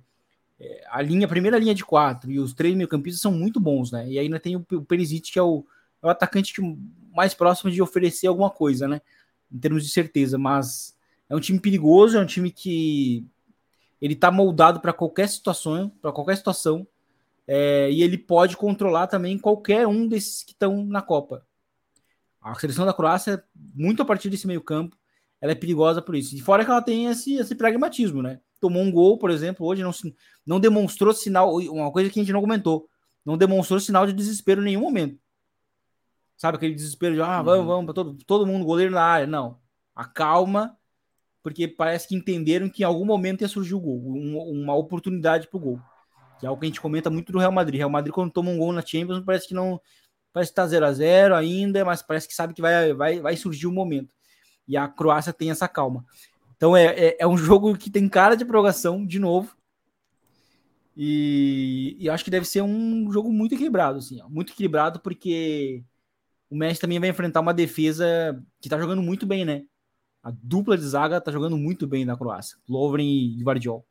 [0.60, 3.92] é, a linha, a primeira linha de quatro e os três meio-campistas são muito bons,
[3.92, 4.08] né?
[4.10, 5.66] E ainda tem o, o Perisic, que é o,
[6.02, 6.62] é o atacante que,
[7.16, 9.02] mais próximo de oferecer alguma coisa, né?
[9.52, 10.96] Em termos de certeza, mas
[11.34, 13.26] é um time perigoso, é um time que
[14.00, 16.88] ele tá moldado para qualquer situação, para qualquer situação,
[17.48, 21.44] é, e ele pode controlar também qualquer um desses que estão na Copa.
[22.40, 23.44] A seleção da Croácia,
[23.74, 24.96] muito a partir desse meio-campo,
[25.42, 26.36] ela é perigosa por isso.
[26.36, 28.40] E fora que ela tem esse, esse pragmatismo, né?
[28.62, 29.92] Tomou um gol, por exemplo, hoje não,
[30.46, 32.88] não demonstrou sinal, uma coisa que a gente não comentou,
[33.26, 35.20] não demonstrou sinal de desespero em nenhum momento.
[36.38, 37.68] Sabe aquele desespero de, ah, vamos, uhum.
[37.68, 39.26] vamos, todo, todo mundo goleiro na área.
[39.26, 39.58] Não.
[39.96, 40.78] Acalma,
[41.44, 45.48] porque parece que entenderam que em algum momento ia surgir o gol, um, uma oportunidade
[45.48, 45.80] para o gol.
[46.40, 47.78] Que é algo que a gente comenta muito do Real Madrid.
[47.78, 49.80] Real Madrid, quando toma um gol na Champions, parece que não,
[50.34, 53.38] Parece que tá 0 a 0 ainda, mas parece que sabe que vai, vai, vai
[53.38, 54.16] surgir o um momento.
[54.68, 56.04] E a Croácia tem essa calma.
[56.58, 59.56] Então é, é, é, um jogo que tem cara de prorrogação, de novo.
[60.98, 65.84] E, e acho que deve ser um jogo muito equilibrado, assim, ó, muito equilibrado, porque
[66.50, 69.64] o Messi também vai enfrentar uma defesa que tá jogando muito bem, né?
[70.24, 73.86] A dupla de zaga tá jogando muito bem na Croácia, Lovren e Guardiol.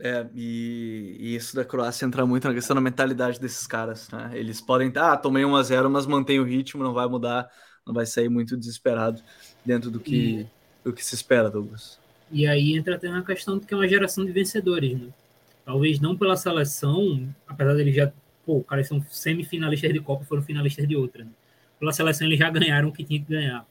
[0.00, 4.30] É, e, e, isso da Croácia entra muito na questão da mentalidade desses caras, né?
[4.34, 7.48] Eles podem estar, ah, tomei 1 a 0 mas mantém o ritmo, não vai mudar,
[7.86, 9.22] não vai sair muito desesperado
[9.64, 10.46] dentro do que, e,
[10.84, 11.98] do que se espera, Douglas.
[12.30, 15.08] E aí entra até na questão de que é uma geração de vencedores, né?
[15.64, 18.12] Talvez não pela seleção, apesar deles já,
[18.44, 21.30] pô, caras são semifinalistas de Copa, foram finalistas de outra, né?
[21.78, 23.66] Pela seleção eles já ganharam o que tinha que ganhar.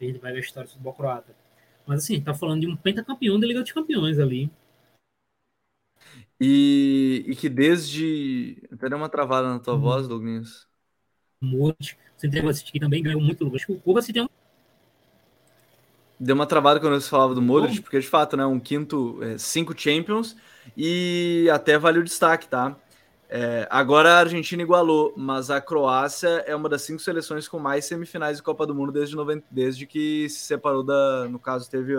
[0.00, 1.34] A gente vai ver a história do futebol croata.
[1.86, 4.50] Mas assim, tá falando de um pentacampeão da Liga dos Campeões ali,
[6.40, 8.62] e, e que desde.
[8.72, 9.80] Até deu uma travada na tua uhum.
[9.80, 10.66] voz, Douglas.
[12.16, 13.50] Você tem que também ganhou muito.
[13.54, 14.28] Acho que o Kovacic tem um.
[16.18, 18.46] Deu uma travada quando você falava do Modric, porque de fato, né?
[18.46, 20.34] Um quinto, é, cinco Champions
[20.76, 22.74] e até vale o destaque, tá?
[23.28, 27.84] É, agora a Argentina igualou, mas a Croácia é uma das cinco seleções com mais
[27.84, 31.28] semifinais de Copa do Mundo desde, 90, desde que se separou da.
[31.28, 31.94] No caso, teve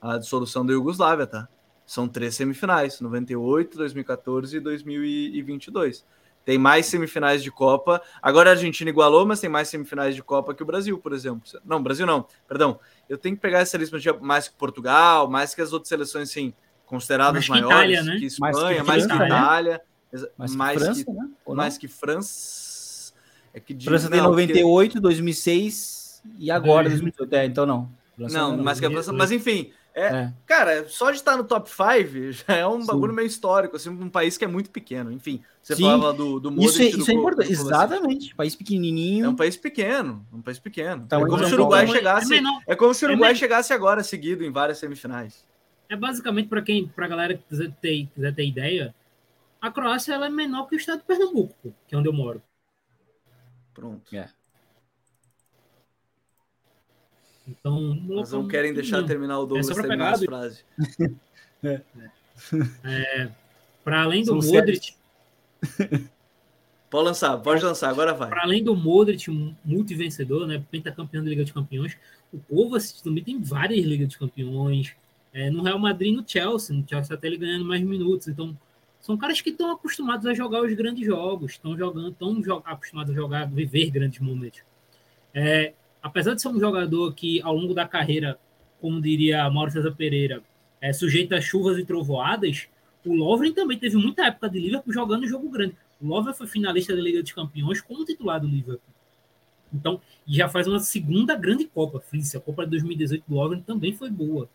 [0.00, 1.48] a dissolução da Iugoslávia, tá?
[1.86, 6.04] São três semifinais, 98, 2014 e 2022.
[6.44, 8.02] Tem mais semifinais de Copa.
[8.20, 11.42] Agora a Argentina igualou, mas tem mais semifinais de Copa que o Brasil, por exemplo.
[11.64, 12.80] Não, Brasil não, perdão.
[13.08, 16.52] Eu tenho que pegar essa lista mais que Portugal, mais que as outras seleções, assim,
[16.84, 18.18] consideradas mais maiores, Itália, né?
[18.18, 19.80] que Espanha, mais que, mais que Itália, né?
[20.36, 21.28] Mais, mais, que França, que, né?
[21.46, 23.12] mais que França.
[23.54, 25.00] É que de, França tem 98, porque...
[25.00, 27.34] 2006 e agora 2018.
[27.34, 27.90] É, então não.
[28.16, 31.36] França não, não, mais que a França, mas enfim, é, é, Cara, só de estar
[31.36, 32.86] no top 5 já é um Sim.
[32.86, 35.12] bagulho meio histórico, assim, um país que é muito pequeno.
[35.12, 35.82] Enfim, você Sim.
[35.82, 38.34] falava do, do Modric, Isso, é, isso do, é importante, exatamente.
[38.34, 39.26] País pequenininho.
[39.26, 41.02] É um país pequeno, um país pequeno.
[41.06, 42.42] Então, é como se o Uruguai chegasse.
[42.66, 45.44] É, como se o Uruguai chegasse agora seguido em várias semifinais.
[45.88, 48.94] É basicamente para quem, pra galera que quiser ter, quiser ter ideia,
[49.62, 52.42] a Croácia ela é menor que o estado de Pernambuco, que é onde eu moro.
[53.72, 54.14] Pronto.
[54.14, 54.28] É.
[57.46, 60.64] Então, Mas não querem deixar terminar o Douglas é terminar as frases.
[61.62, 61.80] é.
[62.84, 63.30] é.
[63.84, 64.94] Para além do São Modric.
[66.90, 68.28] Pode lançar, pode lançar, agora vai.
[68.28, 69.30] Para além do Modric,
[69.64, 70.62] multivencedor, né?
[70.70, 71.96] Pentacampeão da Liga dos Campeões,
[72.32, 74.94] o Kovacic também tem várias Ligas dos Campeões.
[75.32, 78.28] É, no Real Madrid no Chelsea, no Chelsea até ele ganhando mais minutos.
[78.28, 78.56] Então,
[79.02, 83.14] são caras que estão acostumados a jogar os grandes jogos, estão jogando, estão acostumados a
[83.14, 84.62] jogar, viver grandes momentos.
[85.34, 88.38] É, apesar de ser um jogador que, ao longo da carreira,
[88.80, 90.40] como diria Mauro César Pereira,
[90.80, 92.68] é sujeito a chuvas e trovoadas,
[93.04, 95.76] o Lovren também teve muita época de Liverpool jogando jogo grande.
[96.00, 98.94] O Lovren foi finalista da Liga dos Campeões como titular do Liverpool.
[99.74, 102.38] Então, já faz uma segunda grande Copa, Frícia.
[102.38, 104.48] A Copa de 2018 do Lovren também foi boa.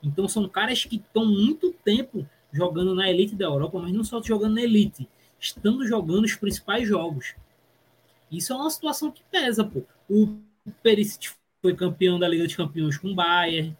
[0.00, 4.22] Então, são caras que estão muito tempo jogando na elite da Europa, mas não só
[4.22, 5.08] jogando na elite,
[5.40, 7.34] estando jogando os principais jogos.
[8.30, 9.82] Isso é uma situação que pesa, pô.
[10.08, 11.30] O o Perisic
[11.60, 13.76] foi campeão da Liga dos Campeões com o Bayern.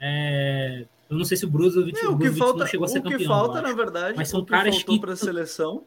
[0.00, 3.02] É, eu não sei se o Brozovic, não, o que falta, não chegou a ser
[3.02, 3.16] campeão.
[3.16, 5.84] O que falta, na verdade, mas são caras que para a seleção.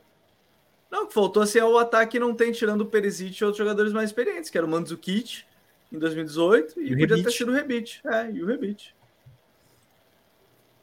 [0.91, 3.57] Não, o que faltou assim, é o ataque não tem, tirando o Perisic e outros
[3.57, 5.43] jogadores mais experientes, que era o Mandzukic
[5.91, 8.01] em 2018 e, e podia ter sido o Rebite.
[8.05, 8.95] É, e o Rebite.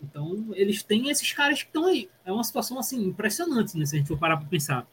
[0.02, 2.08] Então, eles têm esses caras que estão aí.
[2.24, 4.86] É uma situação assim impressionante, né, se a gente for parar para pensar.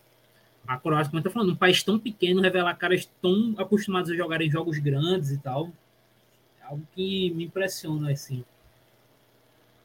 [0.68, 4.16] a Croácia, como eu tô falando, um país tão pequeno, revelar caras tão acostumados a
[4.16, 5.72] jogar em jogos grandes e tal,
[6.62, 8.44] é algo que me impressiona, assim.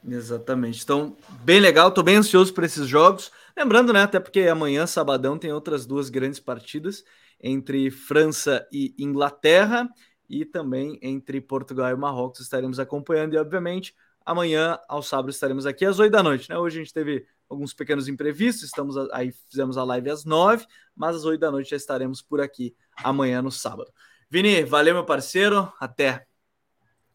[0.06, 0.82] Exatamente.
[0.82, 3.30] Então, bem legal, tô bem ansioso por esses jogos.
[3.56, 7.04] Lembrando, né, até porque amanhã, sabadão, tem outras duas grandes partidas
[7.40, 9.88] entre França e Inglaterra
[10.28, 13.94] e também entre Portugal e Marrocos estaremos acompanhando e obviamente
[14.24, 16.58] amanhã ao sábado estaremos aqui às 8 da noite, né?
[16.58, 20.66] Hoje a gente teve alguns pequenos imprevistos, estamos aí fizemos a live às 9,
[20.96, 23.92] mas às 8 da noite já estaremos por aqui amanhã no sábado.
[24.30, 26.26] Vini, valeu meu parceiro, até.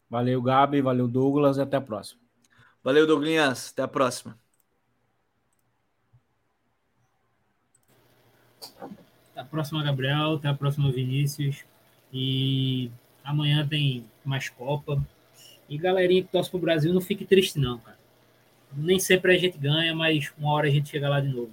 [0.08, 2.20] Valeu Gabi, valeu Douglas e até a próxima.
[2.82, 4.38] Valeu Douglas, até a próxima.
[9.32, 10.34] Até a próxima, Gabriel.
[10.34, 11.64] Até a próxima, Vinícius.
[12.12, 12.90] E
[13.24, 15.04] amanhã tem mais Copa.
[15.68, 17.98] E galerinha que torce pro Brasil, não fique triste, não, cara.
[18.76, 21.50] Nem sempre a gente ganha, mas uma hora a gente chega lá de novo.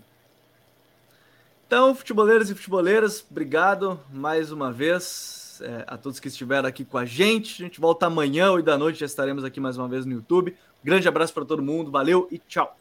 [1.68, 6.98] Então, futeboleiros e futeboleiras, obrigado mais uma vez é, a todos que estiveram aqui com
[6.98, 7.62] a gente.
[7.62, 10.56] A gente volta amanhã, 8 da noite, já estaremos aqui mais uma vez no YouTube.
[10.84, 12.76] Grande abraço para todo mundo, valeu e tchau.